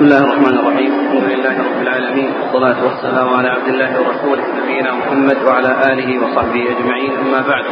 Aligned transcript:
بسم 0.00 0.08
الله 0.08 0.24
الرحمن 0.24 0.58
الرحيم. 0.58 0.92
الحمد 1.00 1.24
لله 1.32 1.54
رب 1.58 1.82
العالمين. 1.82 2.30
والصلاة 2.40 2.84
والسلام 2.84 3.28
على 3.28 3.48
عبد 3.48 3.68
الله 3.68 3.90
ورسوله 4.00 4.44
نبينا 4.60 4.92
محمد 4.92 5.36
وعلى 5.46 5.92
آله 5.92 6.08
وصحبه 6.22 6.62
أجمعين. 6.72 7.12
أما 7.18 7.40
بعد. 7.40 7.64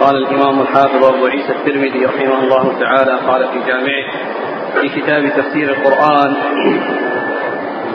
قال 0.00 0.16
الإمام 0.16 0.60
الحافظ 0.60 1.04
أبو 1.04 1.26
عيسى 1.26 1.52
الترمذي 1.52 2.04
رحمه 2.04 2.38
الله 2.44 2.78
تعالى 2.80 3.12
قال 3.28 3.48
في 3.52 3.58
جامعه 3.66 4.04
في 4.74 5.00
كتاب 5.00 5.22
تفسير 5.36 5.70
القرآن 5.70 6.30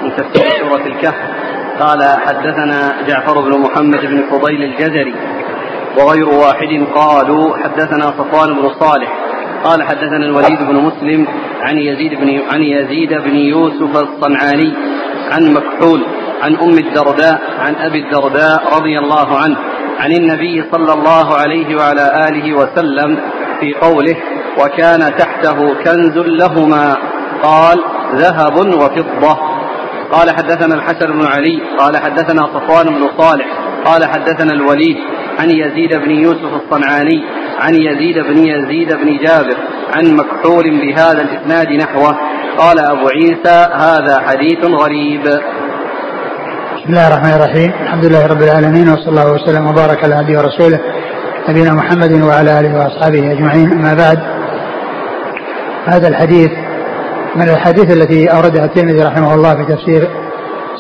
من 0.04 0.12
تفسير 0.18 0.68
سورة 0.68 0.86
الكهف 0.88 1.30
قال 1.80 2.20
حدثنا 2.26 2.96
جعفر 3.08 3.42
بن 3.42 3.60
محمد 3.60 4.06
بن 4.06 4.24
فضيل 4.32 4.64
الجزري 4.64 5.16
وغير 5.98 6.30
واحد 6.30 6.88
قالوا 6.96 7.58
حدثنا 7.58 8.06
صفوان 8.06 8.54
بن 8.54 8.70
صالح 8.80 9.23
قال 9.64 9.84
حدثنا 9.84 10.26
الوليد 10.26 10.60
بن 10.60 10.76
مسلم 10.76 11.28
عن 11.62 11.78
يزيد 11.78 12.14
بن 12.14 12.42
عن 12.52 12.62
يزيد 12.62 13.14
بن 13.14 13.36
يوسف 13.36 13.98
الصنعاني 13.98 14.74
عن 15.32 15.54
مكحول 15.54 16.04
عن 16.42 16.56
أم 16.56 16.78
الدرداء 16.78 17.42
عن 17.60 17.76
أبي 17.76 18.00
الدرداء 18.00 18.78
رضي 18.78 19.00
الله 19.00 19.38
عنه 19.38 19.58
عن 20.00 20.12
النبي 20.12 20.64
صلى 20.72 20.94
الله 20.94 21.38
عليه 21.38 21.76
وعلى 21.76 22.28
آله 22.30 22.54
وسلم 22.54 23.20
في 23.60 23.74
قوله 23.74 24.16
وكان 24.60 25.00
تحته 25.18 25.74
كنز 25.84 26.18
لهما 26.18 26.98
قال 27.44 27.80
ذهب 28.16 28.58
وفضة 28.58 29.38
قال 30.12 30.32
حدثنا 30.32 30.76
الحسن 30.76 31.08
بن 31.12 31.26
علي 31.26 31.62
قال 31.78 31.98
حدثنا 31.98 32.42
صفوان 32.42 32.86
بن 32.86 33.10
صالح 33.18 33.46
قال 33.86 34.06
حدثنا 34.06 34.54
الوليد 34.54 34.98
عن 35.40 35.50
يزيد 35.50 35.96
بن 35.96 36.12
يوسف 36.12 36.54
الصنعاني 36.64 37.24
عن 37.60 37.74
يزيد 37.76 38.18
بن 38.18 38.38
يزيد 38.38 38.94
بن 38.94 39.18
جابر 39.18 39.58
عن 39.94 40.16
مكحول 40.16 40.64
بهذا 40.82 41.22
الإسناد 41.22 41.68
نحوه. 41.68 42.18
قال 42.58 42.80
أبو 42.80 43.08
عيسى 43.08 43.68
هذا 43.74 44.20
حديث 44.28 44.66
غريب. 44.66 45.22
بسم 46.76 46.90
الله 46.90 47.08
الرحمن 47.08 47.34
الرحيم. 47.34 47.72
الحمد 47.82 48.06
لله 48.06 48.28
رب 48.28 48.42
العالمين 48.42 48.90
وصلى 48.90 49.10
الله 49.10 49.32
وسلم 49.34 49.68
وبارك 49.68 50.04
على 50.04 50.16
عبده 50.16 50.40
ورسوله 50.40 50.80
نبينا 51.50 51.74
محمد 51.74 52.22
وعلى 52.22 52.60
آله 52.60 52.76
وأصحابه 52.76 53.32
أجمعين. 53.32 53.72
أما 53.72 53.94
بعد 53.94 54.20
هذا 55.86 56.08
الحديث 56.08 56.52
من 57.36 57.50
الحديث 57.50 57.98
التي 57.98 58.28
أوردها 58.28 58.66
الترمذي 58.66 59.04
رحمه 59.04 59.36
الله 59.36 59.56
في 59.56 59.66
تفسير 59.74 60.10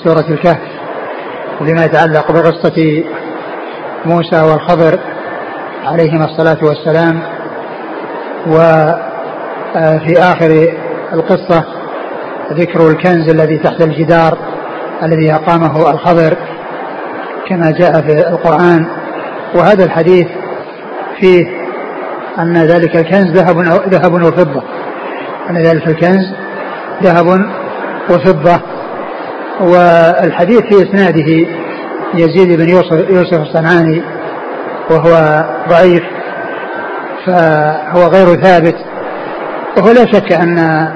سورة 0.04 0.26
الكهف 0.30 0.60
وفيما 1.62 1.86
يتعلق 1.86 2.32
بقصة 2.32 3.04
موسى 4.06 4.42
والخضر 4.42 5.00
عليهما 5.86 6.26
الصلاة 6.26 6.58
والسلام. 6.62 7.20
وفي 8.48 10.20
آخر 10.20 10.68
القصة 11.14 11.64
ذكر 12.54 12.88
الكنز 12.88 13.30
الذي 13.30 13.58
تحت 13.58 13.82
الجدار 13.82 14.38
الذي 15.04 15.34
أقامه 15.34 15.92
الخضر 15.92 16.38
كما 17.48 17.72
جاء 17.72 18.02
في 18.02 18.28
القرآن. 18.30 18.86
وهذا 19.56 19.86
الحديث 19.86 20.28
فيه 21.20 21.46
أن 22.40 22.58
ذلك 22.58 22.96
الكنز 22.96 23.32
ذهب 23.32 23.60
ذهب 23.90 24.14
وفضة. 24.14 24.64
أن 25.50 25.58
ذلك 25.58 25.88
الكنز 25.88 26.34
ذهب 27.04 27.46
وفضة. 28.10 28.60
والحديث 29.62 30.62
في 30.62 30.90
إسناده 30.90 31.48
يزيد 32.16 32.58
بن 32.58 32.70
يوسف, 32.70 33.10
يوسف 33.10 33.40
الصنعاني 33.40 34.04
وهو 34.92 35.44
ضعيف 35.70 36.04
فهو 37.26 38.08
غير 38.08 38.42
ثابت. 38.42 38.76
وهو 39.78 39.92
لا 39.92 40.06
شك 40.06 40.32
أن 40.32 40.88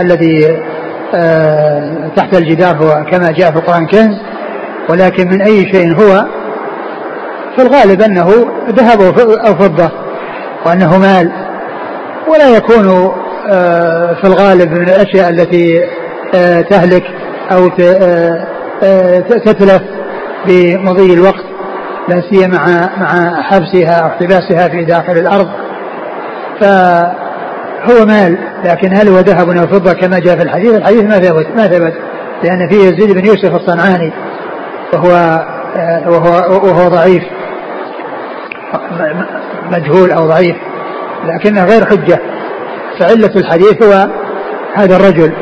الذي 0.00 0.62
آه، 1.14 2.10
تحت 2.16 2.34
الجدار 2.34 2.76
هو 2.76 3.04
كما 3.10 3.30
جاء 3.30 3.50
في 3.50 3.58
القرآن 3.58 3.86
كنز 3.86 4.16
ولكن 4.88 5.28
من 5.28 5.42
أي 5.42 5.72
شيء 5.72 5.94
هو 5.94 6.24
فالغالب 7.56 8.02
أنه 8.02 8.30
ذهب 8.68 9.00
أو 9.46 9.54
فضة 9.54 9.90
وأنه 10.66 10.98
مال. 10.98 11.30
ولا 12.28 12.56
يكون 12.56 13.12
آه، 13.50 14.14
في 14.14 14.24
الغالب 14.24 14.72
من 14.72 14.88
الأشياء 14.88 15.30
التي 15.30 15.80
آه، 16.34 16.60
تهلك 16.60 17.04
أو 17.52 17.68
تتلف. 19.44 19.82
بمضي 20.46 21.14
الوقت 21.14 21.44
لا 22.08 22.22
سيما 22.30 22.46
مع 22.46 22.90
مع 23.00 23.42
حبسها 23.42 23.94
أو 23.94 24.06
احتباسها 24.06 24.68
في 24.68 24.84
داخل 24.84 25.12
الأرض 25.12 25.48
فهو 26.60 28.06
مال 28.06 28.38
لكن 28.64 28.96
هل 28.96 29.08
هو 29.08 29.18
ذهب 29.18 29.50
أو 29.50 29.66
فضة 29.66 29.92
كما 29.92 30.18
جاء 30.18 30.36
في 30.36 30.42
الحديث؟ 30.42 30.74
الحديث 30.74 31.02
ما 31.02 31.18
ثبت 31.18 31.46
ما 31.56 31.66
ثبت 31.66 31.94
لأن 32.42 32.68
فيه 32.68 32.76
يزيد 32.76 33.12
بن 33.12 33.26
يوسف 33.26 33.54
الصنعاني 33.54 34.12
وهو 34.92 35.44
وهو 36.06 36.32
وهو 36.66 36.88
ضعيف 36.88 37.22
مجهول 39.70 40.10
أو 40.10 40.26
ضعيف 40.26 40.56
لكنه 41.24 41.64
غير 41.64 41.86
حجة 41.86 42.20
فعلة 42.98 43.30
الحديث 43.36 43.82
هو 43.82 44.08
هذا 44.74 44.96
الرجل 44.96 45.32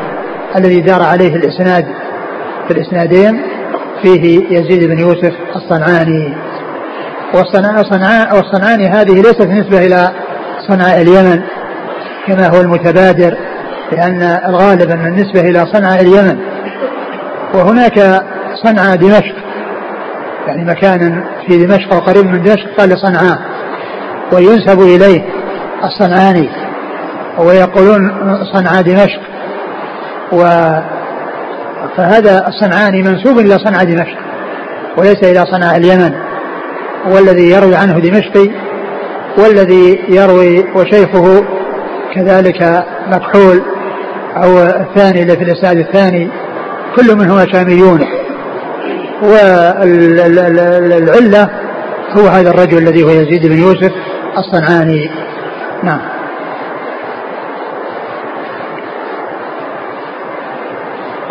الذي 0.56 0.80
دار 0.80 1.02
عليه 1.02 1.36
الإسناد 1.36 1.86
في 2.68 2.70
الإسنادين 2.70 3.42
فيه 4.02 4.40
يزيد 4.50 4.88
بن 4.88 4.98
يوسف 4.98 5.32
الصنعاني. 5.56 6.34
والصنعاء 7.34 7.82
صنعاء 7.82 8.36
والصنعاني 8.36 8.88
هذه 8.88 9.14
ليست 9.14 9.42
نسبة 9.42 9.86
إلى 9.86 10.10
صنعاء 10.68 11.02
اليمن 11.02 11.42
كما 12.26 12.48
هو 12.48 12.60
المتبادر 12.60 13.36
لأن 13.92 14.22
الغالب 14.22 14.90
أن 14.90 15.06
النسبة 15.06 15.40
إلى 15.40 15.66
صنعاء 15.72 16.00
اليمن. 16.00 16.38
وهناك 17.54 18.22
صنعاء 18.64 18.96
دمشق 18.96 19.34
يعني 20.46 20.64
مكان 20.64 21.24
في 21.46 21.66
دمشق 21.66 21.94
وقريب 21.94 22.26
من 22.26 22.42
دمشق 22.42 22.66
قال 22.78 22.88
لصنعاء 22.88 23.38
وينسب 24.32 24.80
إليه 24.80 25.24
الصنعاني 25.84 26.48
ويقولون 27.38 28.10
صنعاء 28.54 28.82
دمشق. 28.82 29.20
و 30.32 30.42
فهذا 31.96 32.48
الصنعاني 32.48 33.02
منسوب 33.02 33.38
إلى 33.38 33.58
صنعاء 33.58 33.84
دمشق 33.84 34.18
وليس 34.96 35.24
إلى 35.24 35.46
صنعاء 35.46 35.76
اليمن. 35.76 36.12
والذي 37.10 37.50
يروي 37.50 37.76
عنه 37.76 37.98
دمشقي 37.98 38.50
والذي 39.38 40.00
يروي 40.08 40.64
وشيخه 40.74 41.44
كذلك 42.14 42.84
مكحول 43.06 43.62
أو 44.36 44.62
الثاني 44.62 45.22
اللي 45.22 45.36
في 45.36 45.44
الإسناد 45.44 45.78
الثاني 45.78 46.28
كل 46.96 47.16
منهما 47.16 47.46
شاميون. 47.52 48.00
والعلة 50.32 51.48
هو 52.10 52.26
هذا 52.26 52.50
الرجل 52.50 52.78
الذي 52.78 53.02
هو 53.02 53.10
يزيد 53.10 53.46
بن 53.46 53.58
يوسف 53.58 53.92
الصنعاني. 54.38 55.10
نعم. 55.82 56.11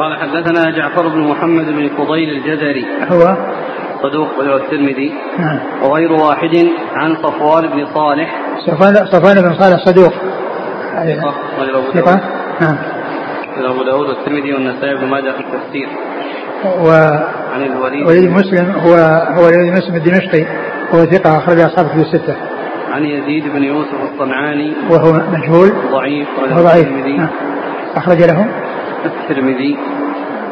قال 0.01 0.17
حدثنا 0.17 0.71
جعفر 0.77 1.07
بن 1.07 1.19
محمد 1.19 1.65
بن 1.65 1.89
فضيل 1.97 2.29
الجزري. 2.29 2.85
هو؟ 3.11 3.37
صدوق 4.03 4.39
وله 4.39 4.55
الترمذي. 4.55 5.13
نعم. 5.39 5.59
وغير 5.83 6.11
واحد 6.11 6.67
عن 6.95 7.15
صفوان 7.15 7.67
بن 7.67 7.85
صالح. 7.85 8.41
صفوان 8.67 8.95
صفوان 8.95 9.41
بن 9.41 9.53
صالح 9.53 9.85
صدوق. 9.85 10.13
ثقة. 11.93 12.19
نعم. 12.61 12.77
أبو 13.65 13.83
داود 13.83 14.07
والترمذي 14.09 14.53
والنسائي 14.53 14.95
بن 14.95 15.07
ماجه 15.07 15.31
في 15.31 15.39
التفسير. 15.39 15.87
و 16.65 16.89
عن 17.53 17.63
الوليد. 17.63 18.07
وليد 18.07 18.31
مسلم 18.31 18.71
هو 18.71 18.93
هو 19.37 19.49
الوليد 19.49 19.73
مسلم 19.73 19.95
الدمشقي. 19.95 20.45
هو 20.93 21.05
ثقة 21.05 21.37
أخرج 21.37 21.59
أصحاب 21.59 21.87
في 21.87 21.95
الستة. 21.95 22.35
عن 22.91 23.05
يزيد 23.05 23.43
بن 23.53 23.63
يوسف 23.63 24.13
الصنعاني. 24.13 24.73
وهو 24.89 25.13
مجهول. 25.13 25.71
ضعيف. 25.91 26.27
وهو 26.39 26.63
ضعيف. 26.63 26.87
نعم. 27.17 27.29
أخرج 27.95 28.17
له 28.17 28.47
الترمذي. 29.05 29.77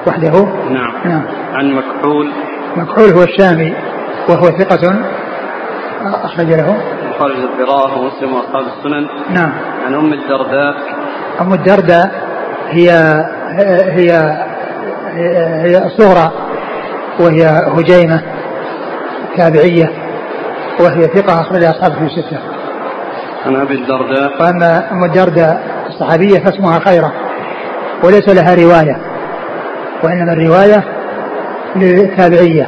وحده؟ 0.07 0.45
نعم. 0.69 0.93
نعم. 1.05 1.25
عن 1.53 1.71
مكحول. 1.71 2.31
مكحول 2.75 3.09
هو 3.09 3.23
الشامي 3.23 3.73
وهو 4.29 4.43
ثقة. 4.43 5.03
أخرج 6.23 6.47
له. 6.47 6.77
خارج 7.19 7.35
القراءة 7.35 7.99
ومسلم 7.99 8.33
وأصحاب 8.33 8.63
السنن. 8.77 9.07
نعم. 9.33 9.51
عن 9.85 9.93
أم 9.93 10.13
الدرداء. 10.13 10.75
أم 11.41 11.53
الدرداء 11.53 12.11
هي 12.69 12.89
هي 13.91 14.11
هي 15.63 15.85
الصغرى 15.85 16.31
وهي 17.19 17.45
هجيمة 17.47 18.21
تابعية 19.37 19.89
وهي 20.79 21.03
ثقة. 21.03 21.41
أخرج 21.41 21.63
أصحابه 21.63 21.95
في 21.95 22.09
ستة. 22.09 22.39
عن 23.45 23.55
أبي 23.55 23.73
الدرداء. 23.73 24.41
وأما 24.41 24.91
أم 24.91 25.03
الدرداء 25.03 25.61
الصحابية 25.87 26.39
فاسمها 26.39 26.79
خيرة. 26.79 27.28
وليس 28.03 28.29
لها 28.29 28.55
رواية 28.55 28.97
وإنما 30.03 30.33
الرواية 30.33 30.83
للتابعية 31.75 32.67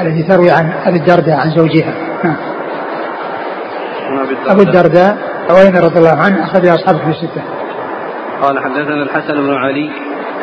التي 0.00 0.22
تروي 0.22 0.50
عن 0.50 0.72
أبي 0.84 0.98
الدرداء 0.98 1.36
عن 1.36 1.50
زوجها 1.50 1.94
نعم. 2.24 2.36
أبو 4.46 4.62
الدرداء 4.62 5.16
عويمر 5.50 5.84
رضي 5.84 5.98
الله 5.98 6.22
عنه 6.22 6.44
أخرج 6.44 6.66
أصحابه 6.66 6.98
في 6.98 7.10
الستة 7.10 7.42
قال 8.42 8.58
حدثنا 8.58 9.02
الحسن 9.02 9.34
بن 9.34 9.54
علي 9.54 9.90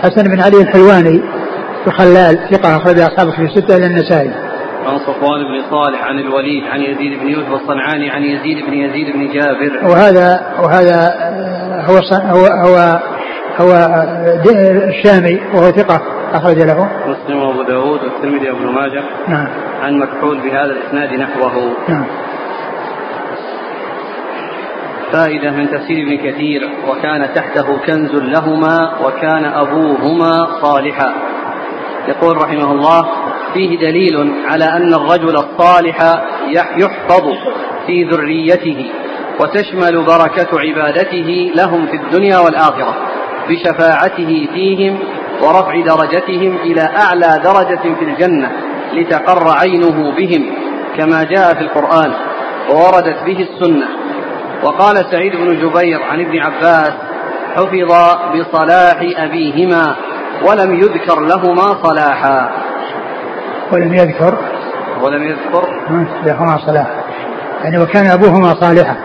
حسن 0.03 0.23
بن 0.23 0.41
علي 0.41 0.61
الحلواني 0.61 1.21
الخلال 1.87 2.39
ثقة 2.51 2.77
أخرج 2.77 2.99
أصحابه 2.99 3.31
في 3.31 3.41
الستة 3.41 3.77
إلى 3.77 3.85
النسائي. 3.85 4.31
عن 4.85 4.99
صفوان 4.99 5.43
بن 5.43 5.69
صالح 5.69 6.03
عن 6.03 6.19
الوليد 6.19 6.63
عن 6.63 6.81
يزيد 6.81 7.19
بن 7.19 7.27
يوسف 7.27 7.53
الصنعاني 7.53 8.09
عن 8.09 8.23
يزيد 8.23 8.65
بن 8.65 8.73
يزيد 8.73 9.13
بن 9.13 9.27
جابر. 9.33 9.91
وهذا 9.91 10.53
وهذا 10.63 11.13
هو 11.89 11.99
هو 12.13 12.45
هو 12.45 12.99
هو 13.61 13.71
الشامي 14.89 15.39
وهو 15.53 15.71
ثقة 15.71 16.01
أخرج 16.33 16.57
له. 16.57 16.89
مسلم 17.07 17.43
وأبو 17.43 17.63
داود 17.63 17.99
والترمذي 18.03 18.49
وابن 18.49 18.65
ماجه. 18.65 19.03
نعم. 19.27 19.47
عن 19.81 19.99
مكحول 19.99 20.37
بهذا 20.37 20.71
الإسناد 20.71 21.13
نحوه. 21.13 21.73
نعم. 21.87 22.05
فائدة 25.11 25.51
من 25.51 25.69
تفسير 25.69 26.07
ابن 26.07 26.17
كثير 26.17 26.69
وكان 26.89 27.33
تحته 27.35 27.77
كنز 27.85 28.15
لهما 28.15 28.91
وكان 29.05 29.45
أبوهما 29.45 30.47
صالحا. 30.61 31.13
يقول 32.07 32.37
رحمه 32.37 32.71
الله 32.71 33.05
فيه 33.53 33.77
دليل 33.77 34.33
على 34.49 34.65
أن 34.65 34.93
الرجل 34.93 35.35
الصالح 35.35 36.23
يحفظ 36.77 37.23
في 37.87 38.03
ذريته 38.03 38.91
وتشمل 39.39 40.05
بركة 40.05 40.59
عبادته 40.59 41.51
لهم 41.55 41.87
في 41.87 41.95
الدنيا 41.95 42.37
والآخرة. 42.37 42.95
بشفاعته 43.49 44.47
فيهم 44.53 44.99
ورفع 45.41 45.81
درجتهم 45.81 46.55
إلى 46.55 46.81
أعلى 46.81 47.41
درجة 47.43 47.95
في 47.99 48.05
الجنة 48.05 48.51
لتقر 48.93 49.57
عينه 49.59 50.15
بهم 50.17 50.45
كما 50.97 51.23
جاء 51.23 51.53
في 51.53 51.61
القرآن 51.61 52.13
ووردت 52.69 53.23
به 53.25 53.47
السنة. 53.49 53.87
وقال 54.63 55.05
سعيد 55.11 55.35
بن 55.35 55.47
جبير 55.47 55.99
عن 56.03 56.21
ابن 56.21 56.39
عباس 56.39 56.93
حفظ 57.55 58.15
بصلاح 58.33 58.97
أبيهما 59.17 59.95
ولم 60.47 60.73
يذكر 60.75 61.19
لهما 61.19 61.83
صلاحا. 61.83 62.49
ولم 63.71 63.93
يذكر؟ 63.93 64.37
ولم 65.01 65.23
يذكر. 65.23 65.67
لهما 66.25 66.57
صلاح. 66.57 66.87
يعني 67.63 67.79
وكان 67.79 68.05
أبوهما 68.05 68.53
صالحا. 68.61 68.95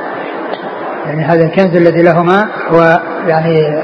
يعني 1.07 1.25
هذا 1.25 1.45
الكنز 1.45 1.77
الذي 1.77 2.03
لهما 2.03 2.49
هو 2.69 3.01
يعني 3.27 3.83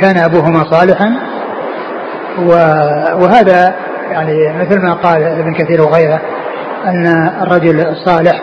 كان 0.00 0.16
أبوهما 0.16 0.64
صالحا. 0.70 1.12
وهذا 3.22 3.74
يعني 4.10 4.52
مثل 4.60 4.80
ما 4.82 4.94
قال 4.94 5.22
ابن 5.22 5.54
كثير 5.54 5.82
وغيره 5.82 6.20
أن 6.86 7.06
الرجل 7.42 7.80
الصالح 7.80 8.42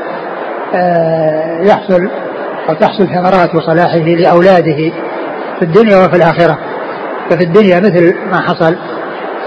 آه 0.75 1.61
يحصل 1.61 2.09
أو 2.69 2.73
تحصل 2.73 3.07
ثمرات 3.07 3.57
صلاحه 3.65 3.97
لأولاده 3.97 4.91
في 5.59 5.61
الدنيا 5.61 5.97
وفي 5.97 6.15
الآخرة. 6.15 6.57
ففي 7.29 7.43
الدنيا 7.43 7.79
مثل 7.79 8.15
ما 8.31 8.41
حصل 8.41 8.75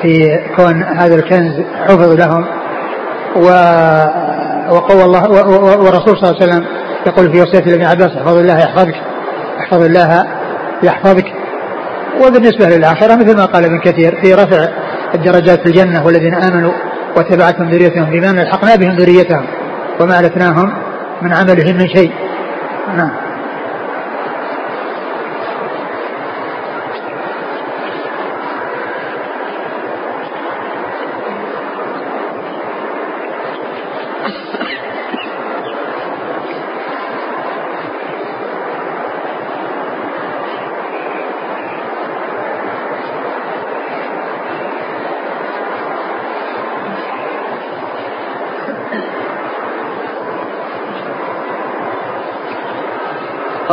في 0.03 0.39
كون 0.57 0.83
هذا 0.83 1.15
الكنز 1.15 1.53
حفظ 1.89 2.13
لهم. 2.13 2.47
و 3.37 3.43
وقول 4.71 5.01
الله 5.01 5.31
والرسول 5.81 6.19
صلى 6.19 6.31
الله 6.31 6.37
عليه 6.41 6.45
وسلم 6.53 6.67
يقول 7.07 7.33
في 7.33 7.41
وصية 7.43 7.75
ابن 7.75 7.85
عباس 7.85 8.11
احفظ 8.17 8.37
الله 8.37 8.59
يحفظك 8.59 8.95
احفظ 9.61 9.83
الله 9.83 10.27
يحفظك. 10.83 11.27
وبالنسبة 12.27 12.67
للآخرة 12.77 13.15
مثل 13.15 13.37
ما 13.37 13.45
قال 13.45 13.65
ابن 13.65 13.81
كثير 13.81 14.21
في 14.23 14.35
رفع 14.35 14.69
الدرجات 15.15 15.61
في 15.61 15.67
الجنة 15.67 16.07
والذين 16.07 16.35
آمنوا 16.35 16.73
وتبعتهم 17.17 17.71
ذريتهم 17.71 18.11
بما 18.11 18.31
ألحقنا 18.31 18.77
بهم 18.77 18.97
ذريتهم 18.97 19.47
وما 20.01 20.21
ألفناهم 20.21 20.73
من 21.23 21.33
عملهم 21.33 21.77
من 21.77 21.89
شيء. 21.89 22.13
نعم. 22.97 23.30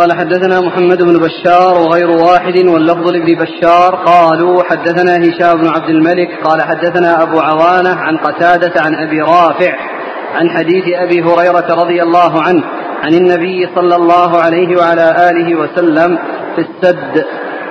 قال 0.07 0.17
حدثنا 0.17 0.61
محمد 0.61 1.01
بن 1.01 1.17
بشار 1.19 1.77
وغير 1.77 2.09
واحد 2.09 2.65
واللفظ 2.65 3.09
لابن 3.09 3.35
بشار. 3.35 3.95
قالوا 3.95 4.63
حدثنا 4.63 5.17
هشام 5.17 5.61
بن 5.61 5.67
عبد 5.67 5.89
الملك. 5.89 6.29
قال 6.43 6.61
حدثنا 6.61 7.23
أبو 7.23 7.39
عوانة 7.39 7.89
عن 7.89 8.17
قتادة 8.17 8.81
عن 8.81 8.95
أبي 8.95 9.21
رافع 9.21 9.75
عن 10.35 10.49
حديث 10.49 10.83
أبي 10.95 11.21
هريرة 11.21 11.83
رضي 11.83 12.03
الله 12.03 12.41
عنه 12.41 12.63
عن 13.03 13.13
النبي 13.13 13.69
صلى 13.75 13.95
الله 13.95 14.37
عليه 14.37 14.77
وعلى 14.77 15.29
آله 15.29 15.55
وسلم 15.55 16.17
في 16.55 16.61
السد. 16.61 17.25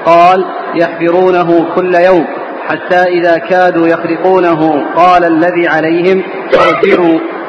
قال 0.06 0.44
يحفرونه 0.74 1.66
كل 1.74 1.94
يوم 1.94 2.26
حتى 2.68 3.02
إذا 3.02 3.38
كادوا 3.38 3.88
يخرقونه. 3.88 4.84
قال 4.96 5.24
الذي 5.24 5.68
عليهم 5.68 6.22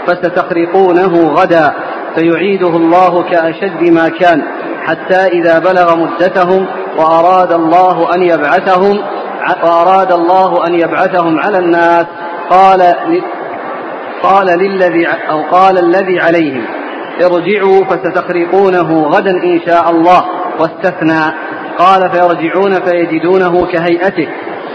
فستخرقونه 0.07 1.33
غدا. 1.33 1.73
فيعيده 2.17 2.67
الله 2.69 3.23
كأشد 3.23 3.89
ما 3.89 4.09
كان 4.09 4.41
حتى 4.85 5.27
إذا 5.27 5.59
بلغ 5.59 5.95
مدتهم 5.95 6.67
وأراد 6.97 7.51
الله 7.51 8.15
أن 8.15 8.23
يبعثهم 8.23 8.99
وأراد 9.63 10.11
الله 10.11 10.67
أن 10.67 10.73
يبعثهم 10.73 11.39
على 11.39 11.59
الناس 11.59 12.05
قال 12.49 12.81
قال 14.23 14.47
للذي 14.47 15.07
أو 15.29 15.41
قال 15.51 15.77
الذي 15.77 16.19
عليهم 16.19 16.65
ارجعوا 17.21 17.85
فستخرقونه 17.85 19.03
غدا 19.03 19.31
إن 19.31 19.61
شاء 19.65 19.89
الله 19.89 20.25
واستثنى 20.59 21.33
قال 21.77 22.11
فيرجعون 22.11 22.73
فيجدونه 22.73 23.65
كهيئته 23.65 24.27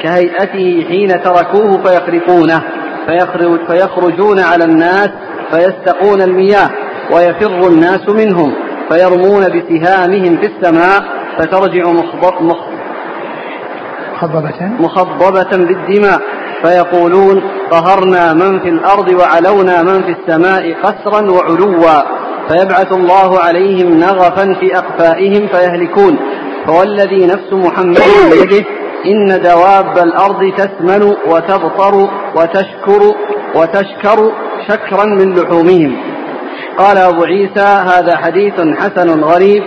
كهيئته 0.03 0.85
حين 0.89 1.23
تركوه 1.23 1.83
فيخرقونه 1.83 2.63
فيخرجون 3.69 4.41
على 4.41 4.65
الناس 4.65 5.09
فيستقون 5.51 6.23
المياه 6.23 6.71
ويفر 7.15 7.69
الناس 7.69 8.09
منهم 8.09 8.55
فيرمون 8.91 9.43
بسهامهم 9.43 10.37
في 10.37 10.47
السماء 10.47 11.03
فترجع 11.39 11.91
مخضبة. 11.91 12.55
مخضبة 14.81 15.57
بالدماء 15.57 16.21
فيقولون 16.65 17.43
قهرنا 17.71 18.33
من 18.33 18.61
في 18.61 18.69
الأرض 18.69 19.09
وعلونا 19.09 19.83
من 19.83 20.03
في 20.03 20.17
السماء 20.21 20.75
قسرا 20.83 21.31
وعلوا 21.31 22.03
فيبعث 22.49 22.93
الله 22.93 23.39
عليهم 23.39 24.01
نغفا 24.01 24.55
في 24.61 24.77
أقفائهم 24.79 25.49
فيهلكون 25.49 26.19
فوالذي 26.67 27.27
نفس 27.27 27.53
محمد 27.53 28.01
بيده 28.31 28.65
إن 29.07 29.43
دواب 29.43 29.99
الأرض 29.99 30.53
تثمن 30.57 31.03
وتبطر 31.03 32.09
وتشكر 32.37 33.15
وتشكر 33.55 34.33
شكرا 34.69 35.05
من 35.05 35.35
لحومهم 35.35 35.97
قال 36.79 36.99
أبو 36.99 37.25
عيسى 37.25 37.61
هذا 37.61 38.17
حديث 38.17 38.55
حسن 38.79 39.21
غريب 39.21 39.63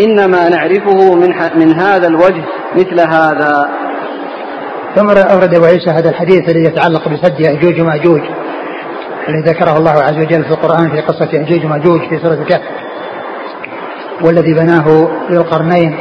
إنما 0.00 0.48
نعرفه 0.48 1.14
من, 1.14 1.34
من 1.54 1.80
هذا 1.80 2.06
الوجه 2.06 2.44
مثل 2.74 3.00
هذا. 3.00 3.68
ثم 4.96 5.08
أورد 5.08 5.54
أبو 5.54 5.64
عيسى 5.64 5.90
هذا 5.90 6.10
الحديث 6.10 6.48
الذي 6.48 6.64
يتعلق 6.64 7.08
بسد 7.08 7.40
يأجوج 7.40 7.80
ومأجوج 7.80 8.20
الذي 9.28 9.50
ذكره 9.50 9.78
الله 9.78 9.90
عز 9.90 10.18
وجل 10.18 10.44
في 10.44 10.50
القرآن 10.50 10.90
في 10.90 11.00
قصة 11.00 11.28
يأجوج 11.32 11.64
ومأجوج 11.64 12.00
في 12.00 12.18
سورة 12.22 12.34
الكهف 12.34 12.62
والذي 14.24 14.54
بناه 14.54 14.84
ذو 15.30 15.40
القرنين 15.40 15.98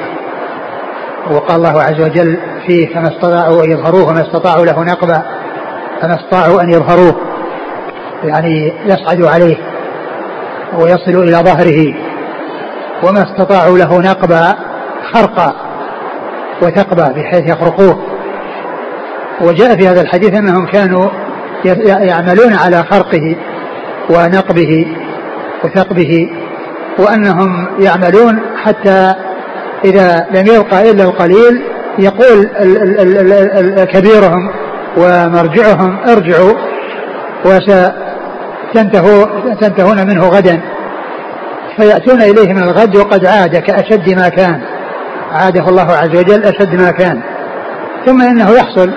وقال 1.32 1.58
الله 1.58 1.82
عز 1.82 2.02
وجل 2.02 2.38
فيه 2.68 2.94
فما 2.94 3.08
استطاعوا 3.08 3.64
أن 3.64 3.72
يظهروه 3.72 4.10
وما 4.10 4.22
استطاعوا 4.22 4.66
له 4.66 4.84
نقبا 4.84 5.24
فما 6.02 6.16
استطاعوا 6.16 6.62
أن 6.62 6.70
يظهروه. 6.70 7.16
يعني 8.24 8.74
يصعدوا 8.86 9.30
عليه. 9.30 9.58
ويصل 10.78 11.24
إلى 11.24 11.38
ظهره 11.38 11.94
وما 13.04 13.24
استطاعوا 13.24 13.78
له 13.78 14.00
نقبا 14.00 14.56
خرقا 15.14 15.56
وثقبا 16.62 17.08
بحيث 17.08 17.50
يخرقوه. 17.50 18.06
وجاء 19.42 19.78
في 19.78 19.88
هذا 19.88 20.02
الحديث 20.02 20.34
أنهم 20.34 20.66
كانوا 20.66 21.10
يعملون 21.86 22.54
على 22.54 22.84
خرقه 22.84 23.36
ونقبه 24.10 24.86
وثقبه 25.64 26.30
وأنهم 27.00 27.68
يعملون 27.80 28.40
حتى 28.64 29.14
إذا 29.86 30.28
لم 30.32 30.46
يبقى 30.48 30.92
إلا 30.92 31.04
القليل 31.04 31.62
يقول 32.00 32.50
كبيرهم 33.86 34.52
ومرجعهم 34.98 35.98
ارجعوا 36.08 36.54
تنتهو 38.74 39.26
تنتهون 39.62 40.08
منه 40.08 40.28
غدا 40.28 40.62
فيأتون 41.78 42.22
إليه 42.22 42.54
من 42.54 42.64
الغد 42.64 42.96
وقد 42.96 43.26
عاد 43.26 43.58
كأشد 43.58 44.10
ما 44.10 44.30
كان 44.30 44.62
عاده 45.32 45.70
الله 45.70 45.92
عز 45.92 46.16
وجل 46.16 46.44
أشد 46.44 46.76
ما 46.76 46.92
كان 46.92 47.22
ثم 48.06 48.22
إنه 48.22 48.52
يحصل 48.52 48.92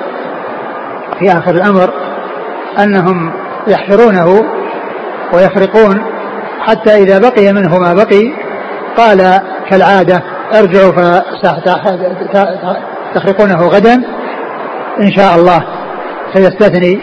في 1.19 1.33
آخر 1.33 1.51
الأمر 1.51 1.91
أنهم 2.79 3.33
يحفرونه 3.67 4.45
ويخرقون 5.33 6.03
حتى 6.61 6.95
إذا 6.95 7.19
بقي 7.19 7.53
منه 7.53 7.79
ما 7.79 7.95
بقي 7.95 8.33
قال 8.97 9.41
كالعادة 9.71 10.23
ارجعوا 10.55 10.93
فتخرقونه 13.15 13.67
غدا 13.67 14.03
إن 15.01 15.13
شاء 15.13 15.37
الله 15.37 15.65
فيستثني 16.33 17.01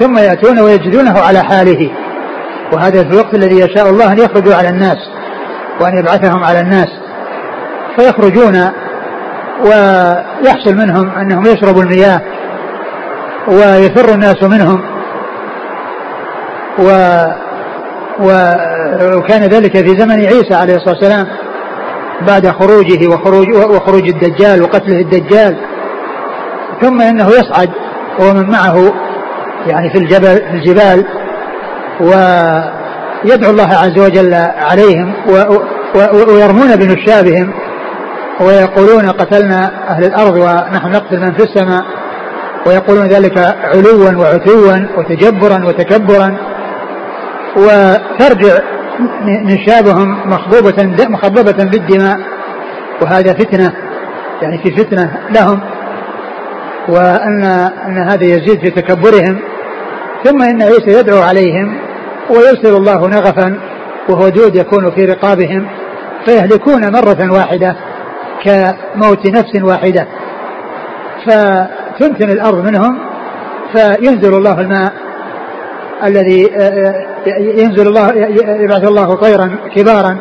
ثم 0.00 0.18
يأتون 0.18 0.60
ويجدونه 0.60 1.20
على 1.20 1.42
حاله. 1.42 1.90
وهذا 2.72 3.02
في 3.02 3.10
الوقت 3.10 3.34
الذي 3.34 3.60
يشاء 3.60 3.90
الله 3.90 4.12
أن 4.12 4.18
يخرجوا 4.18 4.54
على 4.54 4.68
الناس 4.68 4.98
وأن 5.80 5.98
يبعثهم 5.98 6.44
على 6.44 6.60
الناس. 6.60 6.88
فيخرجون 7.96 8.70
ويحصل 9.64 10.74
منهم 10.74 11.10
أنهم 11.10 11.46
يشربوا 11.46 11.82
المياه 11.82 12.20
ويفر 13.48 14.14
الناس 14.14 14.42
منهم. 14.42 14.80
و 16.78 16.88
وكان 19.16 19.42
ذلك 19.42 19.72
في 19.86 19.98
زمن 19.98 20.24
عيسى 20.24 20.54
عليه 20.54 20.76
الصلاة 20.76 20.94
والسلام 20.94 21.26
بعد 22.28 22.48
خروجه 22.48 23.08
وخروج 23.08 23.48
وخروج 23.54 24.08
الدجال 24.08 24.62
وقتله 24.62 25.00
الدجال. 25.00 25.56
ثم 26.82 27.00
إنه 27.00 27.28
يصعد 27.28 27.70
ومن 28.20 28.50
معه 28.50 28.92
يعني 29.66 29.90
في 29.90 29.98
الجبل 29.98 30.36
في 30.36 30.54
الجبال 30.54 31.04
ويدعو 32.00 33.50
الله 33.50 33.74
عز 33.74 33.98
وجل 33.98 34.34
عليهم 34.58 35.12
ويرمون 36.28 36.76
بنشابهم 36.76 37.52
ويقولون 38.40 39.10
قتلنا 39.10 39.88
أهل 39.88 40.04
الأرض 40.04 40.36
ونحن 40.36 40.90
نقتل 40.90 41.20
من 41.20 41.32
في 41.32 41.42
السماء 41.42 41.84
ويقولون 42.66 43.06
ذلك 43.06 43.38
علوا 43.64 44.10
وعتوا 44.16 44.86
وتجبرا 44.96 45.64
وتكبرا 45.64 46.36
وترجع 47.56 48.58
نشابهم 49.26 50.30
مخضوبة 50.30 51.06
مخضبة 51.08 51.64
بالدماء 51.64 52.18
وهذا 53.02 53.32
فتنة 53.32 53.72
يعني 54.42 54.58
في 54.58 54.70
فتنة 54.70 55.12
لهم 55.30 55.60
وأن 56.88 57.44
أن 57.86 57.98
هذا 58.08 58.24
يزيد 58.24 58.60
في 58.60 58.70
تكبرهم. 58.70 59.38
ثم 60.26 60.42
إن 60.42 60.62
عيسى 60.62 60.98
يدعو 60.98 61.22
عليهم 61.22 61.78
ويرسل 62.30 62.76
الله 62.76 63.08
نغفا 63.08 63.60
وهو 64.08 64.28
دود 64.28 64.56
يكون 64.56 64.90
في 64.90 65.04
رقابهم 65.04 65.66
فيهلكون 66.24 66.92
مرة 66.92 67.32
واحدة 67.32 67.76
كموت 68.44 69.26
نفس 69.26 69.62
واحدة 69.62 70.06
فتنتن 71.26 72.30
الأرض 72.30 72.66
منهم 72.66 72.98
فينزل 73.72 74.34
الله 74.34 74.60
الماء 74.60 74.92
الذي 76.04 76.50
آه، 76.56 76.60
آه، 76.60 76.94
ينزل 77.38 77.88
الله 77.88 78.12
يبعث 78.62 78.88
الله 78.88 79.14
طيرا 79.14 79.58
كبارا 79.74 80.18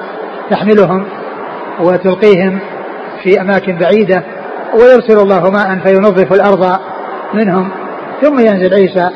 تحملهم 0.50 1.05
وتلقيهم 1.79 2.59
في 3.24 3.41
أماكن 3.41 3.77
بعيدة 3.77 4.24
ويرسل 4.74 5.19
الله 5.19 5.50
ماء 5.50 5.79
فينظف 5.83 6.33
الأرض 6.33 6.79
منهم 7.33 7.69
ثم 8.21 8.39
ينزل 8.39 8.74
عيسى 8.74 9.09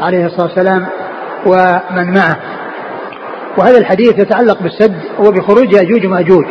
عليه 0.00 0.26
الصلاة 0.26 0.46
والسلام 0.46 0.86
ومن 1.46 2.14
معه. 2.14 2.36
وهذا 3.58 3.78
الحديث 3.78 4.18
يتعلق 4.18 4.62
بالسد 4.62 5.00
وبخروج 5.18 5.72
يأجوج 5.72 6.06
ومأجوج 6.06 6.44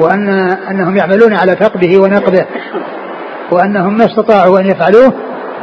وأن 0.00 0.28
أنهم 0.70 0.96
يعملون 0.96 1.34
على 1.34 1.52
ثقبه 1.52 1.98
ونقبه 1.98 2.46
وأنهم 3.50 3.98
ما 3.98 4.04
استطاعوا 4.04 4.60
أن 4.60 4.66
يفعلوه 4.66 5.12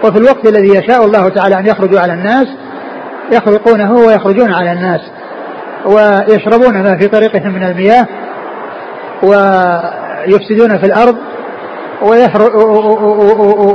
وفي 0.04 0.18
الوقت 0.18 0.48
الذي 0.48 0.70
يشاء 0.78 1.06
الله 1.06 1.30
تعالى 1.30 1.60
أن 1.60 1.66
يخرجوا 1.66 2.00
على 2.00 2.14
الناس 2.14 2.48
يخرقونه 3.32 3.94
ويخرجون 3.94 4.54
على 4.54 4.72
الناس 4.72 5.02
ويشربون 5.86 6.84
ما 6.84 6.98
في 6.98 7.08
طريقهم 7.08 7.54
من 7.54 7.64
المياه 7.64 8.08
ويفسدون 9.24 10.78
في 10.78 10.86
الأرض 10.86 11.18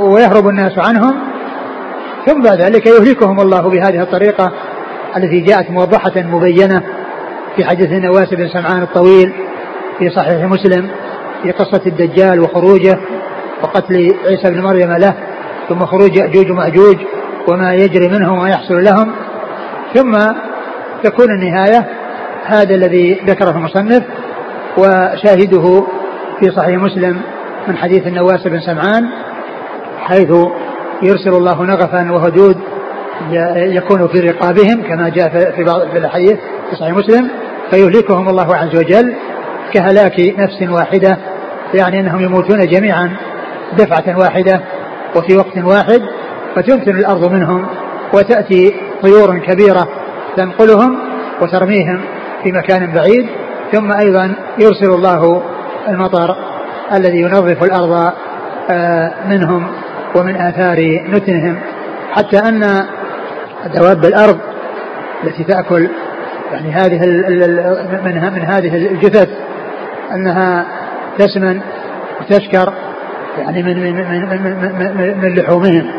ويهرب 0.01 0.47
الناس 0.47 0.71
عنهم 0.77 1.15
ثم 2.29 2.41
بعد 2.41 2.61
ذلك 2.61 2.87
يهلكهم 2.87 3.39
الله 3.39 3.61
بهذه 3.61 4.01
الطريقة 4.01 4.51
التي 5.17 5.39
جاءت 5.39 5.71
موضحة 5.71 6.11
مبينة 6.15 6.83
في 7.55 7.65
حديث 7.65 7.91
النواس 7.91 8.33
بن 8.33 8.47
سمعان 8.47 8.81
الطويل 8.81 9.33
في 9.99 10.09
صحيح 10.09 10.43
مسلم 10.43 10.89
في 11.43 11.51
قصة 11.51 11.81
الدجال 11.85 12.39
وخروجه 12.39 12.99
وقتل 13.63 14.15
عيسى 14.25 14.51
بن 14.51 14.61
مريم 14.61 14.91
له 14.91 15.13
ثم 15.69 15.85
خروج 15.85 16.15
يأجوج 16.15 16.51
ومأجوج 16.51 16.97
وما 17.47 17.73
يجري 17.73 18.07
منهم 18.07 18.37
وما 18.37 18.49
يحصل 18.49 18.83
لهم. 18.83 19.11
ثم 19.95 20.17
تكون 21.03 21.31
النهاية 21.31 21.87
هذا 22.45 22.75
الذي 22.75 23.21
ذكره 23.27 23.51
المصنف 23.51 24.03
وشاهده 24.77 25.83
في 26.39 26.51
صحيح 26.55 26.77
مسلم 26.77 27.21
من 27.67 27.77
حديث 27.77 28.07
النواس 28.07 28.47
بن 28.47 28.59
سمعان 28.59 29.09
حيث 29.99 30.31
يرسل 31.03 31.29
الله 31.29 31.63
نغفا 31.63 32.11
وهدود 32.11 32.57
يكون 33.55 34.07
في 34.07 34.19
رقابهم 34.19 34.83
كما 34.83 35.09
جاء 35.09 35.51
في 35.55 35.63
بعض 35.63 35.81
في 35.91 35.97
الحديث 35.97 36.37
في 36.69 36.75
صحيح 36.75 36.93
مسلم 36.93 37.29
فيهلكهم 37.71 38.29
الله 38.29 38.55
عز 38.55 38.75
وجل 38.75 39.15
كهلاك 39.73 40.19
نفس 40.37 40.61
واحدة 40.69 41.17
يعني 41.73 41.99
أنهم 41.99 42.21
يموتون 42.21 42.67
جميعا 42.67 43.17
دفعة 43.77 44.19
واحدة 44.19 44.61
وفي 45.15 45.37
وقت 45.37 45.57
واحد 45.57 46.01
فتمتن 46.55 46.97
الأرض 46.97 47.31
منهم 47.31 47.65
وتأتي 48.13 48.75
طيور 49.01 49.37
كبيرة 49.39 49.87
تنقلهم 50.37 50.97
وترميهم 51.41 52.01
في 52.43 52.51
مكان 52.51 52.93
بعيد 52.93 53.29
ثم 53.71 53.91
أيضا 53.91 54.35
يرسل 54.59 54.91
الله 54.91 55.43
المطر 55.87 56.35
الذي 56.93 57.17
ينظف 57.21 57.63
الأرض 57.63 58.11
آه، 58.71 59.13
منهم. 59.29 59.67
ومن 60.15 60.35
آثار 60.35 61.01
نتنهم 61.09 61.59
حتى 62.11 62.37
أن 62.37 62.85
دواب 63.75 64.05
الأرض 64.05 64.39
التي 65.23 65.43
تأكل 65.43 65.89
يعني 66.51 66.71
هذه 66.71 66.99
من 68.03 68.33
من 68.33 68.41
هذه 68.41 68.75
الجثث 68.75 69.29
أنها 70.11 70.65
تسمن 71.17 71.61
وتشكر 72.21 72.73
يعني 73.37 73.63
من 73.63 73.79
من 73.83 73.95
من 73.95 74.41
من, 74.97 75.17
من, 75.21 75.35
لحومهم 75.35 75.91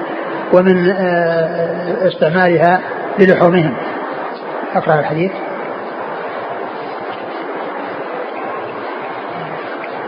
ومن 0.53 0.91
آه، 0.91 2.09
استعمالها 2.09 2.81
للحومهم. 3.19 3.75
أقرأ 4.75 5.01
الحديث. 5.01 5.33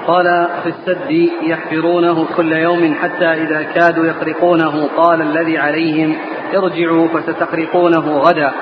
قال 0.07 0.49
في 0.63 0.69
السد 0.69 1.11
يحفرونه 1.43 2.27
كل 2.37 2.53
يوم 2.53 2.95
حتى 2.95 3.25
إذا 3.25 3.63
كادوا 3.63 4.07
يخرقونه. 4.07 4.89
قال 4.97 5.23
الذي 5.23 5.59
عليهم 5.59 6.17
ارجعوا 6.55 7.09
فستخرقونه 7.09 8.19
غدا. 8.19 8.53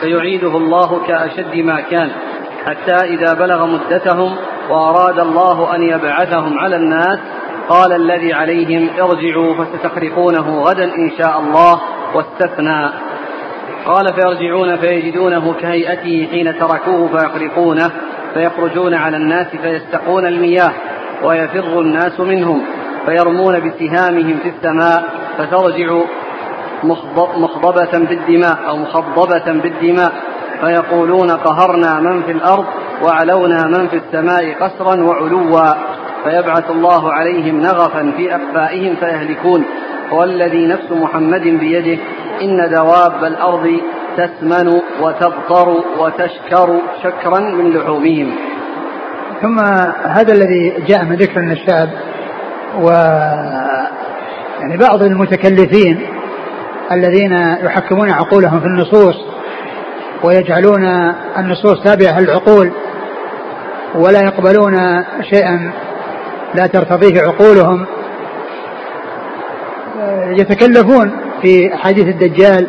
فيعيده 0.00 0.56
الله 0.56 1.06
كأشد 1.06 1.56
ما 1.56 1.80
كان. 1.80 2.10
حتى 2.64 2.94
إذا 2.94 3.34
بلغ 3.34 3.66
مدتهم 3.66 4.36
وأراد 4.70 5.18
الله 5.18 5.74
أن 5.74 5.82
يبعثهم 5.82 6.58
على 6.58 6.76
الناس 6.76 7.18
قال 7.68 7.92
الذي 7.92 8.32
عليهم 8.32 8.90
ارجعوا 9.00 9.64
فستخرقونه 9.64 10.62
غدا 10.62 10.84
إن 10.84 11.10
شاء 11.18 11.40
الله 11.40 11.80
واستثنى. 12.14 12.88
قال 13.86 14.06
فيرجعون 14.14 14.76
فيجدونه 14.76 15.54
كهيئته 15.60 16.28
حين 16.30 16.58
تركوه 16.58 17.08
فيخرقونه. 17.08 17.90
فيخرجون 18.38 18.94
على 18.94 19.16
الناس 19.16 19.46
فيستقون 19.46 20.26
المياه 20.26 20.72
ويفر 21.24 21.80
الناس 21.80 22.20
منهم 22.20 22.62
فيرمون 23.06 23.60
بسهامهم 23.60 24.38
في 24.42 24.48
السماء 24.48 25.04
فترجع 25.38 26.00
مخضبة 27.36 27.98
بالدماء 27.98 28.58
أو 28.68 28.76
مخضبة 28.76 29.52
بالدماء 29.52 30.12
فيقولون 30.60 31.30
قهرنا 31.30 32.00
من 32.00 32.22
في 32.22 32.32
الأرض 32.32 32.64
وعلونا 33.02 33.66
من 33.66 33.88
في 33.88 33.96
السماء 33.96 34.54
قسرا 34.60 35.02
وعلوا 35.04 35.74
فيبعث 36.24 36.70
الله 36.70 37.12
عليهم 37.12 37.60
نغفا 37.60 38.12
في 38.16 38.34
أقفائهم 38.34 38.96
فيهلكون 38.96 39.64
والذي 40.12 40.66
نفس 40.66 40.92
محمد 40.92 41.42
بيده 41.42 42.02
إن 42.42 42.70
دواب 42.70 43.24
الأرض 43.24 43.80
تسمن 44.18 44.80
وتبطر 45.00 45.68
وتشكر 45.98 46.80
شكرا 47.02 47.40
من 47.40 47.70
لحومهم. 47.70 48.30
ثم 49.42 49.58
هذا 50.04 50.32
الذي 50.32 50.74
جاء 50.88 51.04
من 51.04 51.16
ذكر 51.16 51.40
النشاب 51.40 51.90
و 52.80 52.90
يعني 54.60 54.76
بعض 54.76 55.02
المتكلفين 55.02 56.06
الذين 56.92 57.32
يحكمون 57.62 58.10
عقولهم 58.10 58.60
في 58.60 58.66
النصوص 58.66 59.16
ويجعلون 60.24 60.84
النصوص 61.38 61.82
تابعة 61.84 62.20
للعقول 62.20 62.72
ولا 63.94 64.20
يقبلون 64.20 65.04
شيئا 65.30 65.72
لا 66.54 66.66
ترتضيه 66.66 67.22
عقولهم 67.22 67.86
يتكلفون 70.26 71.20
في 71.42 71.70
حديث 71.76 72.04
الدجال 72.04 72.66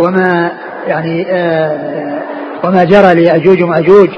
وما 0.00 0.52
يعني 0.86 1.26
آه، 1.30 2.20
وما 2.64 2.84
جرى 2.84 3.14
لأجوج 3.14 3.62
ومأجوج 3.62 4.08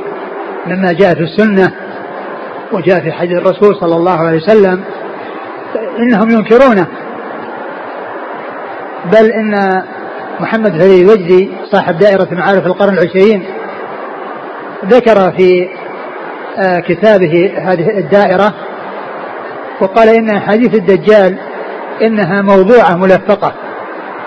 مما 0.67 0.93
جاء 0.93 1.15
في 1.15 1.21
السنة 1.21 1.73
وجاء 2.73 3.01
في 3.01 3.13
حديث 3.13 3.39
الرسول 3.39 3.77
صلى 3.81 3.97
الله 3.97 4.19
عليه 4.19 4.37
وسلم 4.37 4.85
إنهم 5.99 6.31
ينكرونه. 6.31 6.87
بل 9.05 9.31
إن 9.31 9.83
محمد 10.41 10.71
فريد 10.71 11.09
الوجدي 11.09 11.51
صاحب 11.73 11.99
دائرة 11.99 12.29
معارف 12.33 12.67
القرن 12.67 12.99
العشرين 12.99 13.45
ذكر 14.85 15.33
في 15.33 15.69
آه، 16.59 16.81
كتابه 16.81 17.53
هذه 17.57 17.99
الدائرة 17.99 18.55
وقال 19.81 20.09
إن 20.09 20.41
حديث 20.41 20.75
الدجال 20.75 21.39
إنها 22.03 22.43
موضوعة 22.43 22.97
ملفقة 22.97 23.53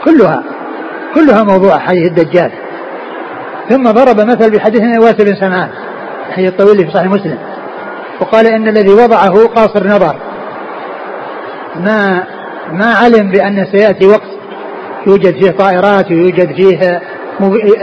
كلها. 0.05 0.43
كلها 1.15 1.43
موضوعة 1.43 1.79
حديث 1.79 2.07
الدجال. 2.07 2.51
ثم 3.69 3.91
ضرب 3.91 4.21
مثل 4.21 4.51
بحديث 4.51 4.81
نواس 4.81 5.13
بن 5.13 5.35
سمعان 5.35 5.69
الحديث 6.29 6.49
الطويل 6.49 6.85
في 6.85 6.91
صحيح 6.91 7.07
مسلم 7.07 7.37
وقال 8.21 8.47
إن 8.47 8.67
الذي 8.67 8.89
وضعه 8.93 9.47
قاصر 9.47 9.87
نظر. 9.87 10.15
ما 11.75 12.23
ما 12.71 12.93
علم 12.93 13.31
بأن 13.31 13.65
سيأتي 13.71 14.07
وقت 14.07 14.31
يوجد 15.07 15.43
فيه 15.43 15.51
طائرات 15.51 16.11
ويوجد 16.11 16.55
فيه 16.55 17.01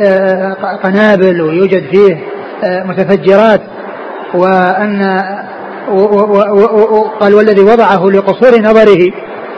آه، 0.00 0.76
قنابل 0.82 1.42
ويوجد 1.42 1.82
فيه 1.92 2.18
آه، 2.64 2.82
متفجرات 2.84 3.60
وأن 4.34 5.20
قال 7.20 7.34
والذي 7.34 7.62
وضعه 7.62 8.06
لقصور 8.06 8.60
نظره 8.60 9.12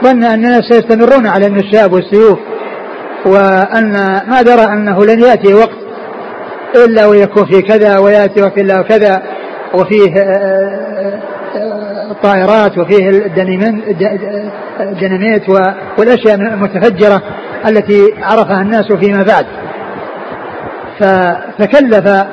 ظن 0.04 0.24
أن 0.24 0.44
الناس 0.44 0.64
سيستمرون 0.68 1.26
على 1.26 1.46
النشاب 1.46 1.92
والسيوف. 1.92 2.38
وأن 3.26 3.92
ما 4.28 4.42
درى 4.42 4.64
أنه 4.72 5.04
لن 5.04 5.20
يأتي 5.20 5.54
وقت 5.54 5.78
إلا 6.74 7.06
ويكون 7.06 7.44
في 7.44 7.62
كذا 7.62 7.98
ويأتي 7.98 8.42
وقت 8.42 8.58
إلا 8.58 8.80
وكذا 8.80 9.22
وفيه 9.74 10.14
الطائرات 12.10 12.78
آه، 12.78 12.82
وفيه 12.82 13.08
الديناميت 14.80 15.48
والأشياء 15.98 16.34
المتفجرة 16.34 17.22
التي 17.66 18.14
عرفها 18.22 18.62
الناس 18.62 18.92
فيما 18.92 19.22
بعد. 19.22 19.46
فتكلف 21.00 22.24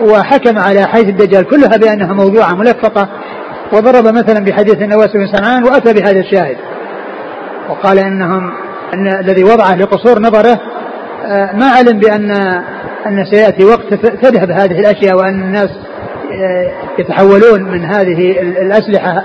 وحكم 0.00 0.58
على 0.58 0.86
حيث 0.86 1.08
الدجال 1.08 1.44
كلها 1.44 1.76
بأنها 1.76 2.12
موضوعة 2.12 2.54
ملفقة 2.54 3.08
وضرب 3.72 4.04
مثلا 4.04 4.44
بحديث 4.44 4.74
النواس 4.74 5.08
بن 5.14 5.26
سمعان 5.26 5.64
وأتى 5.64 5.92
بهذا 5.92 6.20
الشاهد. 6.20 6.56
وقال 7.68 7.98
إنهم 7.98 8.52
أن 8.94 9.06
الذي 9.06 9.44
وضعه 9.44 9.76
لقصور 9.76 10.18
نظره 10.18 10.60
آه، 11.26 11.52
ما 11.52 11.70
علم 11.70 11.98
بأن 11.98 12.30
أن 13.06 13.24
سيأتي 13.24 13.64
وقت 13.64 13.94
تذهب 13.94 14.50
هذه 14.50 14.80
الأشياء 14.80 15.16
وأن 15.16 15.40
الناس 15.40 15.70
آه، 16.32 16.70
يتحولون 16.98 17.62
من 17.62 17.84
هذه 17.84 18.40
الأسلحة 18.40 19.24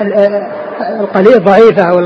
آه، 0.00 0.52
القليل 1.00 1.34
الضعيفة 1.34 1.82
أو 1.82 1.98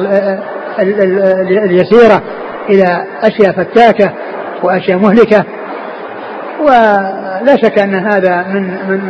اليسيرة 1.64 2.22
إلى 2.70 3.04
أشياء 3.22 3.52
فتاكة 3.52 4.12
وأشياء 4.62 4.98
مهلكة. 4.98 5.44
ولا 6.60 7.56
شك 7.62 7.78
أن 7.78 7.94
هذا 7.94 8.42
من 8.42 8.62
من 8.88 9.00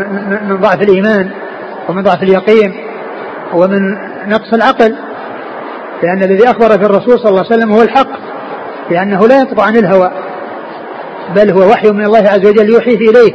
من 0.48 0.56
ضعف 0.56 0.82
الإيمان 0.82 1.30
ومن 1.88 2.02
ضعف 2.02 2.22
اليقين 2.22 2.74
ومن 3.54 3.96
نقص 4.28 4.54
العقل. 4.54 4.96
لأن 6.02 6.22
الذي 6.22 6.44
أخبر 6.50 6.68
في 6.68 6.84
الرسول 6.84 7.18
صلى 7.18 7.28
الله 7.28 7.44
عليه 7.44 7.54
وسلم 7.54 7.72
هو 7.72 7.82
الحق 7.82 8.08
لأنه 8.90 9.28
لا 9.28 9.38
ينطق 9.40 9.60
عن 9.60 9.76
الهوى 9.76 10.10
بل 11.36 11.50
هو 11.50 11.70
وحي 11.70 11.90
من 11.90 12.04
الله 12.04 12.18
عز 12.18 12.46
وجل 12.46 12.70
يوحيه 12.70 12.96
إليه. 12.96 13.34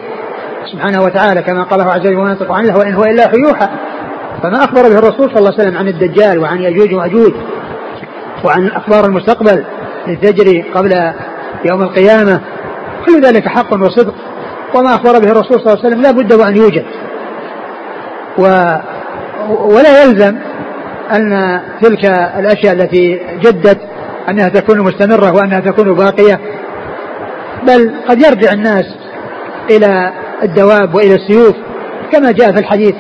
سبحانه 0.71 1.01
وتعالى 1.01 1.41
كما 1.41 1.63
قال 1.63 1.81
عز 1.81 1.99
وجل 1.99 2.15
وما 2.15 2.29
ينطق 2.29 2.51
عن 2.51 2.65
الهوى 2.65 2.87
إن 2.87 2.93
هو 2.93 3.03
إلا 3.03 3.25
وحي 3.25 3.37
يوحى 3.37 3.67
فما 4.43 4.57
أخبر 4.57 4.81
به 4.81 4.99
الرسول 4.99 5.29
صلى 5.29 5.39
الله 5.39 5.53
عليه 5.53 5.61
وسلم 5.61 5.77
عن 5.77 5.87
الدجال 5.87 6.39
وعن 6.39 6.61
يأجوج 6.61 6.93
وأجوج 6.93 7.33
وعن 8.43 8.67
أخبار 8.67 9.05
المستقبل 9.05 9.63
لتجري 10.07 10.61
قبل 10.75 11.13
يوم 11.65 11.81
القيامة 11.81 12.41
كل 13.05 13.21
ذلك 13.21 13.47
حق 13.47 13.73
وصدق. 13.73 14.13
وما 14.75 14.95
أخبر 14.95 15.19
به 15.19 15.31
الرسول 15.31 15.59
صلى 15.59 15.73
الله 15.73 15.85
عليه 15.85 15.87
وسلم 15.87 16.01
لا 16.01 16.11
بد 16.11 16.33
وأن 16.33 16.57
يوجد. 16.57 16.85
و 18.37 18.43
ولا 19.49 20.03
يلزم 20.03 20.37
أن 21.11 21.59
تلك 21.81 22.05
الأشياء 22.39 22.73
التي 22.73 23.19
جدت 23.39 23.79
أنها 24.29 24.49
تكون 24.49 24.81
مستمرة 24.81 25.31
وأنها 25.31 25.59
تكون 25.59 25.93
باقية 25.93 26.39
بل 27.67 27.91
قد 28.07 28.21
يرجع 28.21 28.53
الناس 28.53 28.85
إلى 29.71 30.11
الدواب 30.43 30.95
وإلى 30.95 31.15
السيوف 31.15 31.55
كما 32.11 32.31
جاء 32.31 32.51
في 32.51 32.59
الحديث 32.59 32.95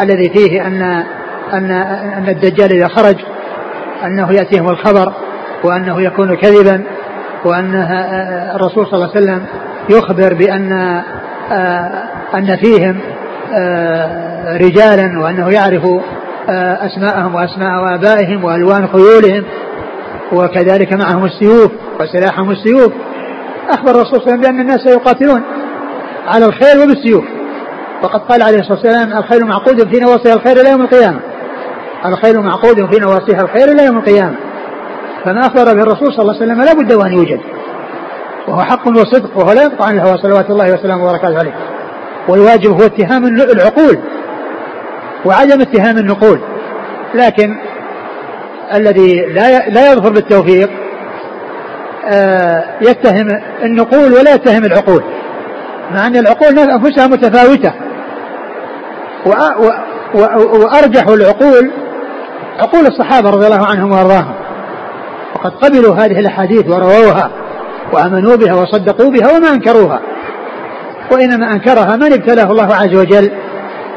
الذي 0.00 0.30
فيه 0.30 0.66
أن 0.66 0.82
أن 1.52 1.70
أن 2.18 2.28
الدجال 2.28 2.72
إذا 2.72 2.88
خرج 2.88 3.16
أنه 4.04 4.32
يأتيهم 4.32 4.68
الخبر 4.68 5.12
وأنه 5.64 6.02
يكون 6.02 6.36
كذبا 6.36 6.82
وأن 7.44 7.74
الرسول 8.54 8.86
صلى 8.86 8.94
الله 8.94 9.10
عليه 9.14 9.24
وسلم 9.24 9.46
يخبر 9.90 10.34
بأن 10.34 10.72
أن 12.34 12.56
فيهم 12.56 13.00
رجالا 14.60 15.20
وأنه 15.20 15.50
يعرف 15.50 15.82
أسماءهم 16.86 17.34
وأسماء 17.34 17.94
آبائهم 17.94 18.44
وألوان 18.44 18.88
خيولهم 18.88 19.44
وكذلك 20.32 20.92
معهم 20.92 21.24
السيوف 21.24 21.70
وسلاحهم 22.00 22.50
السيوف. 22.50 22.92
أخبر 23.70 23.90
الرسول 23.90 24.20
صلى 24.20 24.22
الله 24.22 24.32
عليه 24.32 24.38
وسلم 24.38 24.40
بأن 24.40 24.60
الناس 24.60 24.80
سيقاتلون 24.80 25.42
على 26.26 26.44
الخير 26.46 26.82
وبالسيوف. 26.82 27.24
وقد 28.02 28.20
قال 28.20 28.42
عليه 28.42 28.58
الصلاة 28.58 28.78
والسلام 28.78 29.18
الخير 29.18 29.44
معقود 29.44 29.94
في 29.94 30.00
نواصيها 30.00 30.34
الخير 30.34 30.56
إلى 30.60 30.70
يوم 30.70 30.82
القيامة. 30.82 31.20
الخير 32.06 32.40
معقود 32.40 32.94
في 32.94 33.00
نواصيها 33.00 33.40
الخير 33.40 33.72
إلى 33.72 33.86
يوم 33.86 33.98
القيامة. 33.98 34.34
فما 35.24 35.40
أخبر 35.40 35.64
به 35.64 35.82
الرسول 35.82 36.12
صلى 36.12 36.22
الله 36.22 36.34
عليه 36.34 36.44
وسلم 36.44 36.62
لا 36.62 36.72
بد 36.72 36.92
وأن 36.92 37.12
يوجد. 37.12 37.40
وهو 38.48 38.60
حق 38.60 38.88
وصدق 38.88 39.38
وهو 39.38 39.52
لا 39.52 39.62
يقطع 39.62 39.84
عن 39.84 39.94
الهوى 39.94 40.18
صلوات 40.18 40.50
الله 40.50 40.74
وسلامه 40.74 41.04
وبركاته 41.04 41.38
عليه. 41.38 41.54
والواجب 42.28 42.70
هو 42.70 42.86
اتهام 42.86 43.24
العقول. 43.24 43.98
وعدم 45.24 45.60
اتهام 45.60 45.98
النقول. 45.98 46.40
لكن 47.14 47.56
الذي 48.74 49.20
لا 49.20 49.68
لا 49.68 49.92
يظفر 49.92 50.12
بالتوفيق 50.12 50.70
آه، 52.12 52.64
يتهم 52.80 53.28
النقول 53.62 54.12
ولا 54.12 54.34
يتهم 54.34 54.64
العقول. 54.64 55.02
مع 55.94 56.06
أن 56.06 56.16
العقول 56.16 56.58
أنفسها 56.58 57.06
متفاوتة. 57.06 57.72
وأرجح 60.54 61.08
العقول 61.08 61.70
عقول 62.58 62.86
الصحابة 62.86 63.30
رضي 63.30 63.46
الله 63.46 63.66
عنهم 63.66 63.92
وأرضاهم. 63.92 64.34
وقد 65.34 65.50
قبلوا 65.50 65.94
هذه 65.94 66.20
الأحاديث 66.20 66.68
ورووها 66.68 67.30
وآمنوا 67.92 68.36
بها 68.36 68.54
وصدقوا 68.54 69.10
بها 69.10 69.36
وما 69.36 69.50
أنكروها. 69.50 70.00
وإنما 71.12 71.52
أنكرها 71.52 71.96
من 71.96 72.12
ابتلاه 72.12 72.50
الله 72.50 72.74
عز 72.74 72.94
وجل؟ 72.94 73.30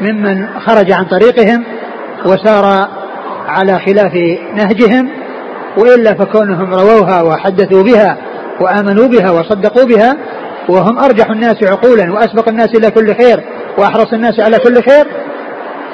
ممن 0.00 0.48
خرج 0.66 0.92
عن 0.92 1.04
طريقهم 1.04 1.64
وسار 2.26 2.88
على 3.48 3.78
خلاف 3.78 4.12
نهجهم 4.54 5.10
وإلا 5.78 6.14
فكونهم 6.14 6.74
رووها 6.74 7.22
وحدثوا 7.22 7.82
بها 7.82 8.16
وآمنوا 8.60 9.08
بها 9.08 9.30
وصدقوا 9.30 9.84
بها 9.84 10.16
وهم 10.68 10.98
أرجح 10.98 11.30
الناس 11.30 11.62
عقولا 11.62 12.12
وأسبق 12.12 12.48
الناس 12.48 12.68
إلى 12.74 12.90
كل 12.90 13.14
خير 13.14 13.44
وأحرص 13.78 14.12
الناس 14.12 14.40
على 14.40 14.58
كل 14.58 14.82
خير 14.82 15.06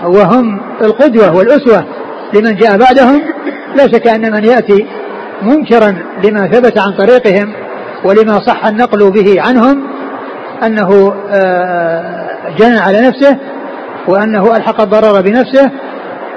وهم 0.05 0.61
القدوة 0.83 1.37
والأسوة 1.37 1.85
لمن 2.35 2.57
جاء 2.57 2.79
بعدهم. 2.79 3.23
لا 3.77 3.87
شك 3.87 4.07
أن 4.07 4.33
من 4.33 4.45
يأتي 4.45 4.87
منكرا 5.43 5.97
لما 6.25 6.47
ثبت 6.47 6.79
عن 6.79 6.93
طريقهم 6.93 7.53
ولما 8.05 8.41
صح 8.47 8.67
النقل 8.67 9.11
به 9.11 9.43
عنهم 9.43 9.83
أنه 10.63 11.15
آه، 11.31 12.27
جنى 12.59 12.79
على 12.79 13.01
نفسه 13.01 13.37
وأنه 14.09 14.57
ألحق 14.57 14.81
الضرر 14.81 15.21
بنفسه 15.21 15.71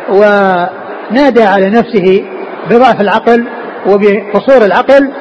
ونادى 0.10 1.44
على 1.44 1.70
نفسه 1.70 2.24
بضعف 2.70 3.02
العقل 3.02 3.48
وبقصور 3.88 4.66
العقل 4.66 5.12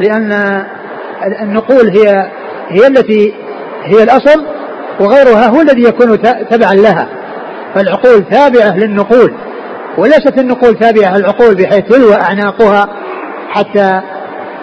لأن 0.00 0.62
النقول 1.42 1.88
هي 1.88 2.30
هي 2.68 2.86
التي 2.86 3.34
هي 3.84 4.02
الأصل 4.02 4.46
وغيرها 5.00 5.46
هو 5.46 5.60
الذي 5.60 5.82
يكون 5.82 6.22
تبعا 6.50 6.74
لها. 6.74 7.08
فالعقول 7.74 8.24
تابعة 8.30 8.76
للنقول 8.76 9.34
وليست 9.98 10.38
النقول 10.38 10.74
تابعة 10.74 11.18
للعقول 11.18 11.54
بحيث 11.54 11.84
تلوى 11.84 12.14
أعناقها 12.14 12.88
حتى 13.50 14.00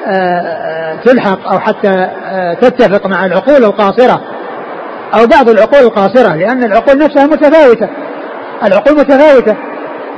آه، 0.07 0.41
آه، 0.41 0.95
تلحق 1.05 1.47
أو 1.51 1.59
حتى 1.59 2.07
آه، 2.25 2.53
تتفق 2.53 3.07
مع 3.07 3.25
العقول 3.25 3.63
القاصرة. 3.63 4.21
أو 5.13 5.25
بعض 5.25 5.49
العقول 5.49 5.79
القاصرة 5.79 6.35
لأن 6.35 6.63
العقول 6.63 6.97
نفسها 6.97 7.25
متفاوتة. 7.25 7.89
العقول 8.63 8.93
متفاوتة. 8.93 9.55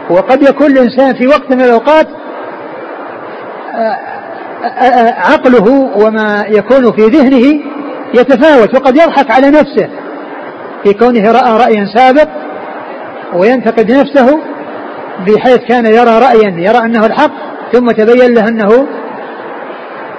وقد 0.10 0.44
يكون 0.44 0.72
الإنسان 0.72 1.14
في 1.14 1.28
وقت 1.28 1.56
من 1.56 1.62
الأوقات 1.62 2.08
عقله 5.18 5.92
وما 5.96 6.46
يكون 6.48 6.92
في 6.92 7.02
ذهنه 7.02 7.62
يتفاوت 8.14 8.76
وقد 8.76 8.98
يضحك 8.98 9.32
على 9.32 9.50
نفسه. 9.50 9.90
في 10.84 10.94
كونه 10.94 11.32
رأى 11.32 11.58
رأيا 11.58 11.86
سابق 11.96 12.28
وينتقد 13.34 13.92
نفسه 13.92 14.40
بحيث 15.28 15.58
كان 15.58 15.86
يرى 15.86 16.20
رأيا 16.20 16.54
يرى 16.58 16.78
أنه 16.78 17.06
الحق 17.06 17.32
ثم 17.74 17.88
تبين 17.88 18.34
له 18.34 18.48
أنه 18.48 18.88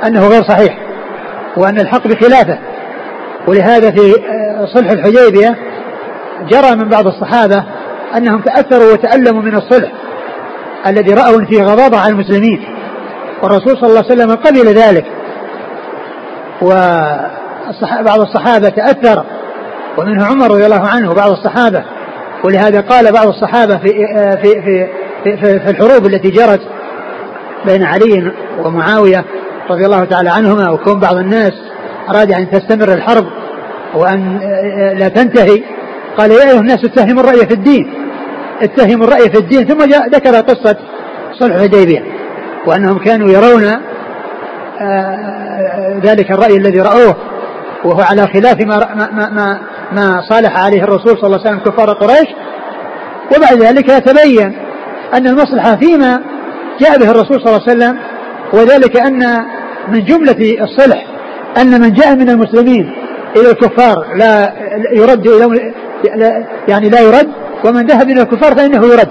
أنه 0.06 0.28
غير 0.28 0.42
صحيح 0.42 0.78
وأن 1.56 1.80
الحق 1.80 2.08
بخلافه. 2.08 2.58
ولهذا 3.48 3.90
في 3.90 4.14
صلح 4.74 4.90
الحديبية 4.90 5.56
جرى 6.48 6.76
من 6.76 6.88
بعض 6.88 7.06
الصحابة 7.06 7.64
أنهم 8.16 8.40
تأثروا 8.40 8.92
وتألموا 8.92 9.42
من 9.42 9.56
الصلح 9.56 9.92
الذي 10.86 11.14
رأوا 11.14 11.44
فيه 11.44 11.62
غضاضة 11.62 11.98
على 11.98 12.12
المسلمين. 12.12 12.64
والرسول 13.42 13.76
صلى 13.76 13.86
الله 13.86 14.04
عليه 14.10 14.22
وسلم 14.22 14.34
قبل 14.34 14.68
ذلك. 14.68 15.04
وبعض 16.62 18.20
الصحابة 18.20 18.68
تأثر. 18.68 19.24
ومنه 19.98 20.26
عمر 20.26 20.50
رضي 20.50 20.66
الله 20.66 20.88
عنه 20.88 21.10
وبعض 21.10 21.30
الصحابة. 21.30 21.84
ولهذا 22.44 22.80
قال 22.80 23.12
بعض 23.12 23.26
الصحابة 23.26 23.78
في 23.78 23.88
في 24.42 24.62
في 24.62 24.86
في, 25.24 25.36
في, 25.36 25.60
في 25.60 25.70
الحروب 25.70 26.06
التي 26.06 26.30
جرت 26.30 26.60
بين 27.66 27.84
علي 27.84 28.32
ومعاوية 28.64 29.24
رضي 29.70 29.86
الله 29.86 30.04
تعالى 30.04 30.30
عنهما 30.30 30.70
وكون 30.70 31.00
بعض 31.00 31.16
الناس 31.16 31.52
أراد 32.10 32.32
أن 32.32 32.50
تستمر 32.50 32.92
الحرب 32.92 33.26
وأن 33.94 34.38
لا 34.98 35.08
تنتهي. 35.08 35.62
قال 36.18 36.30
يا 36.30 36.50
أيها 36.50 36.60
الناس 36.60 36.84
اتهموا 36.84 37.22
الرأي 37.22 37.46
في 37.46 37.54
الدين. 37.54 37.92
اتهموا 38.62 39.06
الرأي 39.06 39.30
في 39.30 39.38
الدين. 39.38 39.66
ثم 39.66 39.78
جاء 39.78 40.08
ذكر 40.08 40.40
قصة 40.40 40.76
صلح 41.40 41.54
الحديبية 41.54 42.04
وأنهم 42.66 42.98
كانوا 42.98 43.28
يرون 43.30 43.64
آه، 44.80 46.00
ذلك 46.04 46.30
الرأي 46.30 46.56
الذي 46.56 46.80
رأوه 46.80 47.16
وهو 47.84 48.00
على 48.00 48.26
خلاف 48.26 48.66
ما 48.66 48.94
ما 48.94 49.30
ما, 49.30 49.60
ما 49.92 50.22
صالح 50.28 50.64
عليه 50.64 50.82
الرسول 50.82 51.18
صلى 51.18 51.26
الله 51.26 51.40
عليه 51.40 51.50
وسلم 51.50 51.58
كفار 51.58 51.92
قريش. 51.92 52.28
وبعد 53.36 53.62
ذلك 53.62 53.88
يتبين 53.88 54.58
أن 55.14 55.26
المصلحة 55.26 55.76
فيما 55.76 56.20
جاء 56.80 56.98
به 56.98 57.10
الرسول 57.10 57.40
صلى 57.40 57.46
الله 57.46 57.62
عليه 57.68 57.72
وسلم 57.72 57.98
وذلك 58.52 58.96
أن 58.96 59.44
من 59.88 60.04
جملة 60.04 60.64
الصلح 60.64 61.04
أن 61.58 61.80
من 61.80 61.92
جاء 61.92 62.16
من 62.16 62.28
المسلمين 62.28 62.92
إلى 63.36 63.50
الكفار 63.50 63.96
لا 64.16 64.52
يرد 64.92 65.26
إلى 65.26 66.46
يعني 66.68 66.90
لا 66.90 67.00
يرد 67.00 67.28
ومن 67.64 67.86
ذهب 67.86 68.08
إلى 68.08 68.22
الكفار 68.22 68.56
فإنه 68.56 68.86
يرد. 68.86 69.08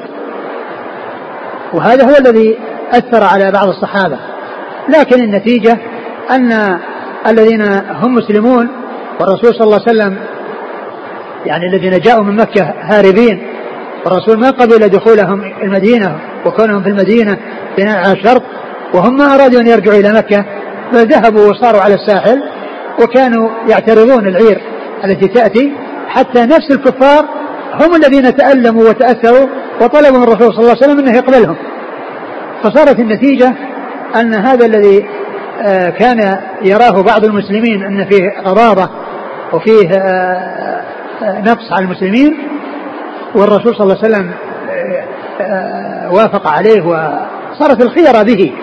وهذا 1.74 2.06
هو 2.06 2.16
الذي 2.20 2.58
أثر 2.92 3.24
على 3.24 3.52
بعض 3.52 3.68
الصحابة. 3.68 4.18
لكن 4.90 5.24
النتيجة 5.24 5.78
أن 6.32 6.80
الذين 7.28 7.62
هم 7.90 8.16
مسلمون 8.16 8.70
والرسول 9.20 9.54
صلى 9.54 9.64
الله 9.64 9.80
عليه 9.88 10.00
وسلم 10.00 10.18
يعني 11.46 11.66
الذين 11.66 12.00
جاءوا 12.00 12.24
من 12.24 12.36
مكة 12.36 12.74
هاربين 12.82 13.42
والرسول 14.06 14.40
ما 14.40 14.50
قبل 14.50 14.90
دخولهم 14.90 15.44
المدينة 15.64 16.20
وكونهم 16.46 16.84
في 16.84 16.90
المدينة 16.90 17.38
بناء 17.78 17.98
على 17.98 18.14
الشرط 18.14 18.44
وهم 18.94 19.18
ما 19.18 19.36
أرادوا 19.36 19.62
أن 19.62 19.68
يرجعوا 19.68 20.00
إلى 20.00 20.14
مكة 20.14 20.46
بل 20.94 21.08
ذهبوا 21.08 21.50
وصاروا 21.50 21.82
على 21.82 21.94
الساحل 21.94 22.44
وكانوا 23.04 23.50
يعترضون 23.70 24.28
العير 24.28 24.62
التي 25.06 25.28
تأتي 25.28 25.74
حتى 26.08 26.42
نفس 26.42 26.72
الكفار 26.72 27.26
هم 27.74 27.96
الذين 27.96 28.36
تألموا 28.36 28.90
وتأثروا 28.90 29.48
وطلبوا 29.82 30.18
من 30.18 30.24
الرسول 30.24 30.54
صلى 30.54 30.60
الله 30.60 30.70
عليه 30.70 30.84
وسلم 30.84 31.00
أنه 31.00 31.18
يقبلهم. 31.18 31.56
فصارت 32.64 33.00
النتيجة 33.00 33.54
أن 34.16 34.34
هذا 34.34 34.66
الذي 34.66 35.06
آه، 35.62 35.90
كان 35.90 36.40
يراه 36.62 37.02
بعض 37.02 37.24
المسلمين 37.24 37.84
أن 37.84 38.06
فيه 38.10 38.42
غضاضة 38.46 38.90
وفيه 39.54 39.90
آه، 39.90 40.84
آه، 41.24 41.42
نقص 41.42 41.72
على 41.72 41.86
المسلمين 41.86 42.38
والرسول 43.36 43.76
صلى 43.76 43.84
الله 43.84 43.98
عليه 44.04 44.08
وسلم 44.08 44.32
وافق 46.12 46.48
عليه 46.48 46.82
وصارت 46.82 47.82
الخيرة 47.82 48.24
به. 48.24 48.54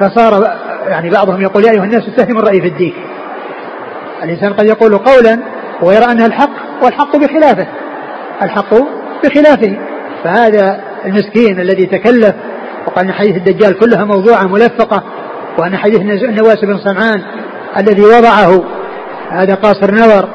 فصار 0.00 0.59
يعني 0.88 1.10
بعضهم 1.10 1.42
يقول 1.42 1.64
يا 1.64 1.70
أيها 1.70 1.84
الناس 1.84 2.02
اتهموا 2.08 2.42
الرأي 2.42 2.60
في 2.60 2.68
الدين. 2.68 2.94
الإنسان 4.22 4.52
قد 4.52 4.66
يقول 4.66 4.98
قولا 4.98 5.38
ويرى 5.82 6.04
أنها 6.04 6.26
الحق 6.26 6.50
والحق 6.84 7.16
بخلافه. 7.16 7.66
الحق 8.42 8.74
بخلافه. 9.24 9.76
فهذا 10.24 10.80
المسكين 11.04 11.60
الذي 11.60 11.86
تكلف 11.86 12.34
وقال 12.86 13.06
إن 13.06 13.12
حديث 13.12 13.36
الدجال 13.36 13.78
كلها 13.78 14.04
موضوعة 14.04 14.42
ملفقة 14.42 15.02
وأن 15.58 15.76
حديث 15.76 16.00
النواس 16.00 16.64
بن 16.64 16.78
صنعان 16.78 17.22
الذي 17.76 18.02
وضعه 18.02 18.64
هذا 19.30 19.54
قاصر 19.54 19.94
نظر. 19.94 20.28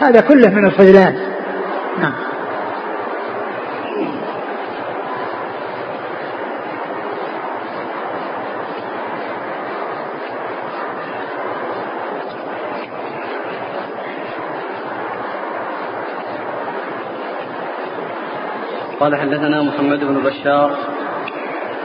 هذا 0.00 0.20
كله 0.20 0.50
من 0.50 0.66
الخذلان 0.66 1.14
نعم. 1.98 2.29
قال 19.00 19.16
حدثنا 19.16 19.62
محمد 19.62 20.00
بن 20.00 20.22
بشار. 20.22 20.76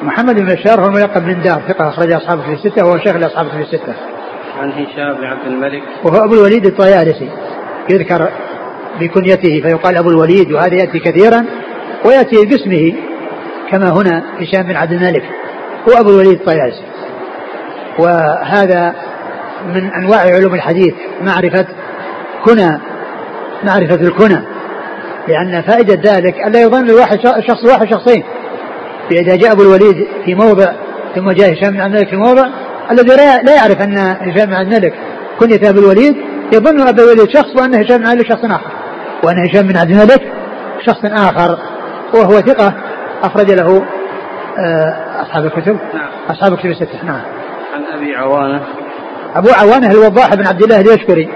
محمد 0.04 0.36
بن 0.36 0.46
بشار 0.46 0.82
هو 0.82 0.88
الملقب 0.88 1.26
بن 1.26 1.42
دار 1.42 1.62
ثقة 1.68 1.90
أخرج 1.90 2.12
أصحابه 2.12 2.42
في 2.42 2.54
الستة 2.54 2.86
وهو 2.86 2.98
شيخ 2.98 3.16
لأصحابه 3.16 3.50
في 3.50 3.62
الستة. 3.62 3.94
عن 4.60 4.72
هشام 4.72 5.14
بن 5.14 5.24
عبد 5.24 5.48
الملك. 5.48 5.84
وهو 6.04 6.26
أبو 6.26 6.34
الوليد 6.34 6.66
الطيالسي 6.66 7.30
يذكر 7.90 8.30
بكنيته 9.00 9.62
فيقال 9.62 9.98
أبو 9.98 10.10
الوليد 10.10 10.52
وهذا 10.52 10.76
يأتي 10.76 11.00
كثيرا 11.00 11.46
ويأتي 12.06 12.46
باسمه 12.46 12.94
كما 13.72 13.90
هنا 13.90 14.24
هشام 14.40 14.64
بن 14.64 14.76
عبد 14.76 14.92
الملك 14.92 15.24
هو 15.90 16.00
أبو 16.00 16.10
الوليد 16.10 16.40
الطيالسي. 16.40 16.84
وهذا 18.00 18.96
من 19.76 19.94
أنواع 19.94 20.20
علوم 20.20 20.54
الحديث 20.54 20.94
معرفة 21.22 21.68
كنى 22.46 22.80
معرفة 23.64 23.96
الكنى 23.96 24.55
لأن 25.28 25.62
فائدة 25.62 26.14
ذلك 26.14 26.48
ألا 26.48 26.62
يظن 26.62 26.90
الواحد 26.90 27.20
شخص 27.48 27.66
واحد 27.66 27.90
شخصين. 27.90 28.24
فإذا 29.10 29.36
جاء 29.36 29.52
أبو 29.52 29.62
الوليد 29.62 30.08
في 30.26 30.36
موضع 30.36 30.74
ثم 31.16 31.32
جاء 31.32 31.54
هشام 31.54 31.72
بن 31.72 31.82
عبد 31.82 31.96
الملك 31.96 32.10
في 32.10 32.16
موضع 32.16 32.48
الذي 32.92 33.16
لا 33.46 33.56
يعرف 33.56 33.82
أن 33.82 33.98
هشام 33.98 34.46
بن 34.46 34.54
عبد 34.54 34.74
الملك 34.74 34.94
كنية 35.40 35.70
أبو 35.70 35.80
الوليد 35.80 36.16
يظن 36.54 36.88
أبو 36.88 37.02
الوليد 37.02 37.30
شخص 37.30 37.56
وأن 37.56 37.76
هشام 37.76 37.98
بن 37.98 38.06
عبد 38.06 38.20
الملك 38.20 38.30
شخص 38.30 38.46
آخر. 38.46 38.72
وأن 39.24 39.50
هشام 39.50 39.68
بن 39.68 39.78
عبد 39.78 39.92
الملك 39.92 40.22
شخص 40.86 41.06
آخر. 41.06 41.60
وهو 42.14 42.32
ثقة 42.32 42.74
أخرج 43.24 43.52
له 43.52 43.86
آه، 44.60 45.22
أصحاب 45.22 45.46
الكتب. 45.46 45.78
نعم. 45.94 46.10
أصحاب 46.30 46.54
الكتب 46.54 46.70
الستة. 46.70 47.06
نعم. 47.06 47.22
عن 47.74 47.84
أبي 47.94 48.16
عوانة. 48.16 48.62
أبو 49.36 49.50
عوانة 49.50 49.92
الوضاح 49.92 50.36
بن 50.36 50.48
عبد 50.48 50.64
الله 50.64 50.80
اليشكري. 50.80 51.30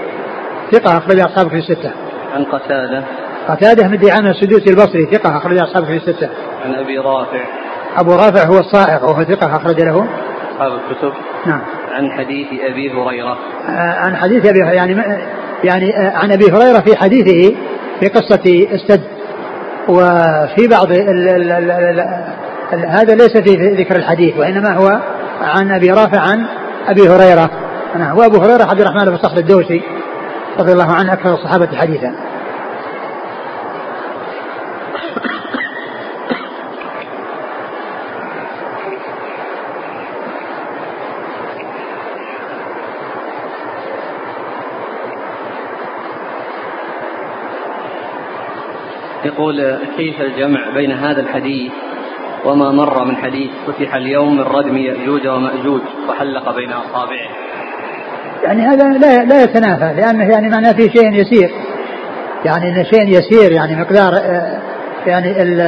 ثقة 0.72 0.98
أخرج 0.98 1.20
أصحاب 1.20 1.46
الكتب 1.46 1.58
الستة. 1.58 1.90
عن 2.34 2.44
قتادة. 2.44 3.04
قتادة 3.54 3.88
بن 3.88 3.98
دعامة 3.98 4.30
السدوسي 4.30 4.70
البصري 4.70 5.06
ثقة 5.12 5.36
أخرج 5.36 5.58
أصحابه 5.58 5.86
في 5.86 5.96
الستة. 5.96 6.28
عن 6.64 6.74
أبي 6.74 6.98
رافع. 6.98 7.44
أبو 7.96 8.12
رافع 8.12 8.44
هو 8.44 8.58
الصائغ 8.58 9.04
وهو 9.04 9.24
ثقة 9.24 9.56
أخرج 9.56 9.80
له. 9.80 10.06
أصحاب 10.52 10.72
الكتب. 10.72 11.12
نعم. 11.46 11.60
عن 11.90 12.10
حديث 12.10 12.46
أبي 12.70 12.92
هريرة. 12.92 13.38
آه 13.68 13.94
عن 13.98 14.16
حديث 14.16 14.46
أبي 14.46 14.58
يعني 14.58 14.92
يعني 15.64 15.96
آه 15.96 16.16
عن 16.16 16.32
أبي 16.32 16.44
هريرة 16.44 16.80
في 16.80 16.96
حديثه 16.96 17.56
في 18.00 18.08
قصة 18.08 18.66
استد 18.74 19.02
وفي 19.88 20.68
بعض 20.70 20.92
ال 20.92 21.28
ال 21.28 21.52
ال 21.52 21.70
ال 21.70 22.00
ال 22.72 22.86
هذا 22.88 23.14
ليس 23.14 23.36
في 23.36 23.74
ذكر 23.74 23.96
الحديث 23.96 24.36
وإنما 24.38 24.76
هو 24.76 25.00
عن 25.42 25.70
أبي 25.70 25.90
رافع 25.90 26.20
عن 26.20 26.46
أبي 26.88 27.08
هريرة 27.08 27.50
نعم 27.98 28.18
وأبو 28.18 28.36
هريرة 28.36 28.64
عبد 28.64 28.80
الرحمن 28.80 29.04
بن 29.04 29.16
صخر 29.16 29.36
الدوسي 29.36 29.82
رضي 30.58 30.72
الله 30.72 30.92
عنه 30.92 31.12
أكثر 31.12 31.34
الصحابة 31.34 31.76
حديثا. 31.76 32.14
يقول 49.40 49.78
كيف 49.96 50.20
الجمع 50.20 50.70
بين 50.74 50.92
هذا 50.92 51.20
الحديث 51.20 51.72
وما 52.44 52.70
مر 52.70 53.04
من 53.04 53.16
حديث 53.16 53.50
فتح 53.66 53.94
اليوم 53.94 54.36
من 54.36 54.42
ردم 54.42 54.76
يأجوج 54.76 55.26
ومأجوج 55.26 55.80
وحلق 56.08 56.56
بين 56.56 56.72
أصابعه؟ 56.72 57.30
يعني 58.42 58.62
هذا 58.62 58.84
لا 58.84 59.24
لا 59.24 59.42
يتنافى 59.42 60.00
لأنه 60.00 60.24
يعني 60.24 60.48
معناه 60.48 60.72
فيه 60.72 60.90
شيء 60.90 61.12
يسير. 61.12 61.50
يعني 62.44 62.68
أنه 62.68 62.82
شيء 62.82 63.08
يسير 63.08 63.52
يعني 63.52 63.76
مقدار 63.76 64.14
آه، 64.14 64.58
يعني 65.06 65.42
ال 65.42 65.60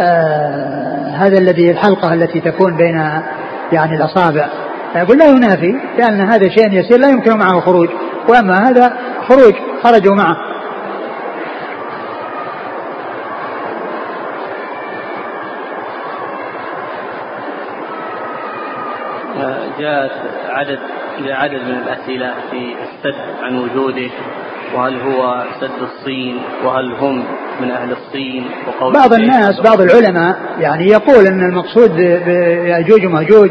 آه، 0.00 1.16
هذا 1.16 1.38
الذي 1.38 1.70
الحلقة 1.70 2.14
التي 2.14 2.40
تكون 2.40 2.76
بين 2.76 3.02
يعني 3.72 3.96
الأصابع. 3.96 4.48
يقول 4.96 5.18
لا 5.18 5.26
ينافي 5.26 5.74
لأن 5.98 6.20
هذا 6.20 6.48
شيء 6.48 6.72
يسير 6.72 6.98
لا 6.98 7.08
يمكن 7.08 7.38
معه 7.38 7.60
خروج. 7.60 7.88
وأما 8.28 8.68
هذا 8.68 8.92
خروج 9.28 9.54
خرجوا 9.82 10.14
معه. 10.14 10.57
جاءت 19.88 20.10
عدد 20.48 20.78
عدد 21.28 21.62
من 21.62 21.78
الأسئلة 21.82 22.34
في 22.50 22.56
السد 22.56 23.18
عن 23.42 23.58
وجوده 23.58 24.10
وهل 24.74 25.00
هو 25.00 25.44
سد 25.60 25.82
الصين 25.82 26.40
وهل 26.64 26.92
هم 27.00 27.24
من 27.60 27.70
أهل 27.70 27.92
الصين 27.92 28.46
وقول 28.66 28.92
بعض 28.92 29.12
الناس 29.12 29.60
بعض 29.60 29.80
العلماء 29.80 30.36
يعني 30.60 30.86
يقول 30.86 31.26
أن 31.26 31.50
المقصود 31.50 31.96
بيأجوج 31.96 33.06
ومأجوج 33.06 33.50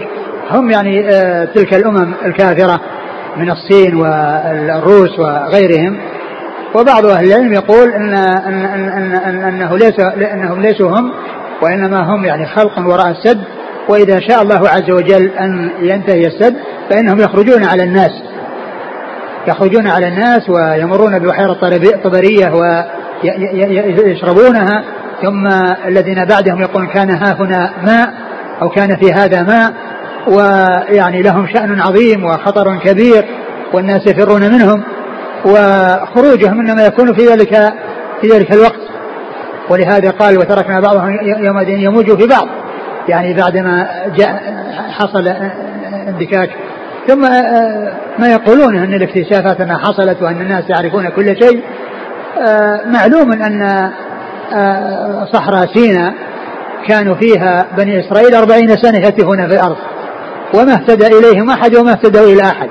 هم 0.51 0.71
يعني 0.71 1.09
آه، 1.09 1.45
تلك 1.45 1.73
الأمم 1.73 2.13
الكافرة 2.25 2.81
من 3.37 3.51
الصين 3.51 3.95
والروس 3.95 5.19
وغيرهم 5.19 5.99
وبعض 6.75 7.05
أهل 7.05 7.27
العلم 7.27 7.53
يقول 7.53 7.89
أن, 7.89 8.13
أن, 8.15 8.65
أن, 8.65 9.15
أن 9.15 9.43
أنه 9.43 9.77
ليس 9.77 9.99
أنهم 10.33 10.61
ليسوا 10.61 10.89
هم 10.89 11.13
وإنما 11.61 12.15
هم 12.15 12.25
يعني 12.25 12.45
خلق 12.45 12.79
وراء 12.79 13.11
السد 13.11 13.56
وإذا 13.89 14.19
شاء 14.19 14.41
الله 14.41 14.69
عز 14.69 14.91
وجل 14.91 15.29
أن 15.29 15.71
ينتهي 15.81 16.27
السد 16.27 16.55
فإنهم 16.89 17.19
يخرجون 17.19 17.63
على 17.63 17.83
الناس. 17.83 18.11
يخرجون 19.47 19.87
على 19.87 20.07
الناس 20.07 20.49
ويمرون 20.49 21.19
ببحيرة 21.19 21.53
طبرية 22.03 22.53
ويشربونها 24.03 24.83
ثم 25.21 25.47
الذين 25.87 26.25
بعدهم 26.25 26.61
يقولون 26.61 26.87
كان 26.87 27.09
ها 27.09 27.35
هنا 27.39 27.71
ماء 27.85 28.13
أو 28.61 28.69
كان 28.69 28.95
في 28.95 29.13
هذا 29.13 29.43
ماء. 29.43 29.73
ويعني 30.27 31.21
لهم 31.21 31.47
شأن 31.47 31.79
عظيم 31.79 32.25
وخطر 32.25 32.77
كبير 32.77 33.25
والناس 33.73 34.07
يفرون 34.07 34.41
منهم. 34.41 34.83
وخروجهم 35.45 36.59
إنما 36.59 36.85
يكون 36.85 37.13
في 37.13 37.25
ذلك 37.25 37.73
في 38.21 38.27
ذلك 38.27 38.53
الوقت. 38.53 38.87
ولهذا 39.69 40.09
قال 40.09 40.37
وتركنا 40.37 40.79
بعضهم 40.79 41.17
يومئذ 41.45 41.69
يموج 41.69 42.21
في 42.21 42.27
بعض. 42.27 42.47
يعني 43.09 43.33
بعدما 43.33 43.87
جاء 44.15 44.41
حصل 44.89 45.27
انبكاك. 46.07 46.49
ثم 47.07 47.21
ما 48.19 48.27
يقولون 48.27 48.77
أن 48.77 48.93
الاكتشافات 48.93 49.61
انها 49.61 49.77
حصلت 49.77 50.21
وأن 50.21 50.41
الناس 50.41 50.63
يعرفون 50.69 51.09
كل 51.09 51.25
شيء. 51.25 51.63
معلوم 52.85 53.31
أن 53.31 53.89
صحراء 55.33 55.67
سيناء 55.73 56.13
كانوا 56.87 57.15
فيها 57.15 57.65
بني 57.77 57.99
إسرائيل 57.99 58.35
أربعين 58.35 58.67
سنة 58.67 59.07
يتيهون 59.07 59.47
في 59.47 59.53
الأرض 59.53 59.77
وما 60.53 60.73
اهتدى 60.73 61.07
إليهم 61.07 61.49
أحد 61.49 61.75
وما 61.75 61.91
اهتدوا 61.91 62.33
إلى 62.33 62.43
أحد. 62.43 62.69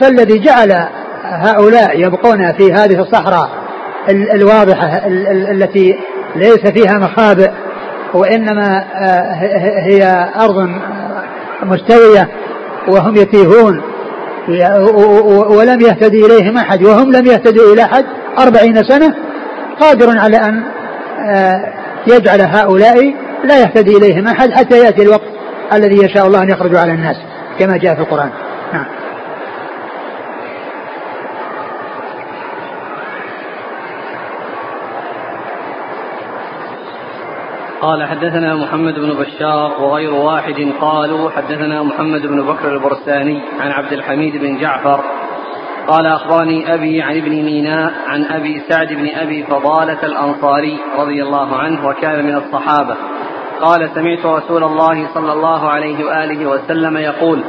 فالذي 0.00 0.38
جعل 0.38 0.88
هؤلاء 1.24 2.00
يبقون 2.00 2.52
في 2.52 2.72
هذه 2.72 3.00
الصحراء 3.00 3.50
الواضحة 4.10 5.06
التي 5.50 5.98
ليس 6.36 6.70
فيها 6.70 6.98
مخابئ 6.98 7.50
وإنما 8.14 8.84
آه، 8.94 9.34
هي 9.78 10.28
أرض 10.40 10.70
مستوية 11.62 12.28
وهم 12.88 13.16
يتيهون. 13.16 13.82
ولم 15.48 15.80
يهتدي 15.80 16.26
إليهم 16.26 16.56
أحد 16.56 16.82
وهم 16.82 17.12
لم 17.12 17.26
يهتدوا 17.26 17.74
إلى 17.74 17.82
أحد 17.82 18.04
أربعين 18.38 18.82
سنة 18.82 19.14
قادر 19.80 20.18
على 20.18 20.36
أن 20.36 20.62
آه، 21.28 21.72
يجعل 22.06 22.40
هؤلاء 22.40 23.14
لا 23.44 23.60
يهتدي 23.60 23.96
إليهم 23.96 24.26
أحد 24.26 24.50
حتى 24.50 24.78
يأتي 24.78 25.02
الوقت 25.02 25.30
الذي 25.72 26.04
يشاء 26.04 26.26
الله 26.26 26.42
أن 26.42 26.50
يخرجوا 26.50 26.80
على 26.80 26.92
الناس 26.92 27.16
كما 27.58 27.76
جاء 27.76 27.94
في 27.94 28.00
القرآن. 28.00 28.30
نعم. 28.72 28.84
قال 37.80 38.06
حدثنا 38.06 38.56
محمد 38.56 38.94
بن 38.94 39.14
بشار 39.14 39.82
وغير 39.82 40.14
واحد 40.14 40.72
قالوا 40.80 41.30
حدثنا 41.30 41.82
محمد 41.82 42.26
بن 42.26 42.42
بكر 42.42 42.72
البرساني 42.72 43.42
عن 43.60 43.70
عبد 43.70 43.92
الحميد 43.92 44.36
بن 44.36 44.60
جعفر 44.60 45.04
قال 45.86 46.06
أخبرني 46.06 46.74
أبي 46.74 47.02
عن 47.02 47.16
ابن 47.16 47.30
ميناء 47.30 47.92
عن 48.06 48.24
أبي 48.24 48.62
سعد 48.68 48.88
بن 48.88 49.08
أبي 49.08 49.42
فضالة 49.42 50.02
الأنصاري 50.02 50.78
رضي 50.98 51.22
الله 51.22 51.56
عنه 51.56 51.86
وكان 51.86 52.24
من 52.24 52.36
الصحابة. 52.36 52.96
قال 53.60 53.90
سمعت 53.94 54.26
رسول 54.26 54.64
الله 54.64 55.06
صلى 55.14 55.32
الله 55.32 55.68
عليه 55.68 56.04
وآله 56.04 56.46
وسلم 56.46 56.96
يقول 56.96 57.44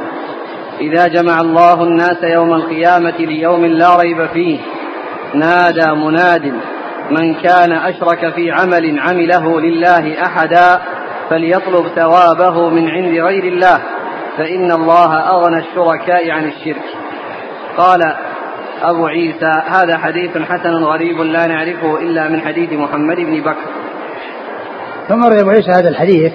إذا 0.80 1.08
جمع 1.08 1.40
الله 1.40 1.82
الناس 1.82 2.22
يوم 2.22 2.54
القيامة 2.54 3.16
ليوم 3.18 3.64
لا 3.64 3.96
ريب 3.96 4.26
فيه 4.26 4.58
نادى 5.34 5.92
مناد 5.92 6.52
من 7.12 7.34
كان 7.34 7.72
أشرك 7.72 8.34
في 8.34 8.50
عمل 8.50 9.00
عمله 9.00 9.60
لله 9.60 10.26
أحدا 10.26 10.80
فليطلب 11.30 11.88
ثوابه 11.96 12.68
من 12.68 12.88
عند 12.88 13.14
غير 13.18 13.44
الله 13.44 13.78
فإن 14.38 14.72
الله 14.72 15.18
أغنى 15.18 15.58
الشركاء 15.58 16.30
عن 16.30 16.44
الشرك. 16.44 16.82
قال 17.76 18.14
أبو 18.82 19.06
عيسى 19.06 19.62
هذا 19.66 19.98
حديث 19.98 20.38
حسن 20.38 20.84
غريب 20.84 21.20
لا 21.20 21.46
نعرفه 21.46 21.98
إلا 21.98 22.28
من 22.28 22.40
حديث 22.40 22.72
محمد 22.72 23.16
بن 23.16 23.40
بكر. 23.40 23.70
ثم 25.08 25.24
روي 25.24 25.40
أبو 25.40 25.50
عيسى 25.50 25.70
هذا 25.70 25.88
الحديث 25.88 26.32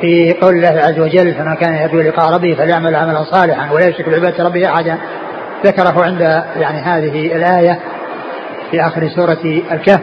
في 0.00 0.34
قول 0.40 0.54
الله 0.54 0.82
عز 0.82 1.00
وجل 1.00 1.34
فمن 1.34 1.54
كان 1.54 1.74
يرجو 1.74 2.00
لقاء 2.00 2.34
ربه 2.34 2.54
فليعمل 2.54 2.94
عملا 2.94 3.24
صالحا 3.24 3.72
ولا 3.72 3.86
يشرك 3.88 4.08
بعبادة 4.08 4.44
ربه 4.44 4.66
أحدا. 4.74 4.98
ذكره 5.64 6.04
عند 6.04 6.20
يعني 6.56 6.78
هذه 6.78 7.36
الآية 7.36 7.78
في 8.70 8.80
آخر 8.80 9.08
سورة 9.08 9.62
الكهف 9.72 10.00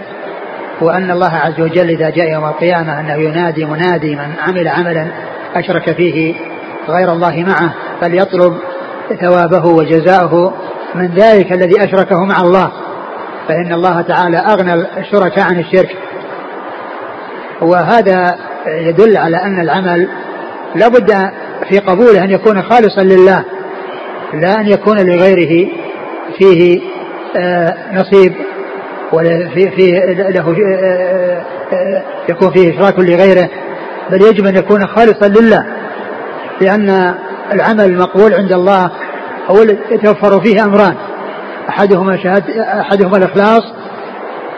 وأن 0.82 1.12
الله 1.12 1.34
عز 1.34 1.62
وجل 1.62 1.89
إذا 1.89 2.10
جاء 2.10 2.32
يوم 2.32 2.45
القيامة 2.45 2.99
أنه 2.99 3.15
ينادي 3.15 3.65
منادي 3.65 4.15
من 4.15 4.34
عمل 4.39 4.67
عملا 4.67 5.08
أشرك 5.56 5.95
فيه 5.95 6.36
غير 6.89 7.12
الله 7.12 7.43
معه 7.43 7.73
فليطلب 8.01 8.58
ثوابه 9.21 9.65
وجزاءه 9.65 10.53
من 10.95 11.08
ذلك 11.08 11.51
الذي 11.51 11.84
أشركه 11.84 12.25
مع 12.25 12.41
الله. 12.41 12.71
فإن 13.47 13.73
الله 13.73 14.01
تعالى 14.01 14.38
أغنى 14.38 14.73
الشركاء 14.73 15.45
عن 15.45 15.60
الشرك. 15.60 15.95
وهذا 17.62 18.36
يدل 18.67 19.17
على 19.17 19.38
أن 19.38 19.62
العمل 19.62 20.08
لابد 20.75 21.12
في 21.69 21.80
قبوله 21.80 22.23
أن 22.23 22.32
يكون 22.32 22.62
خالصا 22.62 23.01
لله 23.01 23.43
لا 24.34 24.62
أن 24.62 24.67
يكون 24.67 24.97
لغيره 24.97 25.69
فيه 26.38 26.82
آه، 27.38 27.75
وفي 29.13 29.72
فيه 29.76 30.00
له 30.30 30.56
يكون 32.30 32.52
فيه 32.52 32.76
إشراك 32.76 33.00
لغيره 33.00 33.50
بل 34.12 34.22
يجب 34.22 34.46
أن 34.46 34.56
يكون 34.56 34.88
خالصا 34.88 35.28
لله 35.28 35.65
لأن 36.62 37.15
العمل 37.54 37.86
المقبول 37.86 38.34
عند 38.34 38.52
الله 38.52 38.91
هو 39.48 39.58
يتوفر 39.91 40.41
فيه 40.41 40.63
أمران 40.65 40.96
أحدهما 41.70 42.17
شهادة 42.24 42.63
أحدهما 42.82 43.17
الإخلاص 43.17 43.63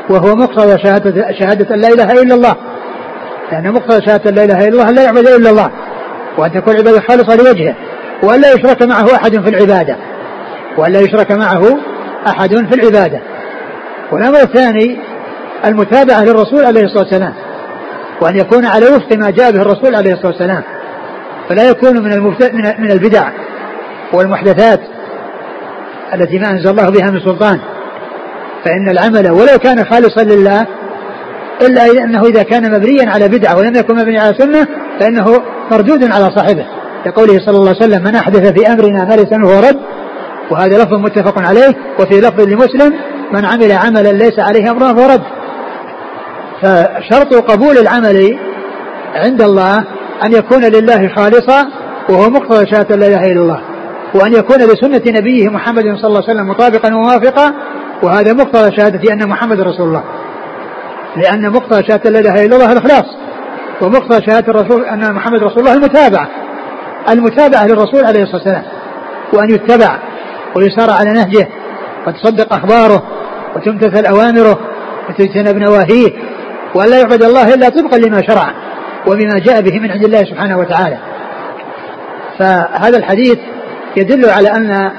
وهو 0.10 0.36
مقتضى 0.36 0.84
شهادة 0.84 1.32
شهادة 1.40 1.76
أن 1.76 1.82
لا 1.82 1.88
إله 1.88 2.12
إلا 2.12 2.36
الله 2.36 2.56
لأن 3.52 3.72
مقتضى 3.74 4.06
شهادة 4.06 4.30
أن 4.30 4.36
لا 4.36 4.44
إله 4.44 4.68
إلا 4.68 4.82
الله 4.82 4.92
لا 4.92 5.04
يعبد 5.04 5.28
إلا 5.28 5.50
الله 5.50 5.72
وأن 6.38 6.52
تكون 6.52 6.74
العبادة 6.74 7.02
خالصة 7.02 7.36
لوجهه 7.36 7.76
وأن 8.24 8.42
لا 8.42 8.54
يشرك 8.54 8.82
معه 8.84 9.16
أحد 9.16 9.32
في 9.32 9.50
العبادة 9.50 9.98
وأن 10.78 10.92
لا 10.92 11.00
يشرك 11.00 11.32
معه 11.32 11.78
أحد 12.28 12.56
في 12.56 12.76
العبادة. 12.76 13.22
والأمر 14.12 14.42
الثاني 14.42 14.98
المتابعة 15.66 16.24
للرسول 16.24 16.66
عليه 16.66 16.82
الصلاة 16.82 17.04
والسلام 17.04 17.34
وأن 18.22 18.38
يكون 18.38 18.66
على 18.66 18.86
وفق 18.86 19.16
ما 19.18 19.30
جاء 19.30 19.52
به 19.52 19.62
الرسول 19.62 19.96
عليه 19.96 20.14
الصلاة 20.14 20.32
والسلام. 20.32 20.64
فلا 21.50 21.70
يكون 21.70 22.04
من 22.04 22.24
من 22.80 22.92
البدع 22.92 23.30
والمحدثات 24.14 24.80
التي 26.14 26.40
ما 26.40 26.52
أنزل 26.52 26.70
الله 26.70 26.90
بها 26.90 27.12
من 27.12 27.20
سلطان. 27.20 27.60
فإن 28.66 28.90
العمل 28.90 29.32
ولو 29.32 29.58
كان 29.64 29.86
خالصا 29.86 30.24
لله 30.24 30.68
إلا 31.62 32.04
أنه 32.04 32.24
إذا 32.24 32.44
كان 32.44 32.72
مبنيا 32.72 33.10
على 33.10 33.28
بدعة 33.28 33.58
ولم 33.58 33.76
يكن 33.76 33.96
مبنيا 33.96 34.22
على 34.22 34.34
سنة 34.38 34.68
فإنه 35.00 35.42
مردود 35.72 36.12
على 36.12 36.30
صاحبه. 36.36 36.66
لقوله 37.06 37.40
صلى 37.46 37.58
الله 37.58 37.70
عليه 37.70 37.80
وسلم 37.80 38.04
من 38.04 38.16
أحدث 38.16 38.60
في 38.60 38.68
أمرنا 38.68 39.06
ما 39.06 39.14
ليس 39.14 39.32
منه 39.32 39.60
رد. 39.60 39.80
وهذا 40.52 40.84
لفظ 40.84 40.94
متفق 40.94 41.40
عليه 41.48 41.76
وفي 42.00 42.20
لفظ 42.20 42.42
لمسلم 42.42 42.94
من 43.34 43.46
عمل 43.46 43.72
عملا 43.72 44.12
ليس 44.12 44.40
عليه 44.40 44.72
أمر 44.72 44.80
فهو 44.80 45.10
رد. 45.10 45.24
فشرط 46.62 47.52
قبول 47.52 47.78
العمل 47.78 48.40
عند 49.16 49.42
الله 49.42 49.78
أن 50.26 50.34
يكون 50.34 50.64
لله 50.64 51.08
خالصا 51.16 51.68
وهو 52.10 52.30
مقتضى 52.30 52.66
شهادة 52.72 52.96
لا 52.96 53.08
إله 53.08 53.32
إلا 53.32 53.42
الله 53.42 53.62
وأن 54.16 54.34
يكون 54.34 54.58
لسنة 54.58 55.02
نبيه 55.20 55.50
محمد 55.50 55.84
صلى 55.84 56.08
الله 56.08 56.24
عليه 56.28 56.32
وسلم 56.32 56.48
مطابقا 56.48 56.96
وموافقا 56.96 57.54
وهذا 58.04 58.34
مقتضى 58.34 58.78
شهادة 58.78 59.14
أن 59.14 59.30
محمد 59.30 59.60
رسول 59.60 59.88
الله. 59.88 60.04
لأن 61.16 61.50
مقتضى 61.50 61.84
شهادة 61.88 62.10
لا 62.10 62.20
إله 62.20 62.46
إلا 62.46 62.56
الله 62.56 62.72
الإخلاص 62.72 63.06
ومقتضى 63.82 64.26
شهادة 64.26 64.52
الرسول 64.52 64.86
أن 64.86 65.14
محمد 65.14 65.44
رسول 65.44 65.60
الله 65.60 65.74
المتابعة 65.74 66.28
المتابعة 67.10 67.68
للرسول 67.68 68.06
عليه 68.06 68.24
الصلاة 68.24 68.36
والسلام 68.36 68.64
وأن 69.34 69.50
يتبع 69.50 70.00
ويسار 70.56 70.90
على 71.00 71.12
نهجه. 71.14 71.48
وتصدق 72.08 72.54
أخباره 72.54 73.04
وتمتثل 73.56 74.06
أوامره 74.06 74.60
وتجتنب 75.10 75.58
نواهيه 75.58 76.10
وأن 76.76 76.90
لا 76.90 77.00
يعبد 77.00 77.24
الله 77.24 77.54
إلا 77.54 77.70
طبقا 77.70 77.98
لما 77.98 78.22
شرع 78.28 78.54
وبما 79.08 79.40
جاء 79.40 79.62
به 79.62 79.80
من 79.80 79.92
عند 79.92 80.04
الله 80.04 80.24
سبحانه 80.24 80.58
وتعالى. 80.58 80.98
فهذا 82.40 82.98
الحديث 82.98 83.38
يدل 83.98 84.30
على 84.30 84.50
أن 84.50 84.92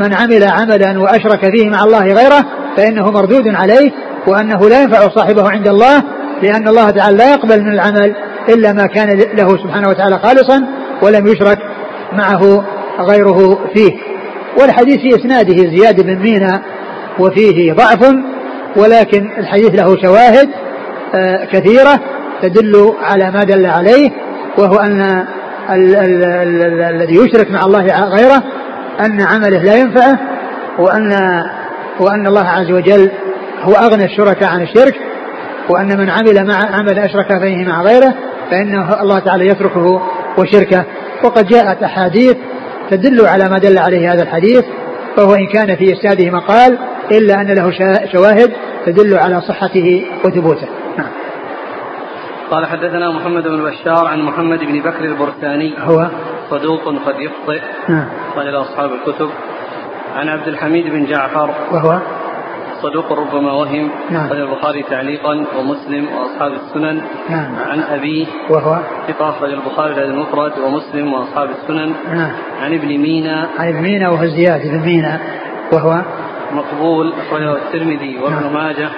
من 0.00 0.14
عمل 0.14 0.44
عملا 0.44 1.00
وأشرك 1.00 1.56
فيه 1.56 1.70
مع 1.70 1.84
الله 1.84 2.04
غيره 2.04 2.44
فإنه 2.76 3.10
مردود 3.10 3.48
عليه 3.54 3.92
وأنه 4.26 4.68
لا 4.68 4.82
ينفع 4.82 5.08
صاحبه 5.08 5.50
عند 5.50 5.68
الله 5.68 6.02
لأن 6.42 6.68
الله 6.68 6.90
تعالى 6.90 7.16
لا 7.16 7.30
يقبل 7.30 7.62
من 7.62 7.72
العمل 7.72 8.14
إلا 8.48 8.72
ما 8.72 8.86
كان 8.86 9.18
له 9.18 9.48
سبحانه 9.48 9.88
وتعالى 9.88 10.18
خالصا 10.18 10.66
ولم 11.02 11.26
يشرك 11.26 11.58
معه 12.12 12.64
غيره 13.00 13.58
فيه. 13.74 13.98
والحديث 14.60 14.96
في 14.96 15.08
إسناده 15.08 15.56
زياد 15.56 16.02
بن 16.02 16.18
مينا 16.18 16.62
وفيه 17.18 17.72
ضعف 17.72 18.14
ولكن 18.76 19.30
الحديث 19.38 19.70
له 19.80 19.96
شواهد 20.02 20.48
آه، 21.14 21.44
كثيرة 21.44 22.00
تدل 22.42 22.94
على 23.02 23.30
ما 23.30 23.44
دل 23.44 23.66
عليه 23.66 24.10
وهو 24.58 24.76
أن 24.76 25.24
الذي 25.70 27.14
يشرك 27.14 27.50
مع 27.50 27.60
الله 27.64 27.84
غيره 28.08 28.42
أن 29.00 29.20
عمله 29.22 29.62
لا 29.62 29.76
ينفعه 29.76 30.18
وأن 30.78 31.12
وأن 32.00 32.26
الله 32.26 32.48
عز 32.48 32.70
وجل 32.70 33.10
هو 33.62 33.72
أغنى 33.72 34.04
الشركاء 34.04 34.50
عن 34.50 34.62
الشرك 34.62 34.94
وأن 35.68 35.98
من 35.98 36.10
عمل 36.10 36.46
مع 36.46 36.54
عمل 36.54 36.98
أشرك 36.98 37.38
فيه 37.40 37.64
مع 37.64 37.82
غيره 37.82 38.14
فإنه 38.50 39.02
الله 39.02 39.18
تعالى 39.18 39.46
يتركه 39.46 40.02
وشركه. 40.38 40.84
وقد 41.24 41.46
جاءت 41.46 41.82
أحاديث 41.82 42.36
تدل 42.90 43.26
على 43.26 43.48
ما 43.48 43.58
دل 43.58 43.78
عليه 43.78 44.12
هذا 44.12 44.22
الحديث 44.22 44.64
فهو 45.16 45.34
إن 45.34 45.46
كان 45.46 45.76
في 45.76 45.92
إسناده 45.92 46.30
مقال 46.30 46.78
إلا 47.10 47.40
أن 47.40 47.54
له 47.54 47.70
شواهد 48.12 48.52
تدل 48.86 49.18
على 49.18 49.40
صحته 49.40 50.06
وثبوته. 50.24 50.68
نعم. 50.98 51.10
قال 52.50 52.66
حدثنا 52.66 53.10
محمد 53.10 53.42
بن 53.42 53.62
بشار 53.62 54.06
عن 54.06 54.22
محمد 54.22 54.58
بن 54.58 54.80
بكر 54.80 55.04
البرساني 55.04 55.74
هو؟ 55.78 56.08
صدوق 56.50 56.84
قد 56.84 57.14
يخطئ. 57.20 57.60
نعم. 57.88 58.08
قال 58.36 58.56
أصحاب 58.56 58.90
الكتب. 58.92 59.30
عن 60.16 60.28
عبد 60.28 60.48
الحميد 60.48 60.84
بن 60.86 61.04
جعفر. 61.04 61.50
وهو؟ 61.72 62.00
صدوق 62.82 63.12
ربما 63.12 63.52
وهم. 63.52 63.90
نعم. 64.10 64.28
قال 64.28 64.42
البخاري 64.42 64.82
تعليقا 64.82 65.46
ومسلم 65.58 66.08
وأصحاب 66.14 66.52
السنن. 66.52 67.02
نعم. 67.30 67.56
عن 67.70 67.80
ابيه 67.80 68.26
وهو؟ 68.50 68.78
ثقة 69.08 69.30
أخرج 69.30 69.52
البخاري 69.52 69.94
في 69.94 70.04
المفرد 70.04 70.52
ومسلم 70.58 71.12
وأصحاب 71.12 71.50
السنن. 71.50 71.94
نعم. 72.14 72.32
عن 72.60 72.74
ابن 72.74 72.88
مينا. 72.88 73.48
عن 73.58 73.68
ابن 73.68 73.82
مينا 73.82 74.10
وهو 74.10 74.24
زياد 74.26 74.60
بن 74.70 74.78
مينا. 74.78 75.20
وهو؟ 75.72 76.02
مقبول 76.52 77.12
أخرجه 77.12 77.52
الترمذي 77.52 78.18
وابن 78.18 78.42
نعم. 78.42 78.54
ماجه. 78.54 78.88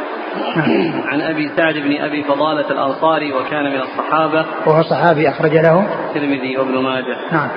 نعم. 0.57 1.03
عن 1.07 1.21
أبي 1.21 1.51
سعد 1.57 1.75
بن 1.75 2.01
أبي 2.01 2.23
فضالة 2.23 2.71
الأنصاري 2.71 3.33
وكان 3.33 3.65
من 3.65 3.81
الصحابة. 3.81 4.47
وهو 4.67 4.83
صحابي 4.83 5.29
أخرج 5.29 5.57
له؟ 5.57 5.87
الترمذي 6.09 6.57
وابن 6.57 6.79
ماجه. 6.79 7.17
نعم. 7.33 7.49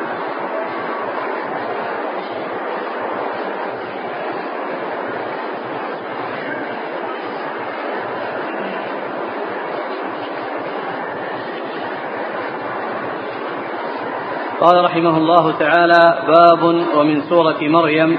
قال 14.63 14.83
رحمه 14.83 15.17
الله 15.17 15.51
تعالى 15.59 16.17
باب 16.27 16.63
ومن 16.97 17.21
سورة 17.21 17.57
مريم. 17.61 18.17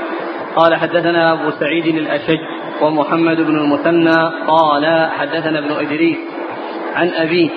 قال 0.57 0.75
حدثنا 0.75 1.33
أبو 1.33 1.51
سعيد 1.51 1.87
الأشج 1.87 2.39
ومحمد 2.83 3.37
بن 3.37 3.59
المثنى. 3.59 4.31
قال 4.47 5.11
حدثنا 5.11 5.59
ابن 5.59 5.73
إدريس 5.73 6.19
عن 6.95 7.09
أبيه 7.09 7.51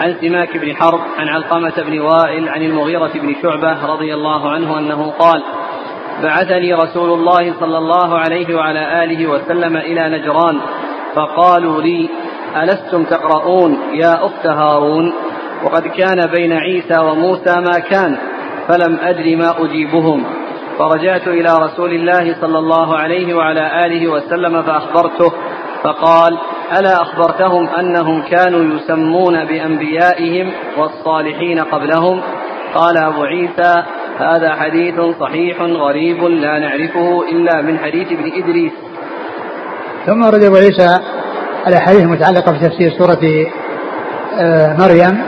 عن 0.00 0.14
سماك 0.20 0.56
بن 0.56 0.76
حرب 0.76 1.00
عن 1.18 1.28
علقمة 1.28 1.72
بن 1.86 2.00
وائل 2.00 2.48
عن 2.48 2.62
المغيرة 2.62 3.10
بن 3.14 3.34
شعبة 3.42 3.86
رضي 3.86 4.14
الله 4.14 4.50
عنه 4.50 4.78
أنه 4.78 5.10
قال 5.10 5.42
بعثني 6.22 6.74
رسول 6.74 7.12
الله 7.12 7.54
صلى 7.60 7.78
الله 7.78 8.18
عليه 8.18 8.56
وعلى 8.56 9.04
آله 9.04 9.26
وسلم 9.26 9.76
إلى 9.76 10.18
نجران 10.18 10.60
فقالوا 11.14 11.82
لي 11.82 12.08
ألستم 12.56 13.04
تقرؤون 13.04 13.78
يا 13.92 14.26
أخت 14.26 14.46
هارون؟ 14.46 15.12
وقد 15.64 15.82
كان 15.82 16.26
بين 16.26 16.52
عيسى 16.52 16.98
وموسى 16.98 17.60
ما 17.60 17.78
كان. 17.78 18.31
فلم 18.68 18.98
أدر 19.02 19.36
ما 19.36 19.64
أجيبهم. 19.64 20.24
فرجعت 20.78 21.28
إلى 21.28 21.58
رسول 21.58 21.92
الله 21.92 22.36
صلى 22.40 22.58
الله 22.58 22.96
عليه 22.96 23.34
وعلى 23.34 23.86
آله 23.86 24.08
وسلم 24.08 24.62
فأخبرته 24.62 25.32
فقال 25.84 26.38
ألا 26.78 27.02
أخبرتهم 27.02 27.68
أنهم 27.68 28.22
كانوا 28.22 28.76
يسمون 28.76 29.44
بأنبيائهم 29.44 30.52
والصالحين 30.78 31.58
قبلهم؟ 31.58 32.20
قال 32.74 32.96
أبو 32.96 33.22
عيسى 33.22 33.82
هذا 34.18 34.54
حديث 34.54 34.94
صحيح 35.20 35.60
غريب 35.60 36.24
لا 36.24 36.58
نعرفه 36.58 37.22
إلا 37.32 37.62
من 37.62 37.78
حديث 37.78 38.12
ابن 38.12 38.32
إدريس. 38.42 38.72
ثم 40.06 40.24
رد 40.24 40.42
أبو 40.42 40.56
عيسى 40.56 40.98
الأحاديث 41.66 42.02
المتعلقة 42.02 42.52
بتفسير 42.52 42.90
سورة 42.98 43.46
آه، 44.40 44.76
مريم 44.76 45.22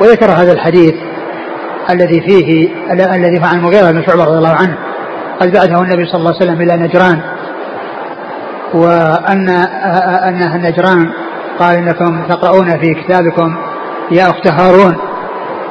وذكر 0.00 0.26
هذا 0.26 0.52
الحديث. 0.52 0.94
الذي 1.90 2.20
فيه 2.20 2.68
الذي 2.92 3.40
عن 3.44 3.58
المغيرة 3.58 3.90
بن 3.90 4.02
شعبة 4.06 4.24
رضي 4.24 4.38
الله 4.38 4.54
عنه. 4.54 4.78
قد 5.40 5.52
بعثه 5.52 5.82
النبي 5.82 6.06
صلى 6.06 6.18
الله 6.18 6.34
عليه 6.34 6.44
وسلم 6.44 6.60
إلى 6.60 6.76
نجران. 6.76 7.20
وأن 8.74 9.48
أن 10.28 10.62
نجران 10.62 11.12
قال 11.58 11.76
إنكم 11.76 12.26
تقرؤون 12.28 12.70
في 12.80 12.94
كتابكم 12.94 13.56
يا 14.10 14.24
أخت 14.30 14.46
هارون. 14.46 14.96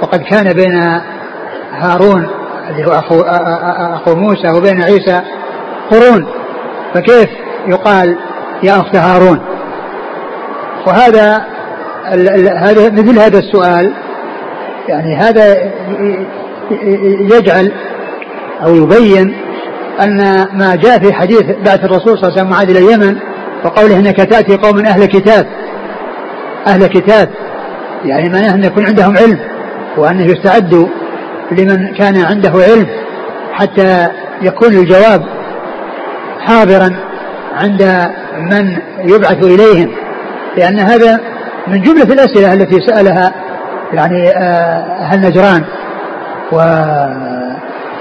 وقد 0.01 0.19
كان 0.19 0.53
بين 0.53 1.01
هارون 1.71 2.27
اللي 2.69 2.87
هو 2.87 2.91
أخو, 2.91 3.21
أخو 3.95 4.15
موسى 4.15 4.51
وبين 4.57 4.81
عيسى 4.81 5.21
قرون. 5.91 6.27
فكيف 6.93 7.29
يقال 7.67 8.17
يا 8.63 8.79
أخت 8.79 8.95
هارون؟ 8.95 9.39
وهذا 10.87 11.45
هذا 12.57 12.89
مثل 12.89 13.19
هذا 13.19 13.39
السؤال 13.39 13.93
يعني 14.87 15.15
هذا 15.15 15.71
يجعل 17.37 17.71
أو 18.63 18.75
يبين 18.75 19.35
أن 20.01 20.17
ما 20.53 20.75
جاء 20.75 20.99
في 20.99 21.13
حديث 21.13 21.43
بعث 21.65 21.83
الرسول 21.83 22.17
صلى 22.17 22.27
الله 22.27 22.31
عليه 22.31 22.33
وسلم 22.33 22.49
معاذ 22.49 22.69
إلى 22.69 22.79
اليمن 22.79 23.17
وقوله 23.65 23.99
إنك 23.99 24.17
تأتي 24.17 24.57
قوم 24.57 24.85
أهل 24.85 25.05
كتاب 25.05 25.47
أهل 26.67 26.87
كتاب 26.87 27.29
يعني 28.05 28.29
معناه 28.29 28.55
أن 28.55 28.63
يكون 28.63 28.85
عندهم 28.85 29.17
علم 29.17 29.39
وأنه 29.97 30.25
يستعد 30.25 30.87
لمن 31.51 31.93
كان 31.93 32.17
عنده 32.17 32.51
علم 32.51 32.87
حتى 33.53 34.07
يكون 34.41 34.73
الجواب 34.73 35.25
حاضرا 36.39 36.95
عند 37.53 38.09
من 38.51 38.77
يبعث 39.03 39.45
إليهم 39.45 39.91
لأن 40.57 40.79
هذا 40.79 41.19
من 41.67 41.81
جملة 41.81 42.03
الأسئلة 42.03 42.53
التي 42.53 42.81
سألها 42.87 43.33
يعني 43.93 44.29
آه، 44.29 45.03
أهل 45.03 45.21
نجران؟ 45.21 45.63
و 46.51 46.57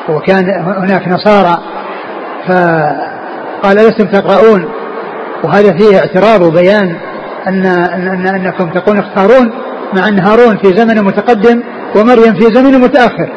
وكان 0.08 0.50
هناك 0.78 1.08
نصارى 1.08 1.58
فقال 2.48 3.76
لستم 3.76 4.06
تقرؤون؟ 4.06 4.68
وهذا 5.44 5.78
فيه 5.78 5.98
اعتراض 5.98 6.42
وبيان 6.42 6.96
أن, 7.48 7.66
أن 7.66 8.26
أنكم 8.26 8.70
تقول 8.70 8.98
اختارون 8.98 9.52
مع 9.92 10.08
أن 10.08 10.18
هارون 10.20 10.56
في 10.56 10.76
زمن 10.76 11.04
متقدم 11.04 11.62
ومريم 11.96 12.34
في 12.34 12.54
زمن 12.54 12.80
متأخر. 12.80 13.32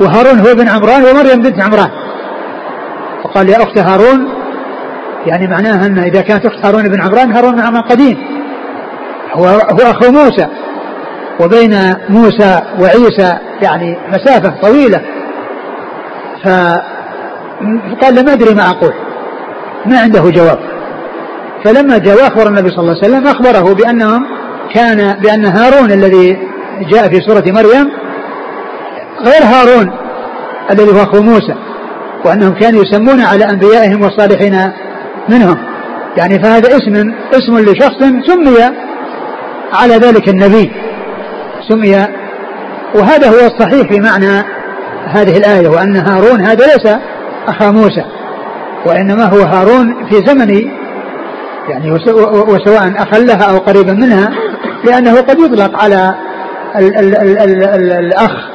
وهارون 0.00 0.38
هو 0.38 0.50
ابن 0.52 0.68
عمران 0.68 1.04
ومريم 1.04 1.42
بنت 1.42 1.62
عمران. 1.62 1.90
فقال 3.24 3.48
يا 3.48 3.62
أخت 3.62 3.78
هارون 3.78 4.28
يعني 5.26 5.46
معناها 5.46 5.86
أن 5.86 5.98
إذا 5.98 6.20
كانت 6.20 6.46
أخت 6.46 6.66
هارون 6.66 6.88
بن 6.88 7.02
عمران 7.02 7.32
هارون 7.32 7.60
عمران 7.60 7.82
قديم. 7.82 8.18
هو 9.32 9.44
هو 9.46 9.90
أخو 9.90 10.12
موسى. 10.12 10.46
وبين 11.40 11.94
موسى 12.08 12.60
وعيسى 12.80 13.38
يعني 13.62 13.98
مسافة 14.08 14.54
طويلة. 14.62 15.00
فقال 16.44 18.14
لم 18.14 18.28
أدري 18.28 18.54
ما 18.54 18.70
أقول. 18.70 18.92
ما 19.86 20.00
عنده 20.00 20.30
جواب. 20.30 20.58
فلما 21.64 21.98
جاء 21.98 22.16
وأخبر 22.16 22.46
النبي 22.48 22.68
صلى 22.68 22.80
الله 22.80 22.96
عليه 23.02 23.14
وسلم 23.14 23.26
أخبره 23.26 23.74
بأنهم 23.74 24.26
كان 24.74 25.16
بأن 25.22 25.44
هارون 25.44 25.92
الذي 25.92 26.38
جاء 26.92 27.08
في 27.08 27.20
سورة 27.20 27.44
مريم 27.46 27.90
غير 29.20 29.42
هارون 29.44 29.92
الذي 30.70 30.92
هو 30.92 31.02
أخو 31.02 31.22
موسى 31.22 31.54
وأنهم 32.24 32.54
كانوا 32.54 32.82
يسمون 32.82 33.20
على 33.20 33.44
أنبيائهم 33.50 34.02
والصالحين 34.02 34.72
منهم. 35.28 35.56
يعني 36.16 36.42
فهذا 36.42 36.68
اسم 36.68 37.12
اسم 37.32 37.58
لشخص 37.58 37.98
سمي 38.26 38.76
على 39.72 39.94
ذلك 39.94 40.28
النبي. 40.28 40.72
سمي 41.68 42.06
وهذا 42.94 43.28
هو 43.28 43.46
الصحيح 43.46 43.88
في 43.88 44.00
معنى 44.00 44.44
هذه 45.06 45.36
الآية 45.36 45.68
وأن 45.68 45.96
هارون 45.96 46.40
هذا 46.40 46.66
ليس 46.66 46.96
أخا 47.48 47.70
موسى 47.70 48.04
وإنما 48.86 49.24
هو 49.24 49.40
هارون 49.40 50.06
في 50.10 50.26
زمن 50.26 50.70
يعني 51.68 51.90
وسواء 52.48 52.92
أخلها 52.96 53.50
أو 53.50 53.58
قريبا 53.58 53.92
منها 53.92 54.30
لأنه 54.84 55.20
قد 55.20 55.38
يطلق 55.38 55.82
على 55.82 56.14
ال 56.76 56.96
ال 56.96 57.16
ال 57.16 57.38
ال 57.38 57.64
ال 57.64 57.92
الأخ 57.92 58.50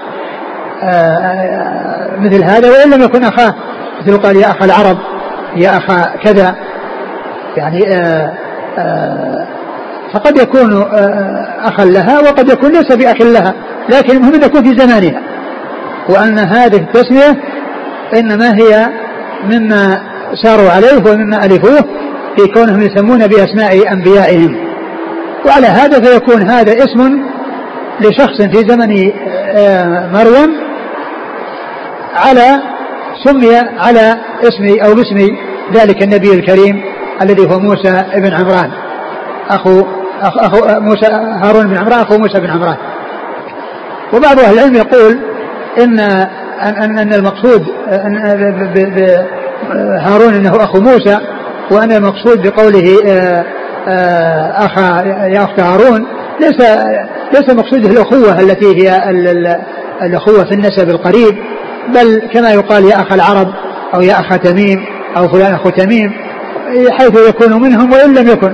آه، 0.83 0.87
آه، 0.87 2.19
مثل 2.19 2.43
هذا 2.43 2.71
وإن 2.71 2.91
لم 2.91 3.03
يكن 3.03 3.23
أخاه 3.23 3.55
مثل 4.01 4.17
قال 4.17 4.35
يا 4.35 4.51
أخا 4.51 4.65
العرب 4.65 4.97
يا 5.55 5.77
أخا 5.77 6.15
كذا 6.23 6.55
يعني 7.57 7.93
آآ 7.93 8.33
آه، 8.77 8.81
آآ 8.81 9.54
فقد 10.15 10.37
يكون 10.37 10.81
أخا 11.63 11.85
لها 11.85 12.19
وقد 12.19 12.49
يكون 12.49 12.71
ليس 12.71 12.95
بأخ 12.95 13.21
لها 13.21 13.53
لكن 13.89 14.17
المهم 14.17 14.33
أن 14.33 14.43
يكون 14.43 14.63
في 14.63 14.79
زمانها. 14.79 15.21
وأن 16.09 16.39
هذه 16.39 16.75
التسمية 16.75 17.41
إنما 18.19 18.55
هي 18.55 18.89
مما 19.43 20.01
ساروا 20.43 20.69
عليه 20.69 21.11
ومما 21.11 21.45
ألفوه 21.45 21.81
في 22.37 22.47
كونهم 22.53 22.81
يسمون 22.81 23.27
بأسماء 23.27 23.93
أنبيائهم. 23.93 24.57
وعلى 25.45 25.67
هذا 25.67 26.01
فيكون 26.01 26.41
هذا 26.41 26.71
اسم 26.71 27.21
لشخص 28.01 28.41
في 28.41 28.69
زمن 28.69 29.11
آه، 29.55 30.09
مريم 30.13 30.55
على 32.15 32.61
سمي 33.23 33.55
على 33.79 34.15
اسم 34.43 34.83
أو 34.85 34.95
باسم 34.95 35.35
ذلك 35.73 36.03
النبي 36.03 36.33
الكريم 36.33 36.83
الذي 37.21 37.53
هو 37.53 37.59
موسى 37.59 38.03
بن 38.15 38.33
عمران 38.33 38.71
أخو 39.49 39.83
أخو 40.21 40.79
موسى 40.79 41.05
هارون 41.43 41.67
بن 41.67 41.77
عمران 41.77 41.99
أخو 41.99 42.17
موسى 42.17 42.39
بن 42.39 42.49
عمران. 42.49 42.77
وبعض 44.13 44.39
أهل 44.39 44.53
العلم 44.53 44.75
يقول 44.75 45.19
إن 45.83 45.99
أن 46.61 46.97
أن 46.99 47.13
المقصود 47.13 47.65
هارون 49.99 50.33
أنه 50.33 50.63
أخو 50.63 50.79
موسى 50.79 51.19
وأن 51.71 51.91
المقصود 51.91 52.47
بقوله 52.47 52.97
آه، 53.07 53.45
آه، 53.87 54.65
أخا 54.65 55.03
يا 55.05 55.43
أخت 55.43 55.59
هارون 55.59 56.07
ليس 56.39 56.61
ليس 57.33 57.49
مقصوده 57.49 57.89
الأخوة 57.89 58.39
التي 58.39 58.65
هي 58.65 59.09
الأخوة 60.01 60.43
في 60.43 60.51
النسب 60.51 60.89
القريب 60.89 61.35
بل 61.93 62.21
كما 62.33 62.49
يقال 62.51 62.85
يا 62.85 63.01
أخ 63.01 63.13
العرب 63.13 63.47
أو 63.93 64.01
يا 64.01 64.19
أخ 64.19 64.37
تميم 64.37 64.85
أو 65.17 65.27
فلان 65.27 65.53
أخو 65.53 65.69
تميم 65.69 66.11
حيث 66.89 67.29
يكون 67.29 67.61
منهم 67.61 67.93
وإن 67.93 68.13
لم 68.13 68.27
يكن. 68.27 68.53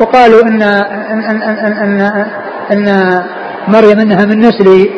وقالوا 0.00 0.42
إن 0.42 0.62
إن 0.62 1.20
إن, 1.30 1.42
إن, 1.42 2.00
إن, 2.00 2.26
إن 2.72 3.22
مريم 3.68 3.98
إنها 3.98 4.24
من 4.24 4.38
نسل 4.38 4.88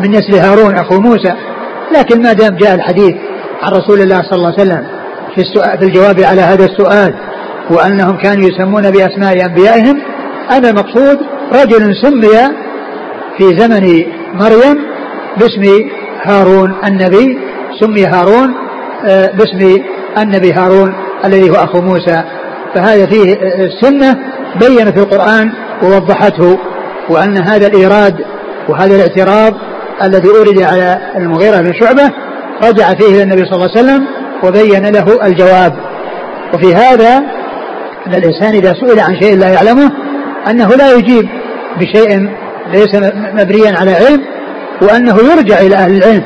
من 0.00 0.10
نسل 0.10 0.34
هارون 0.34 0.74
أخو 0.74 1.00
موسى. 1.00 1.32
لكن 1.98 2.22
ما 2.22 2.32
دام 2.32 2.56
جاء 2.56 2.74
الحديث 2.74 3.14
عن 3.62 3.72
رسول 3.72 4.00
الله 4.00 4.22
صلى 4.22 4.36
الله 4.36 4.52
عليه 4.58 4.62
وسلم 4.62 4.86
في, 5.34 5.40
السؤال 5.40 5.78
في 5.78 5.84
الجواب 5.84 6.20
على 6.20 6.40
هذا 6.40 6.64
السؤال 6.64 7.14
وأنهم 7.70 8.16
كانوا 8.16 8.48
يسمون 8.48 8.90
بأسماء 8.90 9.44
أنبيائهم 9.44 10.02
أنا 10.50 10.70
المقصود 10.70 11.18
رجل 11.52 11.94
سمي 12.02 12.48
في 13.38 13.58
زمن 13.58 14.04
مريم 14.34 14.78
باسم 15.36 15.84
هارون 16.22 16.74
النبي 16.86 17.38
سمي 17.80 18.06
هارون 18.06 18.54
آه، 19.06 19.30
باسم 19.30 19.82
النبي 20.18 20.52
هارون 20.52 20.94
الذي 21.24 21.50
هو 21.50 21.54
أخو 21.54 21.80
موسى. 21.80 22.22
فهذا 22.74 23.06
فيه 23.06 23.38
السنة 23.42 24.16
بين 24.60 24.92
في 24.92 24.98
القرآن 24.98 25.52
ووضحته 25.82 26.58
وأن 27.08 27.38
هذا 27.38 27.66
الإيراد 27.66 28.14
وهذا 28.68 28.94
الاعتراض 28.96 29.54
الذي 30.02 30.28
أورد 30.28 30.62
على 30.62 30.98
المغيرة 31.16 31.56
بن 31.56 31.72
شعبة 31.72 32.10
رجع 32.62 32.94
فيه 32.94 33.08
إلى 33.08 33.22
النبي 33.22 33.44
صلى 33.44 33.54
الله 33.54 33.70
عليه 33.70 33.80
وسلم 33.80 34.06
وبين 34.44 34.86
له 34.86 35.26
الجواب. 35.26 35.72
وفي 36.54 36.74
هذا 36.74 37.18
أن 38.06 38.14
الإنسان 38.14 38.54
إذا 38.54 38.72
سئل 38.72 39.00
عن 39.00 39.20
شيء 39.20 39.38
لا 39.38 39.48
يعلمه 39.48 39.90
أنه 40.50 40.68
لا 40.68 40.92
يجيب 40.92 41.28
بشيء 41.80 42.30
ليس 42.72 42.94
مبنيا 43.34 43.78
على 43.78 43.92
علم 43.92 44.20
وأنه 44.82 45.16
يرجع 45.32 45.58
إلى 45.58 45.76
أهل 45.76 45.96
العلم 45.96 46.22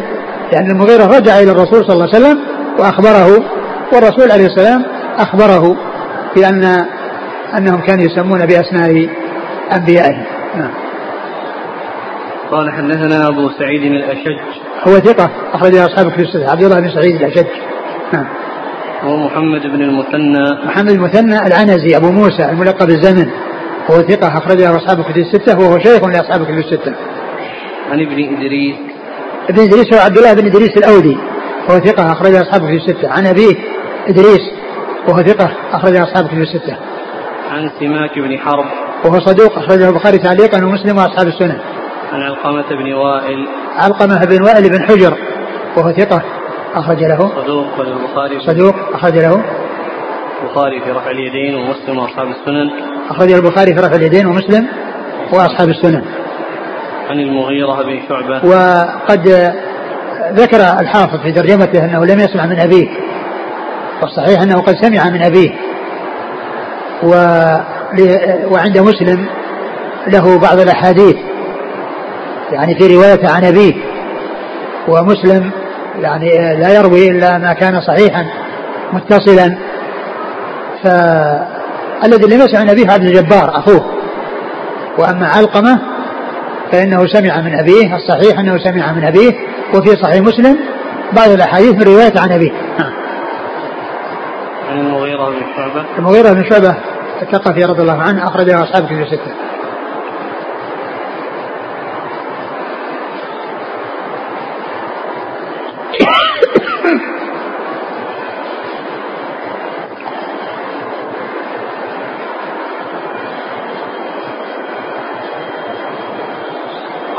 لأن 0.53 0.71
المغيرة 0.71 1.05
رجع 1.05 1.39
إلى 1.39 1.51
الرسول 1.51 1.85
صلى 1.85 1.93
الله 1.93 2.09
عليه 2.15 2.19
وسلم 2.19 2.39
وأخبره 2.79 3.45
والرسول 3.93 4.33
عليه 4.33 4.47
السلام 4.47 4.83
أخبره. 5.19 5.77
بأن 6.37 6.65
أنهم 7.59 7.81
كانوا 7.81 8.05
يسمون 8.05 8.47
بأسماء 8.47 9.09
أنبيائهم. 9.77 10.25
نعم. 10.57 10.71
قال 12.51 12.73
حدثنا 12.73 13.29
أبو 13.29 13.51
سعيد 13.59 13.83
الأشج. 13.83 14.39
هو 14.89 14.93
ثقة 14.99 15.31
أخرج 15.53 15.77
أصحاب 15.77 16.13
في 16.13 16.23
الستة 16.23 16.51
عبد 16.51 16.63
الله 16.63 16.81
بن 16.81 16.89
سعيد 16.89 17.17
الأشج. 17.17 17.47
نعم. 18.13 18.27
هو 19.03 19.17
محمد 19.17 19.63
بن 19.63 19.83
المثنى. 19.83 20.67
محمد 20.67 20.91
المثنى 20.91 21.47
العنزي 21.47 21.97
أبو 21.97 22.11
موسى 22.11 22.45
الملقب 22.51 22.89
الزمن. 22.89 23.31
هو 23.91 24.03
ثقة 24.03 24.39
أخرجه 24.39 24.77
أصحاب 24.77 25.03
كتب 25.03 25.17
الستة 25.17 25.59
وهو 25.59 25.79
شيخ 25.79 26.05
لأصحاب 26.05 26.45
كتب 26.45 26.59
الستة. 26.59 26.95
عن 27.91 28.01
ابن 28.01 28.37
إدريس. 28.37 28.77
ابن 29.49 29.61
إدريس 29.61 29.95
هو 29.95 30.01
عبد 30.01 30.19
الله 30.19 30.35
بن 30.35 30.47
إدريس 30.47 30.77
الأودي. 30.77 31.17
وهو 31.69 31.79
ثقة 31.79 32.13
أخرجه 32.13 32.43
أصحاب 32.43 32.61
كتب 32.61 32.75
الستة. 32.75 33.11
عن 33.11 33.27
أبيه 33.27 33.55
إدريس 34.09 34.41
وهو 35.09 35.23
ثقة 35.23 35.51
أخرجه 35.73 36.03
أصحاب 36.03 36.27
كتب 36.27 36.39
الستة. 36.39 36.77
عن 37.51 37.71
سماك 37.81 38.19
بن 38.19 38.39
حرب. 38.39 38.65
وهو 39.05 39.21
صدوق 39.21 39.59
أخرجه 39.59 39.89
البخاري 39.89 40.19
تعليقا 40.19 40.65
ومسلم 40.65 40.97
وأصحاب 40.97 41.27
السنن. 41.27 41.59
عن 42.13 42.23
علقمة 42.23 42.69
بن 42.71 42.93
وائل. 42.93 43.47
علقمة 43.77 44.25
بن 44.25 44.43
وائل 44.43 44.71
بن 44.71 44.83
حجر 44.83 45.15
وهو 45.77 45.93
ثقة 45.93 46.23
أخرج 46.75 47.05
له. 47.05 47.19
صدوق 47.19 47.81
البخاري. 47.81 48.41
صدوق 48.41 48.75
أخرج 48.95 49.19
له. 49.19 49.45
البخاري 50.43 50.81
في 50.81 50.91
رفع 50.91 51.11
اليدين 51.11 51.55
ومسلم 51.55 51.99
وأصحاب 51.99 52.29
السنن. 52.29 52.71
أخرج 53.11 53.33
البخاري 53.33 53.75
في 53.75 53.81
رفع 53.81 53.97
اليدين 53.97 54.27
ومسلم 54.27 54.67
وأصحاب 55.33 55.69
السنن. 55.69 56.05
عن 57.11 57.21
المغيرة 57.21 57.83
بن 57.83 58.01
شعبة. 58.09 58.49
وقد 58.49 59.53
ذكر 60.33 60.81
الحافظ 60.81 61.21
في 61.23 61.33
ترجمته 61.33 61.85
أنه 61.85 62.05
لم 62.05 62.19
يسمع 62.21 62.47
من 62.47 62.61
أبيه. 62.61 62.89
والصحيح 64.03 64.43
أنه 64.43 64.61
قد 64.61 64.75
سمع 64.83 65.11
من 65.11 65.23
أبيه. 65.23 65.51
و 67.03 67.11
وعند 68.51 68.79
مسلم 68.79 69.27
له 70.07 70.39
بعض 70.39 70.61
الأحاديث 70.61 71.17
يعني 72.53 72.75
في 72.79 72.97
روايته 72.97 73.33
عن 73.33 73.45
أبيه. 73.45 73.75
ومسلم 74.89 75.51
يعني 76.01 76.29
لا 76.57 76.75
يروي 76.75 77.11
إلا 77.11 77.39
ما 77.39 77.53
كان 77.53 77.81
صحيحا 77.81 78.27
متصلا. 78.93 79.57
فالذي 80.83 82.35
لم 82.35 82.43
يسمع 82.43 82.63
من 82.63 82.71
أبيه 82.71 82.91
عبد 82.91 83.05
الجبار 83.05 83.59
أخوه. 83.59 83.87
وأما 84.99 85.27
علقمة 85.27 85.79
فإنه 86.73 87.07
سمع 87.07 87.41
من 87.41 87.55
أبيه 87.59 87.97
الصحيح 87.97 88.39
أنه 88.39 88.59
سمع 88.59 88.93
من 88.93 89.05
أبيه. 89.05 89.33
وفي 89.75 89.97
صحيح 89.97 90.21
مسلم 90.21 90.59
بعض 91.13 91.31
الأحاديث 91.31 91.75
من 91.75 91.83
رواية 91.83 92.13
عن 92.17 92.33
أبيه. 92.33 92.51
عن 94.77 94.87
المغيرة 94.87 95.31
بن 95.31 95.41
شعبة. 95.57 95.85
المغيرة 95.99 96.33
بن 96.33 96.45
شعبة 96.51 96.77
الثقفي 97.23 97.61
رضي 97.65 97.83
الله 97.83 98.03
عنه 98.03 98.29
أخرجه 98.29 98.63
أصحاب 98.63 98.87
كتب 98.87 99.01
الستة. 99.01 99.35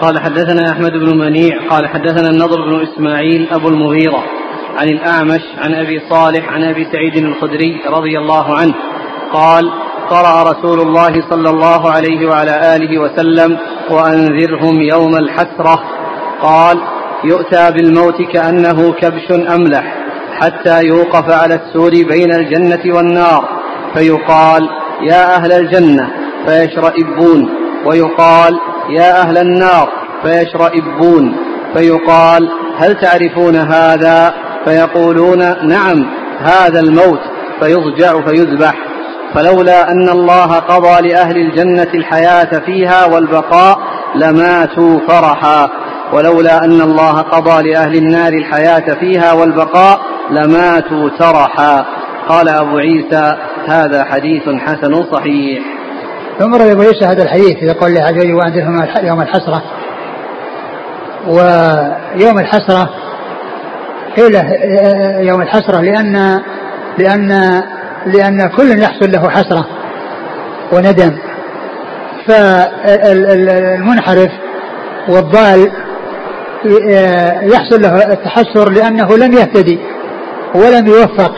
قال 0.01 0.19
حدثنا 0.19 0.71
أحمد 0.71 0.91
بن 0.91 1.17
منيع 1.17 1.67
قال 1.69 1.87
حدثنا 1.87 2.29
النضر 2.29 2.61
بن 2.61 2.81
إسماعيل 2.81 3.47
أبو 3.51 3.67
المغيرة. 3.67 4.23
عن 4.77 4.89
الأعمش 4.89 5.41
عن 5.57 5.73
أبي 5.73 6.01
صالح 6.09 6.49
عن 6.49 6.63
أبي 6.63 6.87
سعيد 6.91 7.15
الخدري 7.25 7.81
رضي 7.89 8.17
الله 8.17 8.57
عنه 8.57 8.73
قال 9.33 9.71
قرأ 10.09 10.51
رسول 10.51 10.79
الله 10.79 11.29
صلى 11.29 11.49
الله 11.49 11.91
عليه 11.91 12.27
وعلى 12.27 12.75
آله 12.75 13.01
وسلم 13.01 13.57
وأنذرهم 13.89 14.81
يوم 14.81 15.15
الحسرة 15.15 15.83
قال 16.41 16.77
يؤتى 17.23 17.71
بالموت 17.71 18.21
كأنه 18.21 18.93
كبش 18.93 19.31
أملح 19.31 19.95
حتى 20.41 20.83
يوقف 20.83 21.31
على 21.31 21.55
السور 21.55 21.89
بين 21.89 22.33
الجنة 22.33 22.95
والنار 22.95 23.49
فيقال 23.93 24.69
يا 25.01 25.35
أهل 25.35 25.51
الجنة 25.51 26.09
فيشرئبون 26.45 27.49
ويقال 27.85 28.59
يا 28.89 29.21
أهل 29.21 29.37
النار 29.37 29.89
فيشرئبون 30.23 31.35
فيقال 31.73 32.49
هل 32.77 32.99
تعرفون 32.99 33.55
هذا؟ 33.55 34.33
فيقولون 34.67 35.39
نعم 35.67 36.05
هذا 36.39 36.79
الموت 36.79 37.19
فيضجع 37.61 38.25
فيذبح. 38.25 38.73
فلولا 39.33 39.91
أن 39.91 40.09
الله 40.09 40.59
قضى 40.59 41.09
لأهل 41.09 41.37
الجنة 41.37 41.87
الحياة 41.93 42.59
فيها 42.65 43.05
والبقاء 43.05 43.77
لماتوا 44.15 44.99
فرحا. 45.07 45.69
ولولا 46.13 46.65
أن 46.65 46.81
الله 46.81 47.21
قضى 47.21 47.71
لأهل 47.71 47.95
النار 47.95 48.33
الحياة 48.33 48.93
فيها 48.99 49.33
والبقاء 49.33 49.99
لماتوا 50.31 51.09
ترحا. 51.19 51.85
قال 52.29 52.49
أبو 52.49 52.77
عيسى 52.77 53.37
هذا 53.67 54.03
حديث 54.03 54.43
حسن 54.49 55.03
صحيح. 55.11 55.63
ثم 56.39 56.55
روي 56.55 56.71
أبو 56.71 56.81
عيسى 56.81 57.05
هذا 57.05 57.23
الحديث 57.23 57.63
له 57.63 57.75
عز 58.01 58.17
وجل 58.17 59.05
يوم 59.05 59.21
الحسرة؟ 59.21 59.61
ويوم 61.27 62.39
الحسرة 62.39 62.89
قيل 64.17 64.35
يوم 65.27 65.41
الحسرة 65.41 65.81
لأن 65.81 66.41
لأن 66.97 67.61
لأن 68.05 68.49
كل 68.57 68.81
يحصل 68.81 69.11
له 69.11 69.29
حسرة 69.29 69.67
وندم. 70.71 71.17
فالمنحرف 72.27 74.31
والضال 75.09 75.71
يحصل 77.43 77.81
له 77.81 78.13
التحسر 78.13 78.69
لأنه 78.69 79.17
لم 79.17 79.33
يهتدي 79.33 79.79
ولم 80.55 80.87
يوفق 80.87 81.31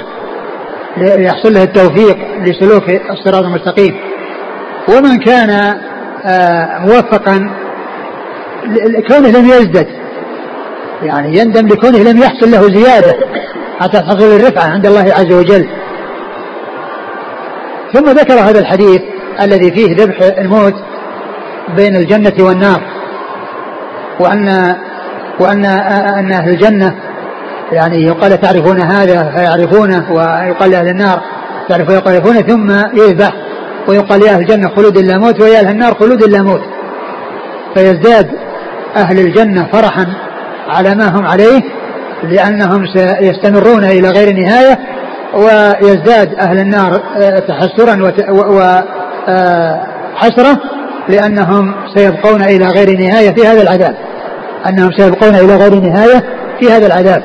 يحصل 0.97 1.53
له 1.53 1.63
التوفيق 1.63 2.17
لسلوك 2.41 2.89
الصراط 2.89 3.43
المستقيم. 3.43 3.95
ومن 4.89 5.19
كان 5.19 5.77
آه، 6.25 6.79
موفقا 6.79 7.49
كونه 9.07 9.29
لم 9.29 9.45
يزدد. 9.45 9.87
يعني 11.03 11.37
يندم 11.37 11.67
لكونه 11.67 11.97
لم 11.97 12.17
يحصل 12.17 12.51
له 12.51 12.61
زيادة 12.61 13.15
حتى 13.79 13.99
تحصل 13.99 14.23
الرفعة 14.23 14.63
عند 14.63 14.85
الله 14.85 15.13
عز 15.13 15.33
وجل. 15.33 15.67
ثم 17.93 18.05
ذكر 18.09 18.33
هذا 18.33 18.59
الحديث 18.59 19.01
الذي 19.41 19.71
فيه 19.71 19.95
ذبح 19.95 20.21
الموت 20.37 20.73
بين 21.75 21.95
الجنة 21.95 22.33
والنار 22.39 22.81
وأن 24.19 24.75
وأن 25.39 25.65
أن 25.65 26.31
أهل 26.31 26.49
الجنة 26.49 26.95
يعني 27.71 28.03
يقال 28.03 28.41
تعرفون 28.41 28.81
هذا 28.81 29.31
فيعرفونه 29.35 30.11
ويقال 30.11 30.71
لأهل 30.71 30.87
النار 30.87 31.21
تعرفون 31.69 31.95
يعرفونه 31.95 32.41
ثم 32.41 32.71
يذبح 32.99 33.33
ويقال 33.87 34.21
يا 34.21 34.31
أهل 34.31 34.41
الجنة 34.41 34.69
خلود 34.75 34.97
لا 34.97 35.17
موت 35.17 35.41
ويا 35.41 35.59
أهل 35.59 35.67
النار 35.67 35.93
خلود 35.93 36.23
لا 36.23 36.41
موت. 36.41 36.61
فيزداد 37.75 38.29
أهل 38.95 39.19
الجنة 39.19 39.67
فرحا 39.71 40.05
على 40.69 40.95
ما 40.95 41.07
هم 41.07 41.25
عليه 41.25 41.61
لأنهم 42.23 42.85
سيستمرون 42.85 43.83
إلى 43.83 44.09
غير 44.09 44.33
نهاية 44.33 44.79
ويزداد 45.33 46.33
أهل 46.39 46.59
النار 46.59 47.01
آه، 47.17 47.39
تحسرا 47.39 48.03
وحسرة 50.17 50.49
آه، 50.49 50.59
لأنهم 51.09 51.75
سيبقون 51.95 52.41
إلى 52.41 52.65
غير 52.65 52.99
نهاية 52.99 53.31
في 53.31 53.47
هذا 53.47 53.61
العذاب. 53.61 53.95
أنهم 54.69 54.91
سيبقون 54.91 55.35
إلى 55.35 55.55
غير 55.55 55.75
نهاية 55.75 56.23
في 56.59 56.71
هذا 56.71 56.87
العذاب. 56.87 57.23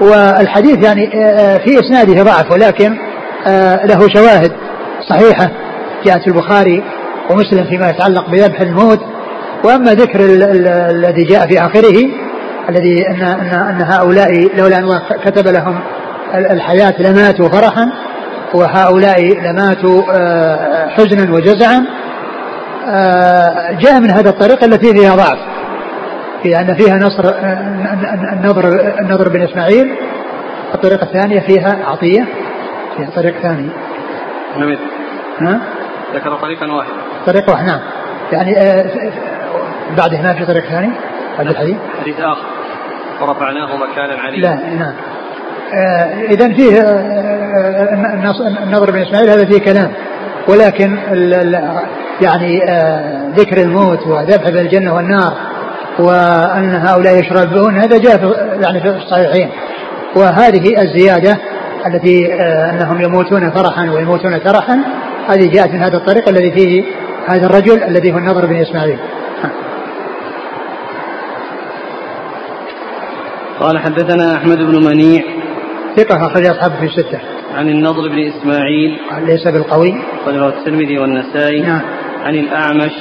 والحديث 0.00 0.84
يعني 0.84 1.24
آه، 1.24 1.58
في 1.58 1.80
إسناده 1.80 2.22
ضعف 2.22 2.52
ولكن 2.52 2.96
له 3.84 4.08
شواهد 4.14 4.52
صحيحة. 5.08 5.50
جاءت 6.04 6.22
في 6.22 6.28
البخاري 6.28 6.82
ومسلم 7.30 7.64
فيما 7.64 7.90
يتعلق 7.90 8.30
بذبح 8.30 8.60
الموت 8.60 9.00
وأما 9.66 9.94
ذكر 9.94 10.20
الذي 10.90 11.24
جاء 11.24 11.46
في 11.48 11.60
آخره 11.60 11.96
الذي 12.68 13.08
ان 13.08 13.22
ان 13.22 13.54
أن 13.54 13.82
هؤلاء 13.82 14.56
لولا 14.56 14.78
أن 14.78 15.00
كتب 15.24 15.48
لهم 15.48 15.80
الحياة 16.34 16.94
لماتوا 16.98 17.48
فرحا 17.48 17.92
وهؤلاء 18.54 19.40
لماتوا 19.42 20.02
آه، 20.12 20.88
حزنا 20.88 21.34
وجزعا 21.34 21.86
آه، 22.88 23.72
جاء 23.80 24.00
من 24.00 24.10
هذا 24.10 24.30
الطريق 24.30 24.64
التي 24.64 24.94
فيها 24.94 25.16
ضعف 25.16 25.38
في 26.42 26.60
أن 26.60 26.74
فيها 26.74 26.96
نصر 26.96 27.28
آه، 27.28 28.32
النضر 28.32 28.94
النضر 29.00 29.28
بن 29.28 29.42
إسماعيل 29.42 29.94
الطريقة 30.74 31.02
الثانية 31.02 31.40
فيها 31.40 31.78
عطية 31.86 32.26
فيها 32.96 33.10
طريق 33.16 33.34
ثاني. 33.42 33.68
ها؟ 35.40 35.60
ذكر 36.14 36.36
طريقا 36.36 36.66
واحدا. 36.66 36.92
طريق 37.26 37.50
واحد 37.50 37.66
نعم. 37.66 37.80
يعني 38.32 38.52
بعده 39.96 40.22
ما 40.22 40.34
في 40.34 40.46
طريق 40.46 40.64
ثاني؟ 40.64 40.90
بعد 41.38 41.46
الحديث 41.46 41.76
حديث 42.00 42.20
آخر. 42.20 42.46
ورفعناه 43.20 43.76
مكانا 43.76 44.20
عليا. 44.20 44.40
لا 44.40 44.54
نعم. 44.54 44.94
آه 45.74 46.24
إذا 46.30 46.48
فيه 46.48 46.80
آه 46.80 48.62
النظر 48.62 48.90
بن 48.90 49.02
إسماعيل 49.02 49.30
هذا 49.30 49.44
فيه 49.44 49.58
كلام. 49.58 49.92
ولكن 50.48 50.98
ال 51.12 51.34
ال 51.34 51.72
يعني 52.20 52.70
آه 52.70 53.28
ذكر 53.36 53.62
الموت 53.62 54.06
وذبح 54.06 54.46
الجنة 54.46 54.94
والنار 54.94 55.32
وأن 55.98 56.74
هؤلاء 56.74 57.20
يشربون 57.20 57.78
هذا 57.78 57.98
جاء 57.98 58.16
في 58.16 58.32
يعني 58.60 58.80
في 58.80 58.88
الصحيحين. 58.88 59.50
وهذه 60.16 60.82
الزيادة 60.82 61.38
التي 61.86 62.34
آه 62.34 62.70
أنهم 62.70 63.00
يموتون 63.00 63.50
فرحا 63.50 63.90
ويموتون 63.90 64.42
ترحا 64.44 64.80
هذه 65.28 65.50
جاءت 65.52 65.72
من 65.72 65.82
هذا 65.82 65.96
الطريق 65.96 66.28
الذي 66.28 66.52
فيه 66.52 66.84
هذا 67.28 67.46
الرجل 67.46 67.82
الذي 67.82 68.12
هو 68.12 68.18
النضر 68.18 68.46
بن 68.46 68.56
إسماعيل. 68.56 68.98
قال 73.60 73.78
حدثنا 73.78 74.36
أحمد 74.36 74.58
بن 74.58 74.84
منيع. 74.84 75.22
ثقة 75.96 76.26
أخرج 76.26 76.46
أصحابه 76.46 76.74
في 76.76 76.84
الستة. 76.84 77.20
عن 77.54 77.68
النضر 77.68 78.08
بن 78.08 78.18
إسماعيل. 78.18 78.98
ليس 79.26 79.48
بالقوي. 79.48 79.94
أخرجه 80.22 80.48
الترمذي 80.48 80.98
والنسائي. 80.98 81.62
نعم. 81.62 81.80
عن 82.24 82.34
الأعمش. 82.34 82.92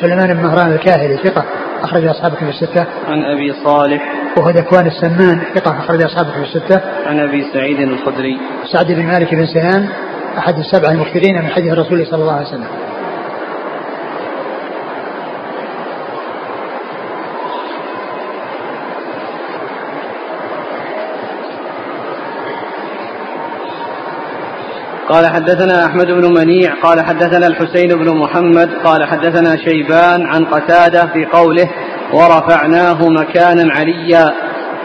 سليمان 0.00 0.34
بن 0.34 0.42
مهران 0.42 0.72
الكاهلي 0.72 1.16
ثقة 1.16 1.44
أخرج 1.82 2.06
أصحابه 2.06 2.34
في 2.34 2.48
الستة. 2.48 2.86
عن 3.08 3.22
أبي 3.22 3.52
صالح. 3.64 4.12
وهو 4.36 4.50
ذكوان 4.50 4.86
السمان 4.86 5.40
ثقة 5.54 5.78
أخرج 5.78 6.02
أصحابه 6.02 6.30
في 6.30 6.42
الستة. 6.42 6.80
عن 7.06 7.20
أبي 7.20 7.44
سعيد 7.54 7.80
الخدري. 7.80 8.38
سعد 8.72 8.92
بن 8.92 9.06
مالك 9.06 9.34
بن 9.34 9.46
سنان 9.46 9.88
أحد 10.38 10.58
السبع 10.58 10.90
المكثرين 10.90 11.34
من 11.34 11.46
حديث 11.46 11.72
الرسول 11.72 12.06
صلى 12.06 12.22
الله 12.22 12.32
عليه 12.32 12.46
وسلم. 12.46 12.89
قال 25.10 25.26
حدثنا 25.26 25.86
أحمد 25.86 26.06
بن 26.06 26.34
منيع 26.38 26.74
قال 26.82 27.00
حدثنا 27.00 27.46
الحسين 27.46 27.88
بن 27.88 28.16
محمد 28.16 28.70
قال 28.84 29.04
حدثنا 29.04 29.56
شيبان 29.56 30.26
عن 30.26 30.44
قتادة 30.44 31.06
في 31.06 31.24
قوله 31.24 31.70
ورفعناه 32.12 33.08
مكانا 33.08 33.72
عليا. 33.72 34.34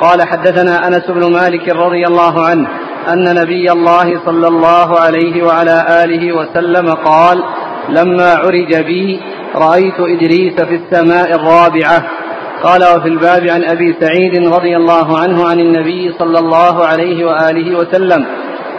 قال 0.01 0.27
حدثنا 0.27 0.87
أنس 0.87 1.05
بن 1.09 1.31
مالك 1.31 1.69
رضي 1.69 2.07
الله 2.07 2.45
عنه 2.45 2.67
أن 3.13 3.35
نبي 3.35 3.71
الله 3.71 4.25
صلى 4.25 4.47
الله 4.47 4.99
عليه 4.99 5.43
وعلى 5.43 6.03
آله 6.03 6.33
وسلم 6.37 6.89
قال 6.93 7.43
لما 7.89 8.33
عرج 8.33 8.75
بي 8.75 9.19
رأيت 9.55 9.99
إدريس 9.99 10.61
في 10.61 10.75
السماء 10.75 11.35
الرابعة. 11.35 12.03
قال 12.63 12.81
وفي 12.95 13.07
الباب 13.07 13.47
عن 13.47 13.63
أبي 13.63 13.95
سعيد 13.99 14.53
رضي 14.53 14.77
الله 14.77 15.19
عنه 15.19 15.47
عن 15.47 15.59
النبي 15.59 16.13
صلى 16.19 16.39
الله 16.39 16.85
عليه 16.85 17.25
وآله 17.25 17.77
وسلم. 17.79 18.25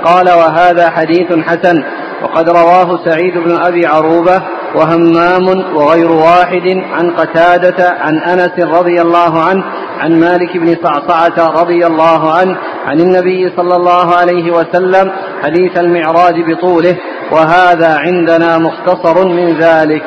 قال 0.05 0.29
وهذا 0.29 0.91
حديث 0.91 1.33
حسن 1.47 1.85
وقد 2.23 2.51
رواه 2.51 3.05
سعيد 3.05 3.39
بن 3.39 3.57
أبي 3.63 3.87
عروبة 3.87 4.43
وهمام 4.75 5.75
وغير 5.77 6.13
واحد 6.13 6.85
عن 6.93 7.11
قتادة 7.11 7.91
عن 8.01 8.19
أنس 8.19 8.61
رضي 8.79 9.03
الله 9.03 9.43
عنه 9.43 9.65
عن 10.01 10.21
مالك 10.21 10.57
بن 10.57 10.77
صعصعة 10.85 11.63
رضي 11.63 11.87
الله 11.87 12.33
عنه 12.33 12.57
عن 12.87 13.01
النبي 13.01 13.53
صلى 13.57 13.77
الله 13.77 14.15
عليه 14.15 14.51
وسلم 14.51 15.13
حديث 15.43 15.79
المعراج 15.79 16.35
بطوله 16.49 16.97
وهذا 17.33 17.97
عندنا 17.99 18.59
مختصر 18.59 19.29
من 19.29 19.59
ذلك. 19.59 20.03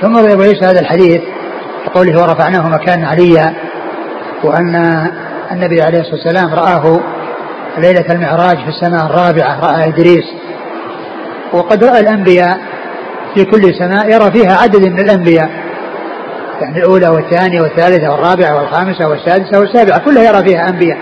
ثم 0.00 0.16
أبو 0.16 0.42
عيسى 0.42 0.64
هذا 0.64 0.80
الحديث 0.80 1.20
وقوله 1.86 2.22
ورفعناه 2.22 2.68
مكان 2.68 3.04
عليا 3.04 3.54
وأن 4.44 4.76
النبي 5.52 5.82
عليه 5.82 6.00
الصلاة 6.00 6.14
والسلام 6.14 6.54
رآه 6.54 7.00
ليلة 7.78 8.04
المعراج 8.10 8.56
في 8.56 8.68
السماء 8.68 9.06
الرابعة 9.06 9.60
رأى 9.60 9.88
إدريس. 9.88 10.24
وقد 11.52 11.84
رأى 11.84 12.00
الأنبياء 12.00 12.58
في 13.34 13.44
كل 13.44 13.74
سماء 13.74 14.10
يرى 14.10 14.30
فيها 14.30 14.56
عدد 14.62 14.84
من 14.86 15.00
الأنبياء. 15.00 15.50
يعني 16.60 16.78
الأولى 16.78 17.08
والثانية 17.08 17.60
والثالثة 17.60 18.10
والرابعة 18.10 18.56
والخامسة 18.56 19.08
والسادسة 19.08 19.60
والسابعة 19.60 19.98
كلها 20.04 20.22
يرى 20.22 20.44
فيها 20.48 20.68
أنبياء. 20.68 20.98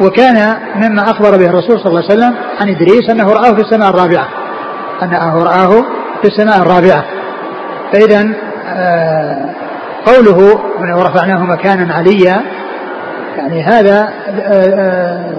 وكان 0.00 0.56
مما 0.76 1.02
أخبر 1.02 1.30
به 1.30 1.46
الرسول 1.46 1.80
صلى 1.80 1.86
الله 1.86 2.04
عليه 2.04 2.14
وسلم 2.14 2.34
عن 2.60 2.68
إدريس 2.68 3.10
أنه 3.10 3.32
رآه 3.32 3.54
في 3.54 3.60
السماء 3.60 3.90
الرابعة. 3.90 4.28
أنه 5.02 5.44
رآه 5.44 5.84
في 6.22 6.28
السماء 6.28 6.62
الرابعة. 6.62 7.04
فإذا 7.92 8.32
آه 8.76 9.54
قوله 10.06 10.58
ورفعناه 10.96 11.44
مكانا 11.44 11.94
عليا 11.94 12.42
يعني 13.36 13.62
هذا 13.62 14.08
آه 14.28 14.74
آه، 14.74 15.32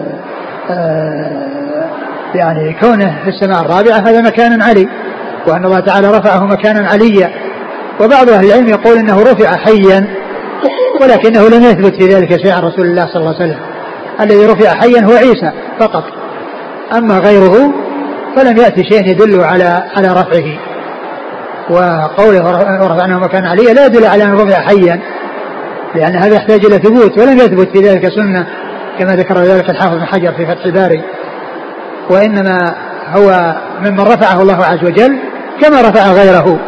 يعني 2.36 2.74
كونه 2.82 3.16
في 3.24 3.30
السماء 3.30 3.62
الرابعة 3.62 3.98
هذا 4.10 4.22
مكان 4.22 4.62
علي 4.62 4.88
وأن 5.48 5.66
الله 5.66 5.80
تعالى 5.80 6.12
رفعه 6.12 6.46
مكانا 6.46 6.88
عليا. 6.88 7.30
وبعض 8.02 8.30
أهل 8.30 8.46
العلم 8.46 8.68
يقول 8.68 8.98
أنه 8.98 9.22
رفع 9.22 9.58
حيا 9.58 10.08
ولكنه 11.02 11.48
لم 11.48 11.64
يثبت 11.64 11.96
في 11.96 12.08
ذلك 12.14 12.42
شيء 12.42 12.52
عن 12.52 12.64
رسول 12.64 12.86
الله 12.86 13.06
صلى 13.06 13.16
الله 13.16 13.36
عليه 13.36 13.46
وسلم. 13.46 13.60
الذي 14.22 14.46
رفع 14.46 14.80
حيا 14.80 15.02
هو 15.02 15.12
عيسى 15.12 15.52
فقط. 15.80 16.04
أما 16.98 17.20
غيره 17.20 17.74
فلم 18.36 18.58
يأتي 18.58 18.84
شيء 18.84 19.08
يدل 19.08 19.42
على 19.42 19.84
على 19.96 20.08
رفعه. 20.08 20.60
وقوله 21.70 22.44
ورفعناه 22.84 23.20
مكان 23.20 23.46
عليا 23.46 23.74
لا 23.74 23.86
يدل 23.86 24.06
على 24.06 24.24
أن 24.24 24.34
رفع 24.34 24.62
حيا 24.62 25.00
لأن 25.96 26.16
هذا 26.16 26.36
يحتاج 26.36 26.66
إلى 26.66 26.78
ثبوت 26.78 27.18
ولم 27.18 27.38
يثبت 27.38 27.78
في 27.78 27.84
ذلك 27.84 28.10
سنة. 28.10 28.48
كما 29.00 29.16
ذكر 29.16 29.38
ذلك 29.38 29.70
الحافظ 29.70 29.96
بن 29.96 30.06
حجر 30.06 30.32
في 30.32 30.46
فتح 30.46 30.66
الباري. 30.66 31.04
وإنما 32.10 32.76
هو 33.16 33.56
ممن 33.80 34.00
رفعه 34.00 34.42
الله 34.42 34.66
عز 34.66 34.84
وجل 34.84 35.20
كما 35.62 35.82
رفع 35.82 36.12
غيره. 36.12 36.60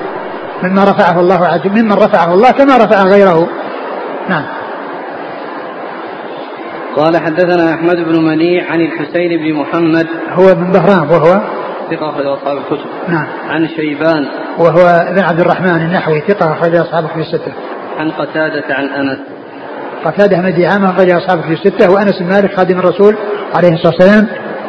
مما 0.64 0.84
رفعه 0.84 1.20
الله 1.20 1.46
عز 1.46 1.68
ممن 1.68 1.94
رفعه 1.94 2.34
الله 2.34 2.52
كما 2.52 2.78
رفع 2.78 3.04
غيره. 3.04 3.50
نعم. 4.30 4.46
قال 6.96 7.18
حدثنا 7.18 7.74
أحمد 7.74 7.96
بن 7.96 8.26
منيع 8.26 8.72
عن 8.72 8.82
الحسين 8.82 9.38
بن 9.38 9.54
محمد. 9.54 10.08
هو 10.30 10.56
من 10.56 10.72
بهرام 10.72 11.12
وهو؟ 11.12 11.42
ثقة 11.92 12.10
أخرج 12.10 12.26
أصحاب 12.26 12.58
الكتب. 12.58 12.90
نعم. 13.08 13.28
عن 13.50 13.68
شيبان. 13.68 14.28
وهو 14.58 14.88
ابن 14.88 15.20
عبد 15.20 15.40
الرحمن 15.40 15.76
النحوي 15.76 16.22
ثقة 16.28 16.54
أخرج 16.54 16.76
أصحاب 16.76 17.08
في 17.08 17.20
الستة. 17.20 17.52
عن 17.98 18.12
قتادة 18.12 18.64
عن 18.70 18.86
أنس. 18.86 19.20
قتادة 20.06 20.38
بن 20.38 20.62
دعامة 20.62 20.90
أخرج 20.90 21.10
أصحاب 21.10 21.42
في 21.42 21.54
الستة 21.54 21.92
وأنس 21.92 22.20
بن 22.20 22.30
مالك 22.30 22.56
خادم 22.58 22.80
الرسول 22.80 23.18
عليه 23.56 23.74
الصلاة 23.74 23.94
والسلام 23.94 24.28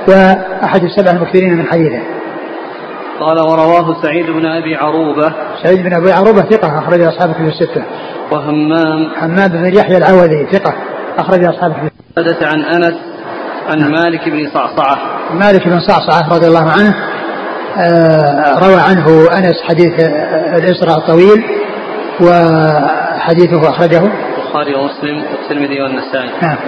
وأحد 0.08 0.84
السبع 0.84 1.10
المكثرين 1.10 1.54
من 1.54 1.66
حديثه. 1.66 2.02
قال 3.20 3.40
ورواه 3.40 4.02
سعيد 4.02 4.26
بن 4.26 4.46
أبي 4.46 4.76
عروبة. 4.76 5.32
سعيد 5.64 5.82
بن 5.82 5.94
أبي 5.94 6.12
عروبة 6.12 6.42
ثقة 6.42 6.78
أخرج 6.78 7.02
أصحاب 7.02 7.32
في 7.32 7.40
الستة. 7.40 7.82
وهمام. 8.32 9.10
حماد 9.16 9.52
بن 9.52 9.76
يحيى 9.76 9.96
العوذي 9.96 10.46
ثقة 10.52 10.74
أخرج 11.18 11.44
أصحاب 11.44 11.72
في 11.72 11.90
قتادة 12.16 12.46
عن 12.46 12.62
أنس 12.62 12.94
عن 13.68 13.90
مالك 13.90 14.28
بن 14.28 14.50
صعصعة. 14.54 14.98
مالك 15.34 15.68
بن 15.68 15.80
صعصعة 15.80 16.36
رضي 16.36 16.46
الله 16.46 16.70
عنه 16.70 16.94
آه، 17.78 18.58
روى 18.58 18.80
عنه 18.80 19.28
أنس 19.38 19.62
حديث 19.68 20.00
آه، 20.00 20.58
الإسراء 20.58 20.98
الطويل 20.98 21.44
وحديثه 22.20 23.70
أخرجه. 23.70 24.25
البخاري 24.56 24.74
ومسلم 24.74 25.22
والترمذي 25.22 25.82
والنسائي. 25.82 26.30
نعم. 26.42 26.58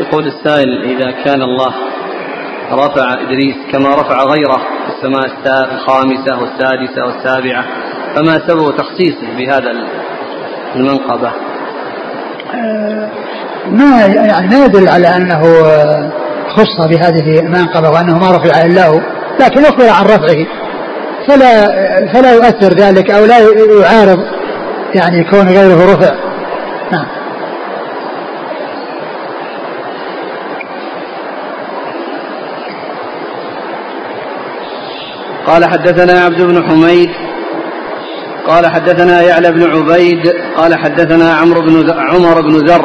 يقول 0.00 0.26
السائل 0.26 0.82
إذا 0.82 1.10
كان 1.10 1.42
الله 1.42 1.74
رفع 2.72 3.14
إدريس 3.14 3.56
كما 3.72 3.94
رفع 3.94 4.24
غيره 4.24 4.56
في 4.56 4.92
السماء 4.96 5.74
الخامسة 5.74 6.40
والسادسة 6.40 7.04
والسابعة 7.06 7.64
فما 8.14 8.38
سبب 8.48 8.76
تخصيصه 8.76 9.36
بهذا 9.36 9.72
المنقبة؟ 10.76 11.45
ما 13.70 14.06
يعني 14.06 14.48
ما 14.48 14.64
يدل 14.64 14.88
على 14.88 15.16
أنه 15.16 15.42
خص 16.48 16.86
بهذه 16.86 17.40
المنقبة 17.40 17.90
وأنه 17.90 18.18
ما 18.18 18.36
رفع 18.36 18.62
إلا 18.62 18.86
هو 18.86 19.00
لكن 19.40 19.64
أخبر 19.64 19.88
عن 19.88 20.04
رفعه. 20.04 20.46
فلا 21.28 21.66
فلا 22.12 22.32
يؤثر 22.32 22.74
ذلك 22.74 23.10
أو 23.10 23.24
لا 23.24 23.38
يعارض 23.80 24.18
يعني 24.94 25.24
كون 25.24 25.48
غيره 25.48 25.94
رفع. 25.94 26.14
نعم. 26.92 27.06
قال 35.46 35.64
حدثنا 35.64 36.20
عبد 36.20 36.42
بن 36.42 36.68
حميد 36.68 37.10
قال 38.48 38.66
حدثنا 38.66 39.22
يعلى 39.22 39.52
بن 39.52 39.62
عبيد 39.62 40.32
قال 40.56 40.78
حدثنا 40.78 41.34
عمرو 41.34 41.60
بن 41.60 41.90
عمر 41.90 42.40
بن 42.40 42.56
ذر 42.68 42.84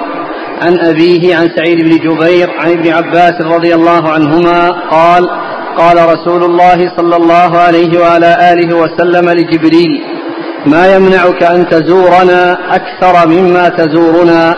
عن 0.61 0.79
أبيه 0.79 1.35
عن 1.35 1.49
سعيد 1.55 1.77
بن 1.81 1.89
جبير 1.89 2.49
عن 2.59 2.71
ابن 2.71 2.91
عباس 2.93 3.41
رضي 3.41 3.75
الله 3.75 4.09
عنهما 4.09 4.69
قال 4.69 5.29
قال 5.77 5.97
رسول 6.13 6.43
الله 6.43 6.97
صلى 6.97 7.15
الله 7.15 7.57
عليه 7.57 7.99
وعلى 7.99 8.53
آله 8.53 8.75
وسلم 8.75 9.29
لجبريل 9.29 10.21
ما 10.65 10.95
يمنعك 10.95 11.43
أن 11.43 11.69
تزورنا 11.69 12.57
أكثر 12.75 13.27
مما 13.27 13.69
تزورنا؟ 13.69 14.55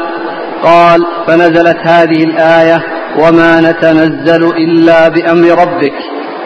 قال 0.64 1.02
فنزلت 1.28 1.78
هذه 1.84 2.24
الآية 2.24 2.84
وما 3.20 3.62
نتنزل 3.62 4.44
إلا 4.44 5.10
بأمر 5.10 5.62
ربك 5.62 5.94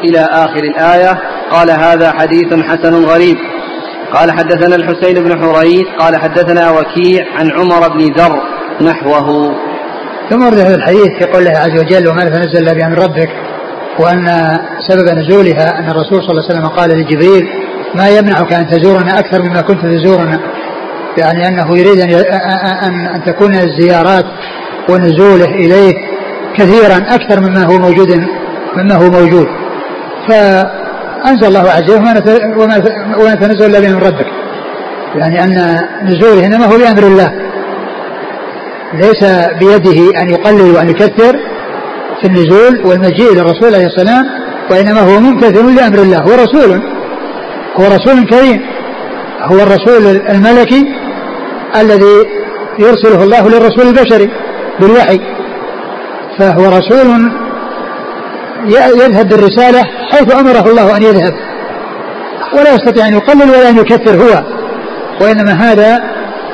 إلى 0.04 0.20
آخر 0.20 0.64
الآية. 0.64 1.18
قال 1.52 1.72
هذا 1.72 2.12
حديث 2.12 2.54
حسن 2.54 3.06
غريب. 3.06 3.38
قال 4.14 4.32
حدثنا 4.32 4.76
الحسين 4.76 5.24
بن 5.24 5.42
حريث 5.42 5.86
قال 6.00 6.16
حدثنا 6.16 6.72
وكيع 6.72 7.26
عن 7.40 7.52
عمر 7.52 7.88
بن 7.88 8.14
ذر 8.14 8.40
نحوه. 8.82 9.56
ثم 10.30 10.46
ورد 10.46 10.60
هذا 10.60 10.76
الحديث 10.76 11.08
في 11.20 11.26
قول 11.26 11.48
الله 11.48 11.60
عز 11.60 11.80
وجل 11.80 12.08
وما 12.08 12.24
تنزل 12.24 12.58
إلا 12.58 12.74
بأمر 12.74 12.98
ربك. 13.00 13.30
وأن 14.00 14.28
سبب 14.88 15.10
نزولها 15.10 15.80
أن 15.80 15.90
الرسول 15.90 16.24
صلى 16.24 16.32
الله 16.32 16.44
عليه 16.44 16.54
وسلم 16.54 16.68
قال 16.68 16.90
لجبريل 16.90 17.48
ما 17.96 18.10
يمنعك 18.10 18.54
أن 18.54 18.68
تزورنا 18.68 19.20
أكثر 19.20 19.44
مما 19.44 19.62
كنت 19.62 19.86
تزورنا؟ 19.86 20.40
يعني 21.18 21.48
أنه 21.48 21.78
يريد 21.78 22.00
أن 22.00 22.10
ان, 23.16 23.24
تكون 23.26 23.54
الزيارات 23.56 24.26
ونزوله 24.90 25.46
إليه 25.46 25.94
كثيرا 26.56 26.98
أكثر 26.98 27.40
مما 27.40 27.64
هو 27.64 27.78
موجود 27.78 28.08
مما 28.78 28.96
هو 28.96 29.10
موجود. 29.10 29.48
فانزل 31.24 31.48
الله 31.48 31.60
عز 31.60 31.92
وجل 31.92 32.02
وما 33.20 33.36
تنزل 33.36 33.66
إلا 33.66 33.80
بامر 33.80 34.04
ربك. 34.04 34.26
يعني 35.16 35.44
أن 35.44 35.80
نزوله 36.04 36.46
إنما 36.46 36.66
هو 36.66 36.78
بأمر 36.78 37.04
الله. 37.04 37.32
ليس 38.94 39.24
بيده 39.60 40.22
أن 40.22 40.30
يقلل 40.30 40.76
وأن 40.76 40.90
يكثر 40.90 41.40
في 42.22 42.28
النزول 42.28 42.86
والمجيء 42.86 43.34
للرسول 43.34 43.76
عليه 43.76 43.86
السلام 43.86 44.26
وإنما 44.72 45.00
هو 45.00 45.20
ممتثل 45.20 45.76
لأمر 45.76 46.00
الله. 46.00 46.18
هو 46.18 46.32
رسول. 46.44 46.82
هو 47.80 47.86
رسول 47.86 48.30
كريم. 48.30 48.62
هو 49.42 49.60
الرسول 49.60 50.22
الملكي 50.30 50.86
الذي 51.76 52.16
يرسله 52.80 53.24
الله 53.24 53.50
للرسول 53.50 53.88
البشري 53.88 54.30
بالوحي. 54.80 55.20
فهو 56.40 56.66
رسول 56.78 57.32
يذهب 58.70 59.30
بالرسالة 59.30 59.84
حيث 60.12 60.36
أمره 60.36 60.70
الله 60.70 60.98
أن 60.98 61.04
يذهب. 61.04 61.34
ولا 62.54 62.74
يستطيع 62.74 63.08
أن 63.08 63.14
يقلل 63.14 63.50
ولا 63.50 63.70
أن 63.70 63.78
يكثر 63.78 64.24
هو. 64.24 64.44
وإنما 65.22 65.52
هذا 65.52 66.04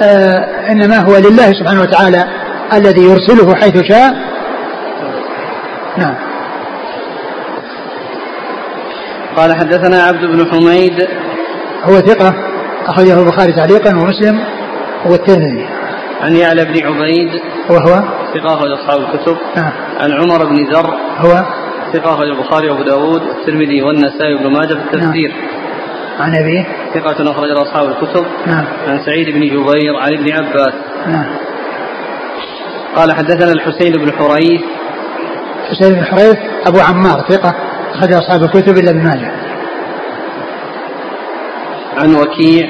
آه 0.01 0.71
إنما 0.71 0.97
هو 0.97 1.17
لله 1.17 1.53
سبحانه 1.53 1.81
وتعالى 1.81 2.25
الذي 2.73 3.01
يرسله 3.01 3.55
حيث 3.55 3.81
شاء. 3.81 4.13
نعم. 5.97 6.15
قال 9.37 9.55
حدثنا 9.55 10.03
عبد 10.03 10.25
بن 10.25 10.51
حميد. 10.51 11.07
هو 11.83 11.93
ثقة 11.99 12.33
أخرجه 12.87 13.19
البخاري 13.19 13.53
تعليقا 13.53 13.95
ومسلم 13.95 14.39
والترمذي. 15.05 15.67
عن 16.21 16.35
يعلى 16.35 16.65
بن 16.65 16.85
عبيد. 16.85 17.41
وهو؟ 17.69 18.03
ثقة 18.33 18.53
أخرج 18.53 18.71
أصحاب 18.71 18.99
الكتب. 18.99 19.37
نعم. 19.55 19.71
عن 19.99 20.11
عمر 20.11 20.45
بن 20.45 20.73
ذر 20.73 20.93
هو؟ 21.17 21.62
ثقة 21.93 22.13
أخرج 22.13 22.29
البخاري 22.29 22.69
وأبو 22.69 22.83
داود 22.83 23.21
والترمذي 23.21 23.81
والنسائي 23.81 24.33
وابن 24.33 24.51
ماجه 24.53 24.73
في 24.73 24.73
التفسير. 24.73 25.29
نعم. 25.29 26.19
عن 26.19 26.35
أبيه؟ 26.35 26.67
ثقة 26.93 27.31
أخرج 27.31 27.49
أصحاب 27.51 27.89
الكتب. 27.89 28.25
نعم. 28.47 28.65
عن 28.87 28.99
سعيد 29.05 29.29
بن 29.29 29.41
جبير 29.41 29.95
عن 30.01 30.13
ابن 30.13 30.31
عباس. 30.31 30.73
نعم. 31.07 31.25
قال 32.95 33.13
حدثنا 33.15 33.51
الحسين 33.51 33.91
بن 33.91 34.11
حريث. 34.11 34.61
حسين 35.69 35.93
بن 35.93 36.03
حريث 36.03 36.37
أبو 36.67 36.79
عمار 36.79 37.25
ثقة 37.29 37.55
أخرج 37.93 38.13
أصحاب 38.13 38.43
الكتب 38.43 38.77
إلا 38.77 38.89
ابن 38.91 39.03
ماجه. 39.03 39.31
عن 41.97 42.15
وكيع. 42.15 42.69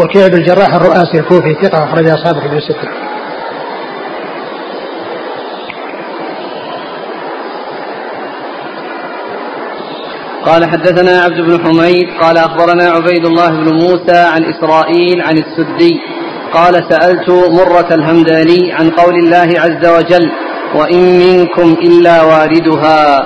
وكيع 0.00 0.28
بن 0.28 0.34
الجراح 0.34 0.74
الرؤاسي 0.74 1.20
الكوفي 1.20 1.54
ثقة 1.62 1.84
أخرج 1.84 2.08
أصحاب 2.08 2.36
الكتب 2.36 2.56
الستة. 2.56 3.09
قال 10.46 10.64
حدثنا 10.70 11.20
عبد 11.20 11.40
بن 11.40 11.64
حميد 11.64 12.06
قال 12.20 12.38
أخبرنا 12.38 12.90
عبيد 12.90 13.26
الله 13.26 13.48
بن 13.48 13.74
موسى 13.74 14.18
عن 14.18 14.44
إسرائيل 14.44 15.22
عن 15.22 15.38
السدي 15.38 16.00
قال 16.52 16.74
سألت 16.90 17.30
مرة 17.30 17.88
الهمداني 17.94 18.72
عن 18.72 18.90
قول 18.90 19.14
الله 19.14 19.60
عز 19.60 19.86
وجل 19.86 20.30
وإن 20.74 21.18
منكم 21.18 21.76
إلا 21.82 22.22
واردها 22.22 23.22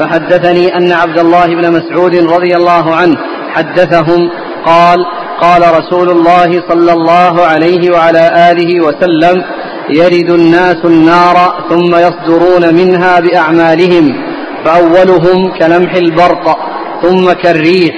فحدثني 0.00 0.76
أن 0.76 0.92
عبد 0.92 1.18
الله 1.18 1.46
بن 1.46 1.72
مسعود 1.72 2.14
رضي 2.14 2.56
الله 2.56 2.94
عنه 2.94 3.16
حدثهم 3.54 4.30
قال 4.66 4.98
قال 5.40 5.62
رسول 5.78 6.10
الله 6.10 6.62
صلى 6.68 6.92
الله 6.92 7.46
عليه 7.46 7.90
وعلى 7.92 8.50
آله 8.50 8.80
وسلم 8.80 9.44
يرد 9.90 10.30
الناس 10.30 10.76
النار 10.84 11.64
ثم 11.70 11.96
يصدرون 11.96 12.74
منها 12.74 13.20
بأعمالهم 13.20 14.33
فأولهم 14.64 15.58
كلمح 15.58 15.94
البرق 15.94 16.58
ثم 17.02 17.32
كالريح 17.32 17.94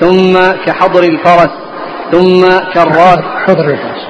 ثم 0.00 0.38
كحضر 0.66 1.02
الفرس 1.02 1.50
ثم 2.12 2.40
كالراكب 2.74 3.24
حضر 3.46 3.70
الفرس 3.70 4.02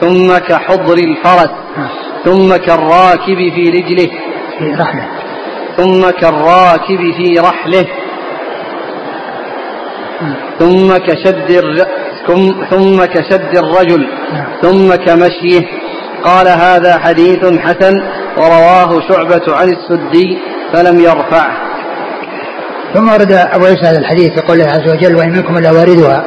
ثم 0.00 0.38
كحضر 0.38 0.98
الفرس 0.98 1.50
نعم. 1.76 1.88
ثم 2.24 2.56
كالراكب 2.56 3.52
في 3.54 3.70
رجله 3.70 4.10
في 4.58 4.74
رحله 4.80 5.08
ثم 5.76 6.10
كالراكب 6.10 7.12
في 7.16 7.38
رحله 7.38 7.86
نعم. 10.22 10.34
ثم 10.58 10.96
كشد 10.96 11.50
ثم 12.70 13.04
كشد 13.04 13.56
الرجل 13.56 14.08
نعم. 14.32 14.46
ثم 14.62 14.94
كمشيه 14.94 15.62
قال 16.24 16.48
هذا 16.48 16.98
حديث 16.98 17.44
حسن 17.44 18.02
ورواه 18.36 19.00
شعبة 19.08 19.56
عن 19.56 19.68
السدي 19.68 20.38
فلم 20.72 21.00
يرفعه 21.00 21.56
ثم 22.94 23.08
ورد 23.08 23.32
أبو 23.32 23.64
عيسى 23.64 23.82
هذا 23.82 23.98
الحديث 23.98 24.38
يقول 24.38 24.60
الله 24.60 24.72
عز 24.72 24.90
وجل 24.90 25.16
وإن 25.16 25.32
منكم 25.32 25.56
إلا 25.56 25.70
واردها. 25.70 26.24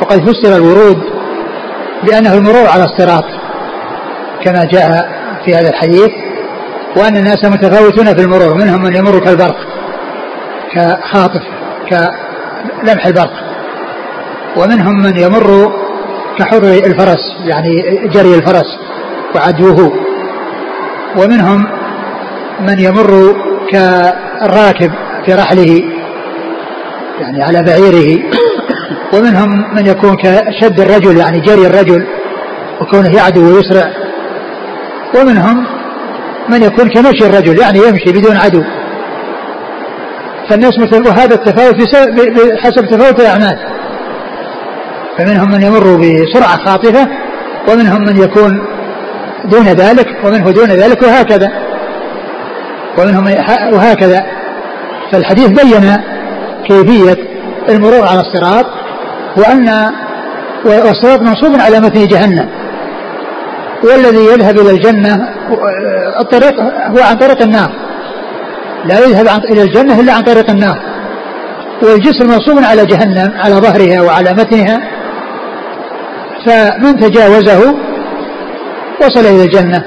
وقد 0.00 0.30
فسر 0.30 0.56
الورود 0.56 1.02
بأنه 2.04 2.34
المرور 2.34 2.66
على 2.66 2.84
الصراط 2.84 3.24
كما 4.44 4.64
جاء 4.64 5.08
في 5.44 5.54
هذا 5.54 5.68
الحديث 5.68 6.10
وأن 6.96 7.16
الناس 7.16 7.44
متفاوتون 7.44 8.14
في 8.14 8.20
المرور 8.22 8.54
منهم 8.54 8.82
من 8.82 8.96
يمر 8.96 9.18
كالبرق 9.18 9.56
كخاطف 10.72 11.42
كلمح 11.90 13.06
البرق 13.06 13.32
ومنهم 14.56 15.02
من 15.02 15.16
يمر 15.16 15.72
كحر 16.38 16.62
الفرس 16.62 17.36
يعني 17.44 18.08
جري 18.08 18.34
الفرس 18.34 18.78
وعدوه 19.34 19.92
ومنهم 21.16 21.66
من 22.60 22.78
يمر 22.78 23.34
كالراكب 23.72 24.90
في 25.26 25.34
رحله 25.34 25.82
يعني 27.20 27.42
على 27.42 27.62
بعيره. 27.62 28.22
ومنهم 29.14 29.74
من 29.74 29.86
يكون 29.86 30.16
كشد 30.16 30.80
الرجل 30.80 31.16
يعني 31.16 31.40
جري 31.40 31.66
الرجل 31.66 32.06
وكونه 32.80 33.16
يعدو 33.16 33.56
ويسرع. 33.56 33.92
ومنهم 35.20 35.66
من 36.48 36.62
يكون 36.62 36.88
كمشي 36.88 37.26
الرجل 37.26 37.58
يعني 37.58 37.78
يمشي 37.78 38.12
بدون 38.12 38.36
عدو. 38.36 38.62
فالناس 40.50 40.78
مثل 40.78 41.08
وهذا 41.08 41.34
التفاوت 41.34 41.74
بحسب 41.74 42.86
تفاوت 42.86 43.20
الأعمال. 43.20 43.58
فمنهم 45.18 45.50
من 45.50 45.62
يمر 45.62 45.96
بسرعة 45.96 46.56
خاطفة 46.66 47.08
ومنهم 47.68 48.00
من 48.00 48.16
يكون 48.16 48.66
دون 49.44 49.66
ذلك 49.66 50.06
ومنه 50.24 50.50
دون 50.50 50.68
ذلك 50.68 51.02
وهكذا. 51.02 51.67
ومنهم 52.98 53.24
وهكذا. 53.72 54.26
فالحديث 55.12 55.48
بين 55.48 55.96
كيفية 56.68 57.18
المرور 57.68 58.06
على 58.06 58.20
الصراط 58.20 58.66
وأن 59.36 59.92
والصراط 60.64 61.20
منصوب 61.20 61.60
على 61.60 61.80
متن 61.80 62.06
جهنم. 62.06 62.48
والذي 63.84 64.24
يذهب 64.24 64.58
إلى 64.58 64.70
الجنة 64.70 65.28
الطريق 66.20 66.60
هو 66.60 67.02
عن 67.10 67.16
طريق 67.16 67.42
النار. 67.42 67.72
لا 68.84 68.98
يذهب 68.98 69.44
إلى 69.44 69.62
الجنة 69.62 70.00
إلا 70.00 70.12
عن 70.12 70.22
طريق 70.22 70.50
النار. 70.50 70.78
والجسر 71.82 72.26
منصوب 72.26 72.64
على 72.64 72.86
جهنم 72.86 73.32
على 73.36 73.54
ظهرها 73.54 74.00
وعلى 74.02 74.32
متنها. 74.32 74.78
فمن 76.46 76.96
تجاوزه 76.96 77.74
وصل 79.02 79.20
إلى 79.20 79.44
الجنة. 79.44 79.82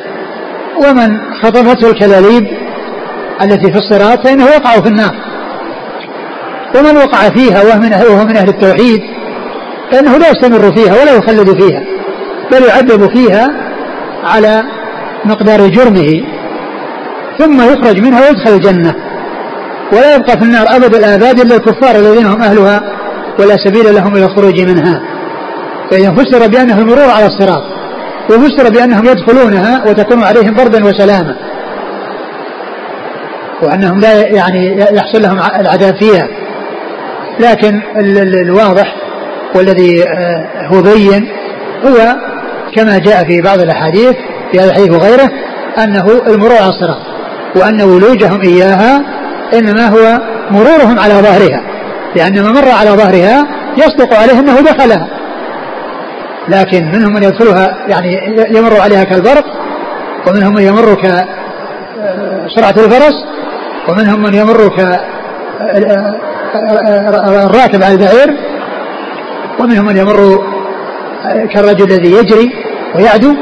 ومن 0.86 1.18
خطفته 1.44 1.90
الكلاليب 1.90 2.61
التي 3.44 3.72
في 3.72 3.78
الصراط 3.78 4.28
فإنه 4.28 4.46
يقع 4.46 4.72
في 4.72 4.88
النار. 4.88 5.16
ومن 6.76 6.98
وقع 6.98 7.30
فيها 7.30 7.64
وهو 7.64 7.80
من 7.80 7.94
أهل, 7.94 8.08
وهو 8.08 8.26
من 8.26 8.38
أهل 8.38 8.50
التوحيد 8.50 9.02
فإنه 9.92 10.18
لا 10.18 10.30
يستمر 10.30 10.76
فيها 10.76 11.02
ولا 11.02 11.16
يخلد 11.16 11.62
فيها 11.62 11.82
بل 12.52 12.64
يعذب 12.64 13.10
فيها 13.16 13.48
على 14.24 14.64
مقدار 15.26 15.68
جرمه 15.68 16.24
ثم 17.40 17.62
يخرج 17.62 18.00
منها 18.00 18.22
ويدخل 18.22 18.54
الجنة. 18.54 18.96
ولا 19.94 20.16
يبقى 20.16 20.38
في 20.38 20.44
النار 20.44 20.66
أبد 20.76 20.96
الآباد 20.96 21.40
إلا 21.40 21.56
الكفار 21.56 21.96
الذين 21.96 22.26
هم 22.26 22.42
أهلها 22.42 22.82
ولا 23.40 23.56
سبيل 23.66 23.96
لهم 23.96 24.16
إلى 24.16 24.26
الخروج 24.26 24.62
منها. 24.62 25.02
فإذا 25.92 26.16
فسر 26.16 26.48
بأنه 26.48 26.80
المرور 26.80 27.10
على 27.10 27.26
الصراط 27.26 27.64
وفسر 28.30 28.70
بأنهم 28.70 29.06
يدخلونها 29.06 29.84
وتكون 29.90 30.24
عليهم 30.24 30.54
بردا 30.54 30.86
وسلاما. 30.86 31.36
وأنهم 33.62 34.00
لا 34.00 34.28
يعني 34.28 34.80
يحصل 34.80 35.22
لهم 35.22 35.40
العذاب 35.60 35.96
فيها. 35.96 36.28
لكن 37.40 37.82
الواضح 38.48 38.96
والذي 39.56 40.04
آه، 40.04 40.68
هو 40.68 40.82
بين 40.82 41.28
هو 41.86 42.16
كما 42.76 42.98
جاء 42.98 43.24
في 43.24 43.42
بعض 43.42 43.60
الأحاديث 43.60 44.16
في 44.52 44.60
هذا 44.60 44.70
الحديث 44.70 44.92
وغيره 44.92 45.30
أنه 45.84 46.22
المرور 46.28 46.56
على 46.56 46.70
الصراط 46.70 47.02
وأن 47.56 47.82
ولوجهم 47.82 48.42
إياها 48.42 49.02
إنما 49.54 49.88
هو 49.88 50.20
مرورهم 50.52 51.00
على 51.00 51.14
ظهرها. 51.14 51.62
لأن 52.16 52.44
من 52.44 52.54
مر 52.54 52.70
على 52.70 52.90
ظهرها 52.90 53.48
يصدق 53.78 54.14
عليه 54.20 54.40
أنه 54.40 54.62
دخلها. 54.62 55.08
لكن 56.48 56.92
منهم 56.92 57.14
من 57.14 57.24
يدخلها 57.24 57.78
يعني 57.88 58.36
يمر 58.50 58.82
عليها 58.82 59.04
كالبرق 59.04 59.46
ومنهم 60.28 60.54
من 60.54 60.62
يمر 60.62 60.94
كسرعة 60.96 62.70
الفرس 62.70 63.14
ومنهم 63.90 64.24
من 64.24 64.34
يمر 64.34 64.68
ك 64.68 64.80
الراكب 67.46 67.84
على 67.84 67.94
البعير 67.94 68.38
ومنهم 69.60 69.86
من 69.86 69.98
يمر 69.98 70.44
كالرجل 71.54 71.92
الذي 71.92 72.12
يجري 72.12 72.52
ويعدو 72.96 73.36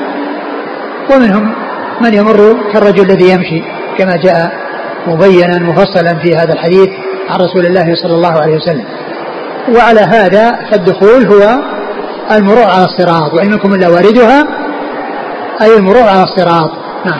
ومنهم 1.11 1.53
من 2.01 2.13
يمر 2.13 2.57
كالرجل 2.73 3.11
الذي 3.11 3.29
يمشي 3.29 3.61
كما 3.97 4.15
جاء 4.15 4.51
مبينا 5.07 5.59
مفصلا 5.59 6.19
في 6.19 6.35
هذا 6.35 6.53
الحديث 6.53 6.89
عن 7.29 7.39
رسول 7.39 7.65
الله 7.65 7.95
صلى 7.95 8.13
الله 8.13 8.41
عليه 8.41 8.55
وسلم. 8.55 8.85
وعلى 9.75 9.99
هذا 9.99 10.59
فالدخول 10.71 11.25
هو 11.33 11.59
المرور 12.31 12.63
على 12.63 12.85
الصراط 12.85 13.33
وإن 13.33 13.51
منكم 13.51 13.73
إلا 13.73 13.87
واردها 13.89 14.43
أي 15.61 15.77
المرور 15.77 16.03
على 16.03 16.23
الصراط. 16.23 16.71
نعم. 17.05 17.19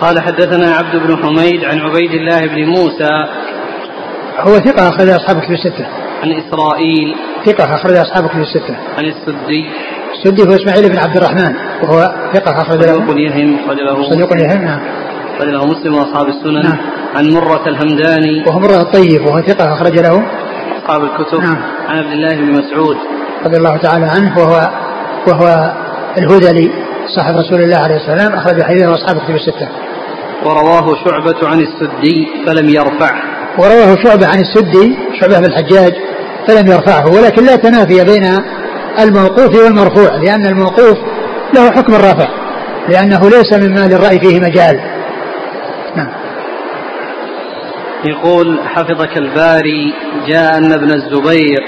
قال 0.00 0.20
حدثنا 0.20 0.74
عبد 0.74 0.96
بن 0.96 1.16
حميد 1.16 1.64
عن 1.64 1.78
عبيد 1.78 2.10
الله 2.10 2.46
بن 2.46 2.64
موسى. 2.64 3.10
هو 4.38 4.54
ثقة 4.58 4.88
أخرج 4.88 5.08
أصحاب 5.08 5.40
كتب 5.40 5.52
الستة. 5.52 5.86
عن 6.22 6.32
إسرائيل. 6.32 7.16
ثقة 7.46 7.74
أخرج 7.74 7.96
أصحاب 7.96 8.28
كتب 8.28 8.40
الستة. 8.40 8.76
عن 8.98 9.04
السدي. 9.04 9.70
السدي 10.12 10.42
هو 10.42 10.56
إسماعيل 10.56 10.88
بن 10.88 10.98
عبد 10.98 11.16
الرحمن 11.16 11.54
وهو 11.82 12.14
ثقة 12.34 12.62
أخرج 12.62 12.78
له. 12.78 12.92
صدوق 12.92 13.16
يهم 13.18 13.58
أخرج 13.64 13.78
له. 13.80 14.10
صدوق 14.10 14.32
يهم 14.32 14.64
نعم. 14.64 14.80
أخرج 15.36 15.48
له 15.48 15.66
مسلم 15.66 15.94
وأصحاب 15.94 16.26
السنن. 16.28 16.62
نعم. 16.62 16.78
عن 17.16 17.30
مرة 17.30 17.68
الهمداني. 17.68 18.44
وهو 18.46 18.58
مرة 18.58 18.80
الطيب 18.80 19.26
وهو 19.26 19.40
ثقة 19.40 19.72
أخرج 19.72 19.98
له. 19.98 20.26
أصحاب 20.82 21.04
الكتب. 21.04 21.40
نعم. 21.40 21.58
عن 21.88 21.98
عبد 21.98 22.12
الله 22.12 22.34
بن 22.36 22.52
مسعود. 22.52 22.96
رضي 23.46 23.56
الله 23.56 23.76
تعالى 23.76 24.06
عنه 24.06 24.38
وهو 24.38 24.70
وهو 25.26 25.72
الهذلي. 26.18 26.70
صاحب 27.08 27.36
رسول 27.36 27.62
الله 27.62 27.76
عليه 27.76 27.96
السلام 27.96 28.32
أخرج 28.32 28.62
حديثه 28.62 28.92
أصحاب 28.92 29.16
الكتب 29.16 29.34
الستة. 29.34 29.68
ورواه 30.44 30.94
شعبة 31.04 31.48
عن 31.48 31.60
السدي 31.60 32.28
فلم 32.46 32.68
يرفعه. 32.68 33.22
ورواه 33.58 33.96
شعبة 34.04 34.26
عن 34.26 34.38
السدي 34.40 34.96
شعبة 35.20 35.38
بن 35.38 35.44
الحجاج 35.44 35.94
فلم 36.48 36.66
يرفعه 36.66 37.06
ولكن 37.06 37.44
لا 37.44 37.56
تنافي 37.56 38.04
بين 38.04 38.24
الموقوف 39.00 39.64
والمرفوع 39.64 40.16
لأن 40.16 40.46
الموقوف 40.46 40.98
له 41.54 41.70
حكم 41.70 41.94
الرفع 41.94 42.28
لأنه 42.88 43.20
ليس 43.30 43.52
مما 43.52 43.88
للرأي 43.88 44.18
فيه 44.18 44.40
مجال. 44.40 44.80
نعم. 45.96 46.12
يقول 48.04 48.60
حفظك 48.66 49.16
الباري 49.16 49.94
جاء 50.28 50.58
أن 50.58 50.72
ابن 50.72 50.90
الزبير 50.90 51.60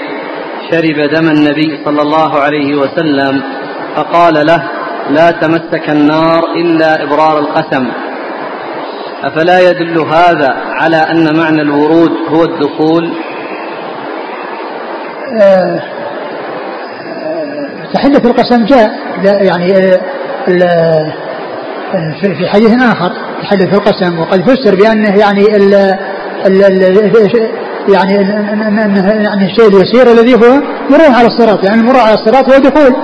شرب 0.71 1.09
دم 1.13 1.29
النبي 1.29 1.79
صلى 1.85 2.01
الله 2.01 2.39
عليه 2.39 2.75
وسلم 2.75 3.43
فقال 3.95 4.33
له 4.33 4.76
لا 5.09 5.31
تمسك 5.31 5.89
النار 5.89 6.43
إلا 6.55 7.03
إبرار 7.03 7.39
القسم 7.39 7.87
أفلا 9.23 9.59
يدل 9.69 9.99
هذا 9.99 10.55
على 10.81 10.97
أن 10.97 11.37
معنى 11.37 11.61
الورود 11.61 12.11
هو 12.29 12.43
الدخول 12.43 13.13
آه، 15.41 15.81
تحلة 17.93 18.21
القسم 18.25 18.65
جاء 18.65 18.91
يعني 19.23 19.73
آه، 20.63 21.13
في 22.21 22.47
حديث 22.47 22.83
آخر 22.83 23.11
تحلة 23.41 23.73
القسم 23.73 24.19
وقد 24.19 24.41
فسر 24.41 24.75
بأنه 24.75 25.17
يعني 25.17 25.55
ال 25.55 25.73
ال 26.45 26.63
ال 26.63 27.57
يعني 27.89 28.13
يعني 29.23 29.51
الشيء 29.51 29.67
اليسير 29.67 30.11
الذي 30.11 30.35
هو 30.35 30.61
مرور 30.89 31.15
على 31.17 31.27
الصراط 31.27 31.65
يعني 31.65 31.81
المرور 31.81 31.99
على 31.99 32.13
الصراط 32.13 32.53
هو 32.53 32.57
دخول 32.59 32.95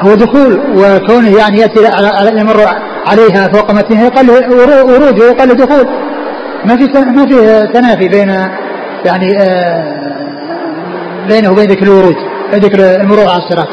هو 0.00 0.14
دخول 0.14 0.60
وكونه 0.76 1.38
يعني 1.38 1.58
يأتي 1.58 1.86
على 1.86 2.40
يمر 2.40 2.60
عليها 3.06 3.48
فوق 3.48 3.70
متنها 3.70 4.04
يقل 4.04 4.30
ورود 4.30 5.20
ويقل 5.20 5.54
دخول. 5.54 5.86
ما 6.64 6.76
في 6.76 6.84
ما 7.00 7.26
في 7.26 7.66
تنافي 7.72 8.08
بين 8.08 8.28
يعني 9.04 9.38
آه 9.38 9.84
بينه 11.28 11.50
وبين 11.50 11.64
ذكر 11.64 11.82
الورود 11.82 12.16
ذكر 12.54 13.00
المرور 13.00 13.28
على 13.28 13.38
الصراط. 13.38 13.68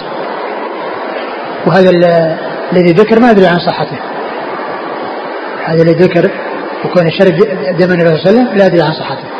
وهذا 1.67 1.89
الذي 2.73 2.91
ذكر 2.91 3.19
ما 3.19 3.31
أدري 3.31 3.47
عن 3.47 3.59
صحته. 3.59 3.97
هذا 5.65 5.81
الذي 5.81 6.03
ذكر 6.03 6.31
وكون 6.85 7.11
شرب 7.19 7.35
دم 7.79 7.91
النبي 7.91 8.09
صلى 8.09 8.15
الله 8.15 8.27
عليه 8.27 8.29
وسلم 8.29 8.57
لا 8.57 8.65
أدري 8.65 8.81
عن 8.81 8.93
صحته. 8.93 9.32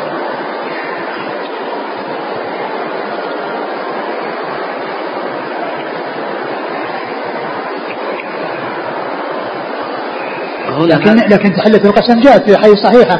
لكن 10.86 11.16
لكن 11.16 11.52
تحلة 11.52 11.80
القسم 11.84 12.20
جاءت 12.20 12.50
في 12.50 12.56
حديث 12.56 12.78
صحيحة 12.78 13.18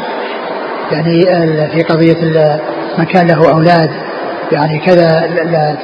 يعني 0.92 1.24
في 1.72 1.82
قضية 1.82 2.16
من 2.98 3.04
كان 3.04 3.26
له 3.26 3.50
أولاد 3.50 3.90
يعني 4.52 4.78
كذا 4.78 5.26
لا 5.26 5.76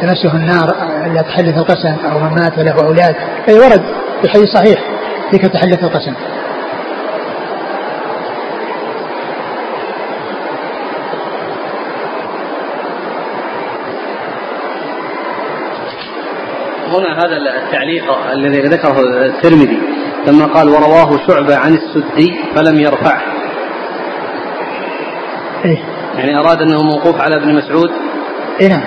تمسه 0.00 0.36
النار 0.36 0.74
لا 1.14 1.22
تحلة 1.22 1.58
القسم 1.58 1.96
أو 2.12 2.18
من 2.18 2.34
مات 2.34 2.58
له 2.58 2.84
أولاد. 2.84 3.14
أي 3.48 3.54
ورد 3.54 3.82
في 4.20 4.24
الحديث 4.24 4.48
صحيح 4.48 4.80
فيك 5.30 5.42
تحلة 5.42 5.78
القسم. 5.82 6.14
هنا 16.92 17.18
هذا 17.18 17.36
التعليق 17.36 18.04
الذي 18.32 18.60
ذكره 18.60 19.00
الترمذي. 19.00 19.78
لما 20.26 20.46
قال 20.46 20.68
ورواه 20.68 21.26
شعبة 21.26 21.56
عن 21.56 21.74
السدي 21.74 22.34
فلم 22.54 22.80
يرفعه. 22.80 23.22
إيه؟ 25.64 25.78
يعني 26.16 26.38
أراد 26.38 26.62
أنه 26.62 26.82
موقوف 26.82 27.20
على 27.20 27.36
ابن 27.36 27.54
مسعود؟ 27.54 27.90
إيه 28.60 28.68
نعم 28.68 28.84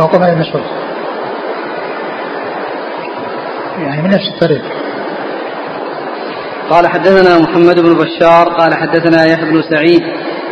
موقوف 0.00 0.22
على 0.22 0.32
ابن 0.32 0.40
مسعود. 0.40 0.64
يعني 3.78 4.02
من 4.02 4.10
نفس 4.10 4.28
الطريق. 4.34 4.62
قال 6.70 6.86
حدثنا 6.86 7.38
محمد 7.38 7.80
بن 7.80 7.94
بشار 7.94 8.48
قال 8.48 8.74
حدثنا 8.74 9.24
يحيى 9.24 9.50
بن 9.50 9.62
سعيد 9.62 10.02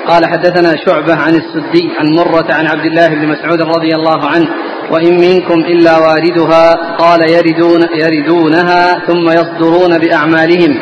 قال 0.06 0.26
حدثنا 0.26 0.76
شعبة 0.86 1.14
عن 1.14 1.34
السدي 1.34 1.90
عن 1.98 2.06
مرة 2.16 2.52
عن 2.52 2.66
عبد 2.66 2.84
الله 2.86 3.08
بن 3.08 3.28
مسعود 3.28 3.62
رضي 3.62 3.94
الله 3.94 4.26
عنه 4.26 4.48
وإن 4.90 5.20
منكم 5.20 5.60
إلا 5.60 5.98
واردها 5.98 6.74
قال 6.98 7.30
يردون 7.30 7.80
يردونها 7.94 9.06
ثم 9.06 9.30
يصدرون 9.30 9.98
بأعمالهم. 9.98 10.80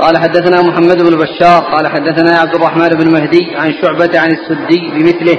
قال 0.00 0.18
حدثنا 0.18 0.62
محمد 0.62 1.02
بن 1.02 1.16
بشار 1.16 1.62
قال 1.62 1.86
حدثنا 1.86 2.38
عبد 2.38 2.54
الرحمن 2.54 2.88
بن 2.88 3.10
مهدي 3.10 3.56
عن 3.56 3.72
شعبة 3.82 4.20
عن 4.20 4.30
السدي 4.30 4.90
بمثله. 4.94 5.38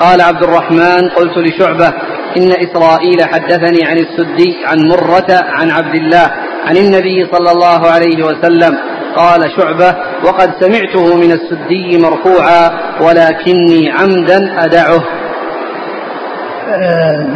قال 0.00 0.20
عبد 0.20 0.42
الرحمن 0.42 1.08
قلت 1.08 1.38
لشعبة 1.38 1.88
إن 2.36 2.52
إسرائيل 2.52 3.24
حدثني 3.24 3.84
عن 3.84 3.98
السدي 3.98 4.56
عن 4.64 4.78
مرة 4.88 5.26
عن 5.30 5.70
عبد 5.70 5.94
الله 5.94 6.30
عن 6.64 6.76
النبي 6.76 7.26
صلى 7.32 7.52
الله 7.52 7.86
عليه 7.86 8.24
وسلم. 8.24 8.78
قال 9.16 9.50
شعبة 9.56 9.96
وقد 10.24 10.50
سمعته 10.60 11.16
من 11.16 11.32
السدي 11.32 11.98
مرفوعا 11.98 12.70
ولكني 13.00 13.90
عمدا 13.90 14.64
أدعه. 14.64 15.04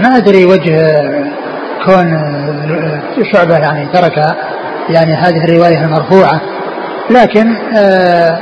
ما 0.03 0.16
أدري 0.16 0.45
وجه 0.45 1.03
كون 1.85 2.14
آه، 2.14 3.03
شعبة 3.32 3.55
يعني 3.55 3.89
ترك 3.93 4.37
يعني 4.89 5.14
هذه 5.14 5.45
الرواية 5.45 5.85
المرفوعة. 5.85 6.41
لكن 7.11 7.57
آه، 7.76 8.39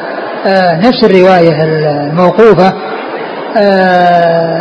نفس 0.76 1.04
الرواية 1.04 1.62
الموقوفة 1.62 2.72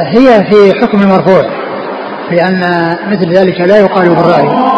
هي 0.03 0.45
في 0.49 0.79
حكم 0.81 1.01
المرفوع 1.01 1.45
لأن 2.31 2.59
مثل 3.11 3.29
ذلك 3.29 3.61
لا 3.61 3.77
يقال 3.77 4.09
بالرأي. 4.09 4.71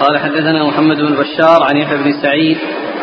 قال 0.00 0.18
حدثنا 0.18 0.64
محمد 0.64 0.96
بن 0.96 1.14
بشار 1.14 1.62
عن 1.62 1.76
يحيى 1.76 1.98
بن 1.98 2.12
سعيد 2.22 2.58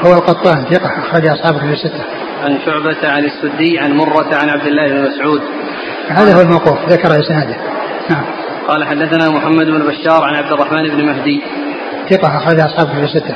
هو 0.06 0.14
القطان 0.14 0.66
ثقة 0.66 1.00
أخرج 1.00 1.28
أصحابه 1.28 1.60
في 1.60 1.74
الستة. 1.74 2.04
عن 2.44 2.60
شعبة 2.66 3.10
عن 3.10 3.26
السدي 3.26 3.80
عن 3.80 3.92
مرة 3.92 4.36
عن 4.36 4.50
عبد 4.50 4.68
الله 4.68 4.88
بن 4.88 5.02
مسعود. 5.02 5.42
هذا 6.10 6.36
هو 6.36 6.42
الموقوف 6.42 6.90
ذكر 6.90 7.20
إسناده. 7.20 7.56
نعم. 8.10 8.26
قال 8.68 8.84
حدثنا 8.84 9.30
محمد 9.30 9.66
بن 9.66 9.80
بشار 9.80 10.24
عن 10.24 10.36
عبد 10.36 10.52
الرحمن 10.52 10.84
بن 10.84 11.06
مهدي. 11.06 11.42
ثقة 12.10 12.38
أخرج 12.38 12.60
أصحابه 12.60 12.94
في 12.94 13.04
الستة. 13.04 13.36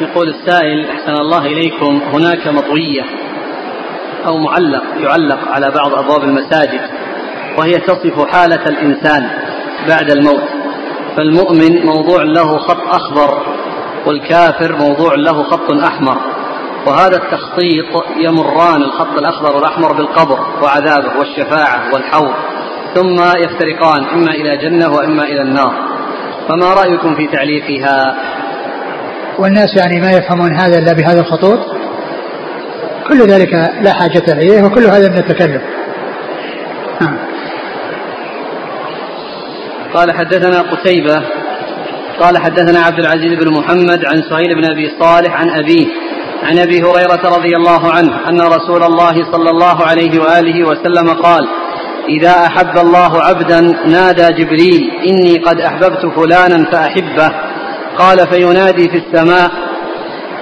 يقول 0.00 0.28
السائل 0.28 0.90
أحسن 0.90 1.12
الله 1.12 1.46
إليكم 1.46 2.00
هناك 2.14 2.48
مطوية 2.48 3.02
أو 4.26 4.38
معلق 4.38 4.84
يعلق 5.00 5.48
على 5.48 5.70
بعض 5.70 5.94
أبواب 5.94 6.22
المساجد 6.22 6.80
وهي 7.56 7.72
تصف 7.72 8.28
حالة 8.32 8.64
الإنسان 8.66 9.30
بعد 9.88 10.10
الموت 10.10 10.57
فالمؤمن 11.18 11.86
موضوع 11.86 12.22
له 12.22 12.58
خط 12.58 12.94
أخضر 12.94 13.42
والكافر 14.06 14.76
موضوع 14.76 15.14
له 15.14 15.42
خط 15.42 15.70
أحمر. 15.70 16.18
وهذا 16.86 17.16
التخطيط 17.16 18.04
يمران 18.16 18.82
الخط 18.82 19.18
الأخضر 19.18 19.56
والأحمر 19.56 19.92
بالقبر 19.92 20.38
وعذابه 20.62 21.18
والشفاعة 21.18 21.94
والحوض. 21.94 22.32
ثم 22.94 23.16
يفترقان 23.16 24.04
إما 24.04 24.30
إلى 24.30 24.56
جنة 24.56 24.88
وإما 24.88 25.24
إلى 25.24 25.42
النار. 25.42 25.74
فما 26.48 26.74
رأيكم 26.74 27.14
في 27.14 27.26
تعليقها؟ 27.26 28.16
والناس 29.38 29.76
يعني 29.76 30.00
ما 30.00 30.12
يفهمون 30.12 30.52
هذا 30.52 30.78
إلا 30.78 30.92
بهذا 30.92 31.20
الخطوط. 31.20 31.58
كل 33.08 33.26
ذلك 33.26 33.54
لا 33.82 33.92
حاجة 33.92 34.32
إليه 34.32 34.62
وكل 34.62 34.84
هذا 34.84 35.08
من 35.08 35.18
التكلف 35.18 35.62
نعم 37.00 37.18
قال 39.98 40.12
حدثنا 40.12 40.60
قتيبة 40.60 41.22
قال 42.20 42.38
حدثنا 42.38 42.80
عبد 42.80 42.98
العزيز 42.98 43.44
بن 43.44 43.58
محمد 43.58 44.04
عن 44.04 44.22
سهيل 44.30 44.54
بن 44.54 44.70
أبي 44.70 44.90
صالح 45.00 45.34
عن 45.34 45.50
أبيه 45.50 45.86
عن 46.42 46.58
أبي 46.58 46.82
هريرة 46.82 47.36
رضي 47.36 47.56
الله 47.56 47.92
عنه 47.92 48.28
أن 48.30 48.40
رسول 48.40 48.82
الله 48.82 49.14
صلى 49.32 49.50
الله 49.50 49.84
عليه 49.84 50.20
وآله 50.20 50.68
وسلم 50.68 51.08
قال 51.10 51.48
إذا 52.08 52.46
أحب 52.46 52.78
الله 52.78 53.22
عبدا 53.22 53.60
نادى 53.86 54.28
جبريل 54.42 54.90
إني 55.06 55.38
قد 55.38 55.60
أحببت 55.60 56.06
فلانا 56.16 56.70
فأحبه. 56.70 57.30
قال 57.98 58.18
فينادي 58.32 58.88
في 58.88 59.02
السماء 59.06 59.50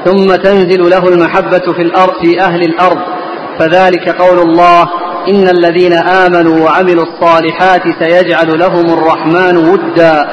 ثم 0.04 0.26
تنزل 0.26 0.90
له 0.90 1.08
المحبة 1.08 1.72
في 1.72 1.82
الأرض 1.82 2.14
في 2.22 2.40
أهل 2.40 2.60
الأرض. 2.60 2.98
فذلك 3.58 4.08
قول 4.08 4.38
الله 4.38 4.88
إن 5.28 5.48
الذين 5.48 5.92
آمنوا 5.92 6.64
وعملوا 6.64 7.04
الصالحات 7.04 7.82
سيجعل 8.02 8.58
لهم 8.58 8.86
الرحمن 8.98 9.56
ودا. 9.56 10.28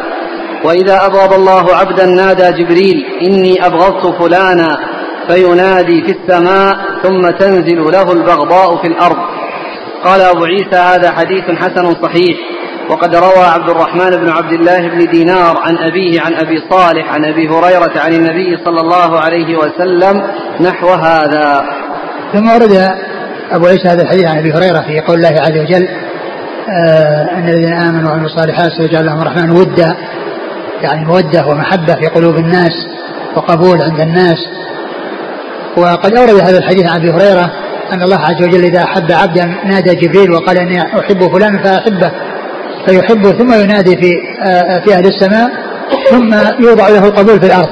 وإذا 0.66 1.06
أبغض 1.06 1.34
الله 1.34 1.76
عبدا 1.76 2.06
نادى 2.06 2.64
جبريل 2.64 3.06
إني 3.22 3.66
أبغضت 3.66 4.22
فلانا 4.22 4.78
فينادي 5.28 6.04
في 6.06 6.12
السماء 6.12 6.78
ثم 7.04 7.30
تنزل 7.30 7.92
له 7.92 8.12
البغضاء 8.12 8.82
في 8.82 8.88
الأرض. 8.88 9.18
قال 10.06 10.22
أبو 10.22 10.44
عيسى 10.44 10.76
هذا 10.76 11.12
حديث 11.12 11.44
حسن 11.44 11.94
صحيح. 12.02 12.38
وقد 12.90 13.16
روى 13.16 13.46
عبد 13.56 13.70
الرحمن 13.70 14.10
بن 14.10 14.30
عبد 14.30 14.54
الله 14.54 14.88
بن 14.88 15.12
دينار 15.12 15.58
عن 15.58 15.78
أبيه 15.78 16.22
عن 16.22 16.34
أبي 16.34 16.64
صالح 16.70 17.14
عن 17.14 17.26
أبي 17.26 17.48
هريرة 17.48 17.94
عن 17.96 18.14
النبي 18.14 18.58
صلى 18.66 18.82
الله 18.82 19.20
عليه 19.20 19.58
وسلم 19.58 20.22
نحو 20.62 20.88
هذا. 20.90 21.64
ثم 22.34 22.50
ورد 22.50 22.74
أبو 23.54 23.66
عيسى 23.68 23.88
هذا 23.88 24.02
الحديث 24.02 24.26
عن 24.26 24.38
أبي 24.38 24.54
هريرة 24.54 24.82
في 24.82 25.00
قول 25.00 25.18
الله 25.18 25.42
عز 25.42 25.58
وجل 25.58 25.88
آه 26.70 27.30
أن 27.36 27.50
الذين 27.50 27.74
آمنوا 27.74 28.10
وعملوا 28.10 28.26
الصالحات 28.26 28.72
سيجعل 28.72 29.06
لهم 29.06 29.22
الرحمن 29.22 29.52
ودا 29.52 29.96
يعني 30.82 31.06
مودة 31.06 31.48
ومحبة 31.48 31.94
في 31.94 32.08
قلوب 32.08 32.36
الناس 32.36 32.72
وقبول 33.36 33.82
عند 33.82 34.00
الناس. 34.00 34.38
وقد 35.78 36.14
أورد 36.18 36.36
هذا 36.48 36.58
الحديث 36.58 36.86
عن 36.86 37.00
أبي 37.00 37.12
هريرة 37.12 37.52
أن 37.94 38.02
الله 38.02 38.20
عز 38.20 38.44
وجل 38.44 38.64
إذا 38.66 38.84
أحب 38.84 39.12
عبدا 39.12 39.46
نادى 39.66 39.96
جبريل 39.96 40.32
وقال 40.32 40.58
إني 40.58 40.82
أحب 40.82 41.32
فلانا 41.34 41.64
فأحبه 41.64 42.12
فيحبه 42.86 43.32
ثم 43.32 43.54
ينادي 43.54 43.98
في 43.98 44.12
آه 44.44 44.80
في 44.80 44.94
أهل 44.94 45.06
السماء 45.06 45.50
ثم 46.12 46.34
يوضع 46.60 46.88
له 46.88 47.06
القبول 47.06 47.40
في 47.40 47.46
الأرض. 47.46 47.70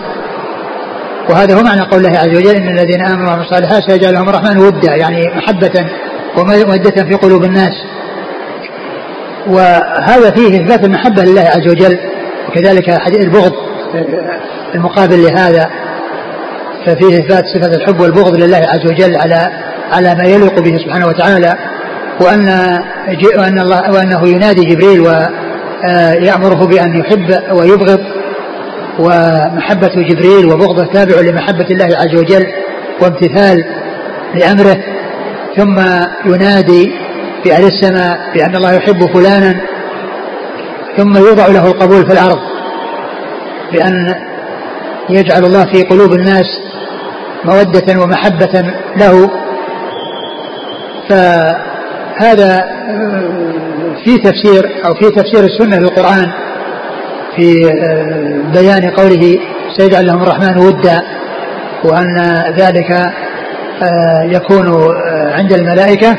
وهذا 1.29 1.55
هو 1.55 1.63
معنى 1.63 1.81
قول 1.81 2.05
الله 2.05 2.19
عز 2.19 2.37
وجل 2.37 2.55
إن 2.55 2.67
الذين 2.67 3.05
آمنوا 3.05 3.27
وعملوا 3.27 3.45
الصالحات 3.45 3.91
سيجعل 3.91 4.13
لهم 4.13 4.29
الرحمن 4.29 4.57
ودا 4.57 4.95
يعني 4.95 5.27
محبة 5.35 5.85
ومودة 6.37 7.03
في 7.03 7.13
قلوب 7.13 7.43
الناس. 7.43 7.73
وهذا 9.47 10.31
فيه 10.31 10.61
إثبات 10.63 10.85
المحبة 10.85 11.23
لله 11.23 11.41
عز 11.41 11.71
وجل 11.71 11.99
وكذلك 12.49 12.99
حديث 12.99 13.25
البغض 13.25 13.53
المقابل 14.75 15.23
لهذا 15.23 15.69
ففيه 16.85 17.19
إثبات 17.19 17.43
صفة 17.55 17.75
الحب 17.75 17.99
والبغض 18.01 18.35
لله 18.37 18.57
عز 18.57 18.91
وجل 18.91 19.15
على 19.15 19.49
على 19.91 20.15
ما 20.15 20.23
يليق 20.23 20.59
به 20.59 20.77
سبحانه 20.77 21.07
وتعالى 21.07 21.55
وأن 22.21 22.47
وأن 23.37 23.59
الله 23.59 23.91
وأنه 23.91 24.27
ينادي 24.27 24.61
جبريل 24.61 24.99
ويأمره 24.99 26.67
بأن 26.67 26.99
يحب 26.99 27.55
ويبغض. 27.55 27.99
ومحبة 28.99 29.87
جبريل 30.09 30.45
وبغضة 30.45 30.85
تابع 30.85 31.19
لمحبة 31.19 31.65
الله 31.71 31.85
عز 31.97 32.15
وجل 32.15 32.45
وامتثال 33.01 33.65
لأمره 34.35 34.77
ثم 35.57 35.79
ينادي 36.25 36.91
في 37.43 37.53
أهل 37.53 37.65
السماء 37.65 38.19
بأن 38.33 38.55
الله 38.55 38.73
يحب 38.73 39.05
فلانا 39.13 39.61
ثم 40.97 41.17
يوضع 41.17 41.47
له 41.47 41.67
القبول 41.67 42.05
في 42.05 42.13
الأرض 42.13 42.39
بأن 43.73 44.15
يجعل 45.09 45.45
الله 45.45 45.65
في 45.65 45.83
قلوب 45.83 46.13
الناس 46.13 46.45
مودة 47.45 48.01
ومحبة 48.01 48.73
له. 48.97 49.29
فهذا 51.09 52.63
في 54.03 54.17
تفسير 54.17 54.85
أو 54.85 54.93
في 54.93 55.09
تفسير 55.09 55.43
السنة 55.43 55.77
للقرآن 55.77 56.31
في 57.35 57.71
بيان 58.53 58.89
قوله 58.89 59.37
سيجعل 59.77 60.07
لهم 60.07 60.23
الرحمن 60.23 60.57
ودا 60.57 61.01
وأن 61.83 62.43
ذلك 62.57 63.11
يكون 64.23 64.95
عند 65.31 65.53
الملائكة 65.53 66.17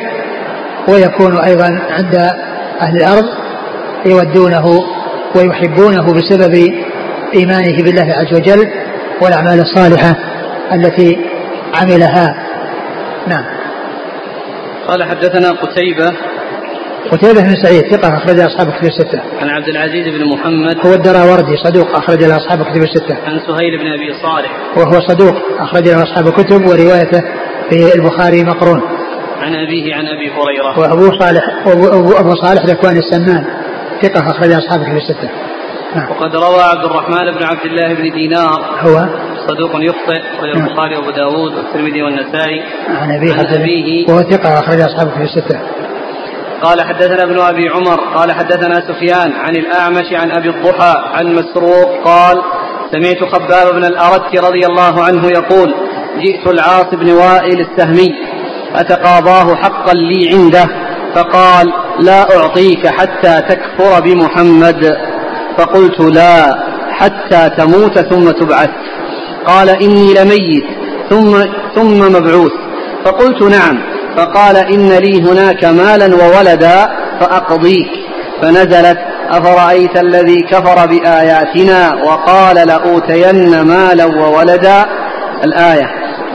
ويكون 0.88 1.38
أيضا 1.38 1.78
عند 1.90 2.14
أهل 2.80 2.96
الأرض 2.96 3.24
يودونه 4.06 4.80
ويحبونه 5.36 6.12
بسبب 6.14 6.54
إيمانه 7.34 7.82
بالله 7.82 8.14
عز 8.14 8.34
وجل 8.34 8.68
والأعمال 9.20 9.60
الصالحة 9.60 10.16
التي 10.72 11.18
عملها. 11.74 12.36
نعم. 13.26 13.44
قال 14.88 15.04
حدثنا 15.04 15.50
قتيبة 15.50 16.12
قتيبة 17.10 17.42
بن 17.42 17.54
سعيد 17.62 17.96
ثقة 17.96 18.16
أخرج 18.16 18.40
أصحاب 18.40 18.68
الكتب 18.68 18.84
الستة. 18.84 19.22
عن 19.40 19.48
عبد 19.48 19.68
العزيز 19.68 20.08
بن 20.08 20.24
محمد 20.24 20.86
هو 20.86 20.94
الدراوردي 20.94 21.56
صدوق 21.56 21.96
أخرج 21.96 22.24
له 22.24 22.36
أصحاب 22.36 22.60
الكتب 22.60 22.82
الستة. 22.82 23.14
عن 23.26 23.38
سهيل 23.38 23.78
بن 23.78 23.86
أبي 23.86 24.14
صالح 24.22 24.50
وهو 24.76 25.00
صدوق 25.00 25.34
أخرج 25.60 25.88
له 25.88 26.02
أصحاب 26.02 26.26
الكتب 26.26 26.66
وروايته 26.66 27.22
في 27.70 27.94
البخاري 27.94 28.44
مقرون. 28.44 28.80
عن 29.40 29.54
أبيه 29.54 29.94
عن 29.94 30.06
أبي 30.06 30.30
هريرة 30.30 30.78
وأبو 30.78 31.18
صالح 31.18 31.66
وأبو 31.66 32.12
أبو 32.12 32.34
صالح 32.34 32.66
ذكوان 32.66 32.96
السمان 32.96 33.44
ثقة 34.02 34.30
أخرج 34.30 34.52
أصحاب 34.52 34.80
الكتب 34.80 34.96
الستة. 34.96 35.30
نعم. 35.96 36.10
وقد 36.10 36.36
روى 36.36 36.62
عبد 36.62 36.84
الرحمن 36.84 37.38
بن 37.38 37.42
عبد 37.42 37.64
الله 37.64 37.94
بن 37.94 38.10
دينار 38.10 38.60
هو 38.80 39.06
صدوق 39.48 39.70
يخطئ 39.74 40.20
أخرج 40.38 40.56
نعم. 40.56 40.66
البخاري 40.66 40.96
وأبو 40.96 41.10
داود 41.10 41.52
والترمذي 41.54 42.02
والنسائي 42.02 42.62
عن 42.88 43.10
أبيه 43.10 43.32
عن 43.32 43.46
أبيه 43.46 44.06
وهو 44.08 44.22
ثقة 44.22 44.58
أخرج 44.58 44.80
أصحاب 44.80 45.08
الكتب 45.08 45.22
الستة. 45.22 45.60
قال 46.62 46.80
حدثنا 46.80 47.22
ابن 47.22 47.40
أبي 47.40 47.68
عمر 47.68 48.00
قال 48.14 48.32
حدثنا 48.32 48.74
سفيان 48.88 49.32
عن 49.32 49.56
الأعمش 49.56 50.12
عن 50.12 50.30
أبي 50.30 50.48
الضحى 50.48 50.94
عن 51.14 51.34
مسروق 51.34 52.04
قال 52.04 52.42
سمعت 52.92 53.32
خباب 53.32 53.74
بن 53.74 53.84
الارت 53.84 54.36
رضي 54.36 54.66
الله 54.66 55.04
عنه 55.04 55.26
يقول 55.26 55.74
جئت 56.18 56.46
العاص 56.46 56.86
بن 56.92 57.12
وائل 57.12 57.60
السهمي 57.60 58.14
أتقاضاه 58.74 59.54
حقا 59.54 59.92
لي 59.92 60.34
عنده 60.34 60.66
فقال 61.14 61.72
لا 61.98 62.36
أعطيك 62.36 62.86
حتى 62.86 63.42
تكفر 63.48 64.00
بمحمد. 64.00 64.96
فقلت 65.58 66.00
لا 66.00 66.64
حتى 66.90 67.50
تموت 67.58 67.98
ثم 67.98 68.30
تبعث. 68.30 68.70
قال 69.46 69.68
إني 69.68 70.14
لميت 70.14 70.64
ثم 71.10 71.44
ثم 71.74 72.12
مبعوث. 72.12 72.52
فقلت 73.04 73.42
نعم. 73.42 73.82
فقال 74.16 74.56
إن 74.56 74.88
لي 74.88 75.22
هناك 75.22 75.64
مالا 75.64 76.16
وولدا 76.16 76.88
فأقضيك. 77.20 77.90
فنزلت 78.42 78.98
أفرأيت 79.30 79.96
الذي 80.00 80.42
كفر 80.42 80.86
بآياتنا 80.86 81.94
وقال 81.94 82.68
لأوتين 82.68 83.60
مالا 83.60 84.04
وولدا؟ 84.04 84.84
الآية. 85.44 85.86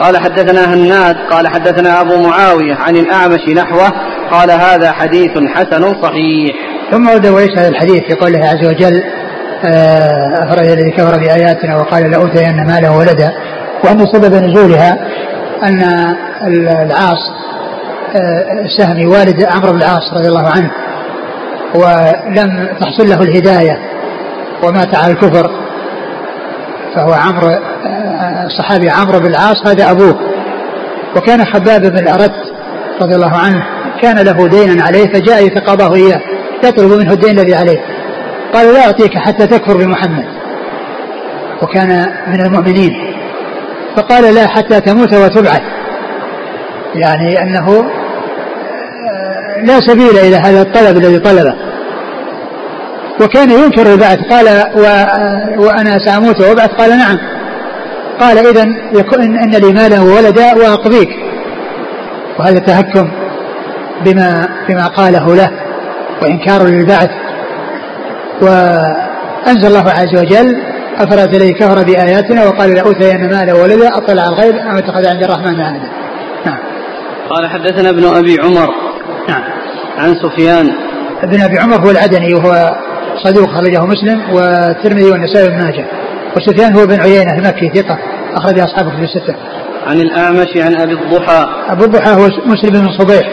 قال 0.02 0.18
حدثنا 0.18 0.74
هناد 0.74 1.16
قال 1.32 1.48
حدثنا 1.48 2.02
أبو 2.02 2.18
معاوية 2.18 2.76
عن 2.76 2.96
الأعمش 2.96 3.50
نحوه 3.56 3.92
قال 4.32 4.52
هذا 4.52 4.92
حديث 4.92 5.32
حسن 5.56 6.02
صحيح. 6.02 6.56
ثم 6.92 7.10
ورد 7.10 7.26
هذا 7.26 7.68
الحديث 7.68 8.04
في 8.04 8.14
قوله 8.14 8.46
عز 8.46 8.68
وجل 8.68 9.04
آه، 9.66 10.44
أفرأيت 10.44 10.78
الذي 10.78 10.92
كفر 10.92 11.20
بآياتنا 11.20 11.78
وقال 11.78 12.12
لأوتين 12.12 12.68
مالا 12.68 12.90
وولدا؟ 12.90 13.32
وأن 13.84 14.06
سبب 14.14 14.34
نزولها 14.34 14.98
أن 15.64 15.82
العاص 16.68 17.20
سهمي 18.78 19.06
والد 19.06 19.44
عمرو 19.44 19.72
بن 19.72 19.78
العاص 19.78 20.14
رضي 20.14 20.28
الله 20.28 20.50
عنه 20.50 20.72
ولم 21.76 22.70
تحصل 22.80 23.10
له 23.10 23.22
الهداية 23.22 23.78
ومات 24.64 24.96
على 24.96 25.14
الكفر 25.14 25.52
فهو 26.96 27.14
عمرو 27.14 27.50
الصحابي 28.46 28.90
عمرو 28.90 29.20
بن 29.20 29.26
العاص 29.26 29.68
هذا 29.68 29.92
أبوه. 29.92 30.20
وكان 31.16 31.46
خباب 31.46 31.82
بن 31.82 31.98
الأرت 31.98 32.36
رضي 33.02 33.16
الله 33.16 33.38
عنه 33.38 33.64
كان 34.02 34.20
له 34.20 34.48
دينا 34.48 34.84
عليه 34.84 35.08
فجاء 35.08 35.46
يتقاضاه 35.46 35.96
إياه 35.96 36.22
يطلب 36.64 36.92
منه 36.92 37.14
الدين 37.14 37.40
الذي 37.40 37.56
عليه. 37.56 37.78
قال 38.54 38.74
لا 38.74 38.86
أعطيك 38.86 39.18
حتى 39.18 39.48
تكفر 39.48 39.78
بمحمد. 39.78 40.26
وكان 41.62 42.06
من 42.28 42.46
المؤمنين. 42.46 42.92
فقال 43.98 44.36
لا 44.36 44.48
حتى 44.48 44.82
تموت 44.82 45.14
وتبعث. 45.14 45.62
يعني 46.96 47.42
أنه 47.42 47.86
لا 49.66 49.80
سبيل 49.80 50.18
إلى 50.18 50.36
هذا 50.36 50.62
الطلب 50.62 50.98
الذي 50.98 51.20
طلبه 51.20 51.54
وكان 53.22 53.52
ينكر 53.52 53.94
البعث. 53.94 54.20
قال 54.30 54.46
و 54.76 54.82
وأنا 55.66 56.00
سأموت 56.06 56.42
وأبعث. 56.42 56.70
قال 56.70 56.90
نعم. 56.90 57.18
قال 58.20 58.38
إذا 58.38 58.66
يكون 58.94 59.22
أن 59.22 59.52
لي 59.52 59.74
مالا 59.74 60.02
وولدا 60.02 60.54
وأقضيك. 60.56 61.10
وهذا 62.40 62.60
تهكم 62.60 63.12
بما 64.06 64.48
بما 64.70 64.88
قاله 64.88 65.36
له 65.36 65.52
وإنكار 66.22 66.64
للبعث. 66.64 67.10
وأنزل 68.42 69.68
الله 69.68 69.90
عز 69.92 70.20
وجل 70.20 70.58
أفرأت 70.98 71.36
الذي 71.36 71.54
كفر 71.54 71.84
بآياتنا 71.84 72.46
وقال 72.46 72.74
لأوتين 72.74 73.30
مالا 73.30 73.54
وولدا 73.54 73.98
أطلع 73.98 74.24
الغيب 74.24 74.56
أم 74.56 74.78
اتخذ 74.78 75.08
عند 75.08 75.24
الرحمن 75.24 75.62
عهدا 75.62 75.90
نعم. 76.46 76.60
قال 77.30 77.50
حدثنا 77.50 77.90
ابن 77.90 78.06
أبي 78.06 78.38
عمر 78.44 78.87
عن 79.98 80.16
سفيان 80.16 80.70
ابن 81.24 81.42
أبي 81.42 81.60
عمر 81.60 81.76
هو 81.76 81.92
العدني 81.92 82.34
وهو 82.34 82.76
صدوق 83.24 83.50
خرجه 83.50 83.86
مسلم 83.86 84.22
والترمذي 84.34 85.12
والنسائي 85.12 85.50
بن 85.50 85.58
ماجه 85.58 85.86
وسفيان 86.38 86.78
هو 86.78 86.86
بن 86.86 87.02
عيينة 87.02 87.34
المكي 87.34 87.70
ثقة 87.70 87.98
أخرج 88.36 88.60
أصحابه 88.60 88.90
في 88.90 89.04
الستة. 89.04 89.36
عن 89.88 89.98
الأعمش 89.98 90.58
عن 90.58 90.82
أبي 90.82 90.94
الضحى 90.94 91.48
أبو 91.70 91.84
الضحى 91.84 92.12
هو 92.12 92.28
مسلم 92.46 92.82
بن 92.82 92.92
صبيح 93.00 93.30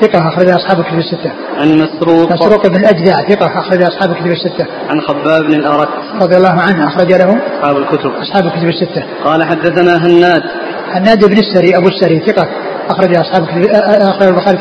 ثقة 0.00 0.28
أخرج 0.28 0.48
أصحاب 0.48 0.84
كتب 0.84 0.98
الستة. 0.98 1.32
عن 1.58 1.74
مسروق 1.74 2.32
مسروق 2.32 2.66
بن 2.66 2.76
الأجدع 2.76 3.28
ثقة 3.28 3.46
أخرج 3.46 3.82
أصحاب 3.82 4.14
كتب 4.14 4.26
الستة. 4.26 4.66
عن 4.90 5.00
خباب 5.00 5.42
بن 5.42 5.54
الأرت 5.54 5.88
رضي 6.22 6.36
الله 6.36 6.60
عنه 6.60 6.86
أخرج 6.88 7.12
له 7.12 7.40
أصحاب 7.60 7.76
الكتب 7.76 8.10
أصحاب 8.10 8.46
الكتب 8.46 8.68
الستة. 8.68 9.04
قال 9.24 9.44
حدثنا 9.44 10.06
هناد 10.06 10.42
هناد 10.92 11.24
بن 11.24 11.38
السري 11.38 11.76
أبو 11.76 11.88
السري 11.88 12.20
ثقة 12.26 12.48
أخرج 12.90 13.16
أصحاب 13.16 13.42
أخرج 13.84 14.28
البخاري 14.28 14.58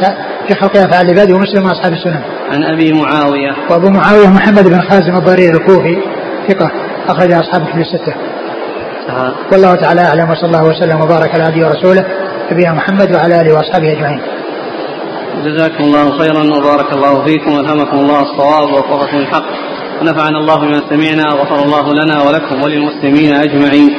في 0.48 0.56
خلق 0.56 0.78
أفعال 0.78 1.10
العباد 1.10 1.32
ومسلم 1.32 1.66
وأصحاب 1.66 1.94
السنن. 1.94 2.22
عن 2.52 2.64
أبي 2.64 2.94
معاوية 2.94 3.56
وأبو 3.70 3.90
معاوية 3.90 4.28
محمد 4.28 4.68
بن 4.68 4.82
خازم 4.82 5.16
الضرير 5.16 5.54
الكوفي 5.54 5.98
ثقة 6.48 6.72
أخرج 7.10 7.32
أصحاب 7.32 7.62
الكتب 7.62 7.80
الستة. 7.80 8.14
آه. 9.10 9.34
والله 9.52 9.76
تعالى 9.76 10.02
أعلم 10.02 10.30
وصلى 10.30 10.48
الله 10.48 10.64
وسلم 10.64 11.02
وبارك 11.02 11.36
على 11.36 11.44
عبده 11.44 11.68
ورسوله 11.68 12.06
نبينا 12.52 12.74
محمد 12.74 13.16
وعلى 13.16 13.42
آله 13.42 13.54
وأصحابه 13.54 13.92
أجمعين. 13.92 14.22
جزاكم 15.46 15.84
الله 15.84 16.18
خيرا 16.18 16.58
وبارك 16.58 16.94
الله 16.94 17.26
فيكم 17.26 17.52
وألهمكم 17.54 17.98
الله 17.98 18.22
الصواب 18.22 18.70
ووفقكم 18.74 19.18
الحق 19.18 19.46
ونفعنا 20.02 20.38
الله 20.38 20.56
بما 20.56 20.82
سمعنا 20.90 21.34
وغفر 21.34 21.64
الله 21.66 21.94
لنا 21.94 22.22
ولكم 22.22 22.64
وللمسلمين 22.64 23.34
أجمعين. 23.34 23.90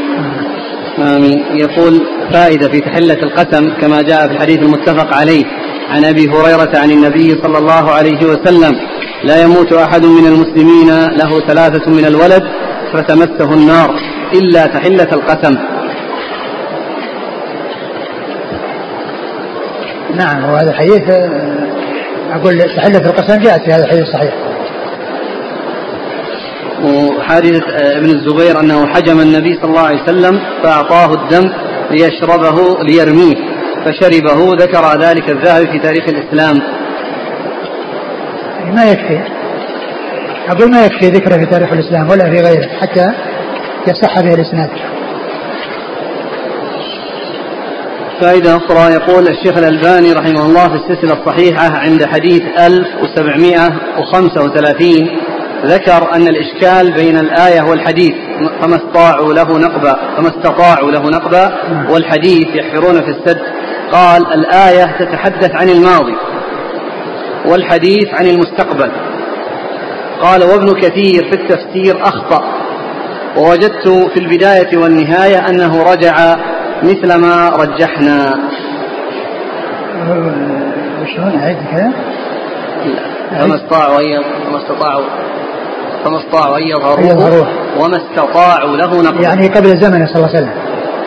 آمين. 0.99 1.45
يقول 1.53 2.07
فائدة 2.33 2.69
في 2.69 2.81
تحلة 2.81 3.15
القسم 3.23 3.75
كما 3.81 4.03
جاء 4.03 4.27
في 4.29 4.33
الحديث 4.35 4.59
المتفق 4.59 5.15
عليه 5.15 5.45
عن 5.91 6.05
أبي 6.05 6.29
هريرة 6.29 6.79
عن 6.79 6.91
النبي 6.91 7.41
صلى 7.43 7.59
الله 7.59 7.91
عليه 7.91 8.27
وسلم 8.27 8.73
لا 9.25 9.43
يموت 9.43 9.73
أحد 9.73 10.05
من 10.07 10.27
المسلمين 10.27 10.89
له 11.17 11.41
ثلاثة 11.41 11.91
من 11.91 12.05
الولد 12.05 12.43
فتمسه 12.93 13.55
النار 13.55 13.95
إلا 14.35 14.67
تحلة 14.67 15.09
القسم. 15.13 15.55
نعم 20.15 20.45
وهذا 20.45 20.71
الحديث 20.71 21.11
أقول 22.33 22.59
تحلة 22.77 23.11
القسم 23.11 23.39
جاءت 23.39 23.63
في 23.63 23.73
هذا 23.73 23.85
الحديث 23.85 24.03
الصحيح 24.03 24.35
وحادثة 26.85 27.65
ابن 27.99 28.11
الزبير 28.11 28.61
أنه 28.61 28.87
حجم 28.87 29.21
النبي 29.21 29.55
صلى 29.55 29.65
الله 29.65 29.81
عليه 29.81 30.03
وسلم 30.03 30.41
فأعطاه 30.63 31.15
الدم 31.15 31.53
ليشربه 31.91 32.83
ليرميه 32.83 33.35
فشربه 33.85 34.55
ذكر 34.55 35.01
ذلك 35.01 35.31
الذهبي 35.31 35.67
في 35.67 35.79
تاريخ 35.79 36.05
الإسلام. 36.09 36.63
يعني 38.61 38.73
ما 38.77 38.85
يكفي؟ 38.85 39.21
أقول 40.49 40.71
ما 40.71 40.85
يكفي 40.85 41.11
ذكره 41.11 41.37
في 41.37 41.47
تاريخ 41.47 41.73
الإسلام 41.73 42.11
ولا 42.11 42.25
في 42.25 42.41
غيره 42.41 42.69
حتى 42.81 43.13
يصح 43.89 44.21
به 44.21 44.35
الإسناد. 44.35 44.71
فائدة 48.21 48.57
أخرى 48.57 48.93
يقول 48.93 49.29
الشيخ 49.29 49.57
الألباني 49.59 50.13
رحمه 50.13 50.47
الله 50.47 50.69
في 50.69 50.75
السلسلة 50.75 51.13
الصحيحة 51.21 51.79
عند 51.79 52.05
حديث 52.05 52.43
1735 52.59 55.11
ذكر 55.65 56.15
أن 56.15 56.29
الإشكال 56.29 56.93
بين 56.93 57.19
الآية 57.19 57.63
والحديث. 57.63 58.15
فما 58.61 58.77
استطاعوا 58.77 59.35
له 59.35 59.59
نقبا 59.59 59.97
فما 60.17 60.29
استطاعوا 60.29 60.91
له 60.91 61.03
نقبا 61.11 61.53
والحديث 61.91 62.47
يحفرون 62.55 63.03
في 63.03 63.11
السد. 63.11 63.41
قال 63.93 64.33
الآية 64.33 64.97
تتحدث 64.99 65.51
عن 65.51 65.69
الماضي 65.69 66.17
والحديث 67.47 68.15
عن 68.15 68.27
المستقبل. 68.27 68.91
قال 70.23 70.45
وابن 70.45 70.81
كثير 70.81 71.31
في 71.31 71.35
التفسير 71.35 72.03
أخطأ. 72.03 72.45
ووجدت 73.37 73.89
في 73.89 74.21
البداية 74.21 74.77
والنهاية 74.77 75.49
أنه 75.49 75.83
رجع 75.93 76.37
مثل 76.83 77.15
ما 77.15 77.49
رجحنا. 77.49 78.35
شلون 81.17 81.41
أعيد 81.43 81.57
كذا؟ 81.71 81.93
فما 83.31 83.55
استطاعوا 83.55 83.99
فما 84.47 84.59
استطاعوا. 84.63 85.05
فما 86.05 86.19
استطاعوا 86.19 86.59
أن 86.59 86.63
يظهروه 86.63 87.49
وما 87.79 87.97
استطاعوا 87.97 88.77
له 88.77 89.03
نقبا 89.03 89.23
يعني 89.23 89.47
قبل 89.49 89.67
زمنه 89.67 90.07
صلى 90.07 90.17
الله 90.17 90.29
عليه 90.29 90.39
وسلم. 90.39 90.53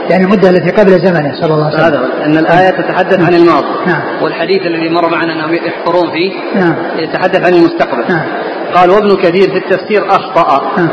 يعني 0.09 0.23
المدة 0.23 0.49
التي 0.49 0.71
قبل 0.71 0.91
زمنه 0.91 1.33
صلى 1.41 1.53
الله 1.53 1.65
عليه 1.65 1.75
وسلم. 1.75 1.85
هذا 1.85 2.25
أن 2.25 2.37
الآية 2.37 2.69
تتحدث 2.69 3.19
عن 3.19 3.33
الماضي. 3.33 3.67
نعم. 3.87 4.01
والحديث 4.23 4.61
الذي 4.61 4.89
مر 4.89 5.09
معنا 5.09 5.33
أنهم 5.33 5.53
يحفرون 5.53 6.11
فيه 6.11 6.59
نعم. 6.59 6.75
يتحدث 6.97 7.47
عن 7.47 7.53
المستقبل. 7.53 8.03
نعم. 8.09 8.25
قال 8.73 8.89
وابن 8.89 9.15
كثير 9.15 9.51
في 9.51 9.57
التفسير 9.57 10.07
أخطأ. 10.09 10.61
نعم. 10.77 10.89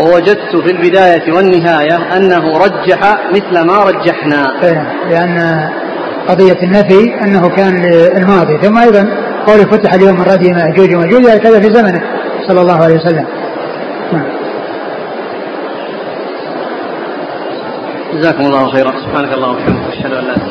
ووجدت 0.00 0.56
في 0.56 0.70
البداية 0.70 1.32
والنهاية 1.32 2.16
أنه 2.16 2.58
رجح 2.58 3.18
مثل 3.34 3.66
ما 3.66 3.84
رجحنا. 3.84 4.60
فعلا 4.60 4.86
لأن 5.10 5.68
قضية 6.28 6.58
النفي 6.62 7.14
أنه 7.24 7.48
كان 7.48 7.84
الماضي 8.16 8.58
ثم 8.58 8.78
أيضا 8.78 9.08
قوله 9.46 9.64
فتح 9.64 9.94
اليوم 9.94 10.14
من 10.14 10.22
ردي 10.22 10.52
مأجوج 10.52 10.94
ومأجوج. 10.94 11.24
كذا 11.24 11.60
في 11.60 11.70
زمنه. 11.70 12.02
صلى 12.48 12.60
الله 12.60 12.84
عليه 12.84 12.94
وسلم. 12.94 13.26
نعم. 14.12 14.26
جزاكم 18.14 18.44
الله 18.46 18.68
خيرا. 18.72 18.92
سبحانك 18.98 19.32
اللهم 19.32 19.50
وبحمدك 19.54 19.92
أشهد 19.92 20.12
أن 20.12 20.24
لا 20.24 20.44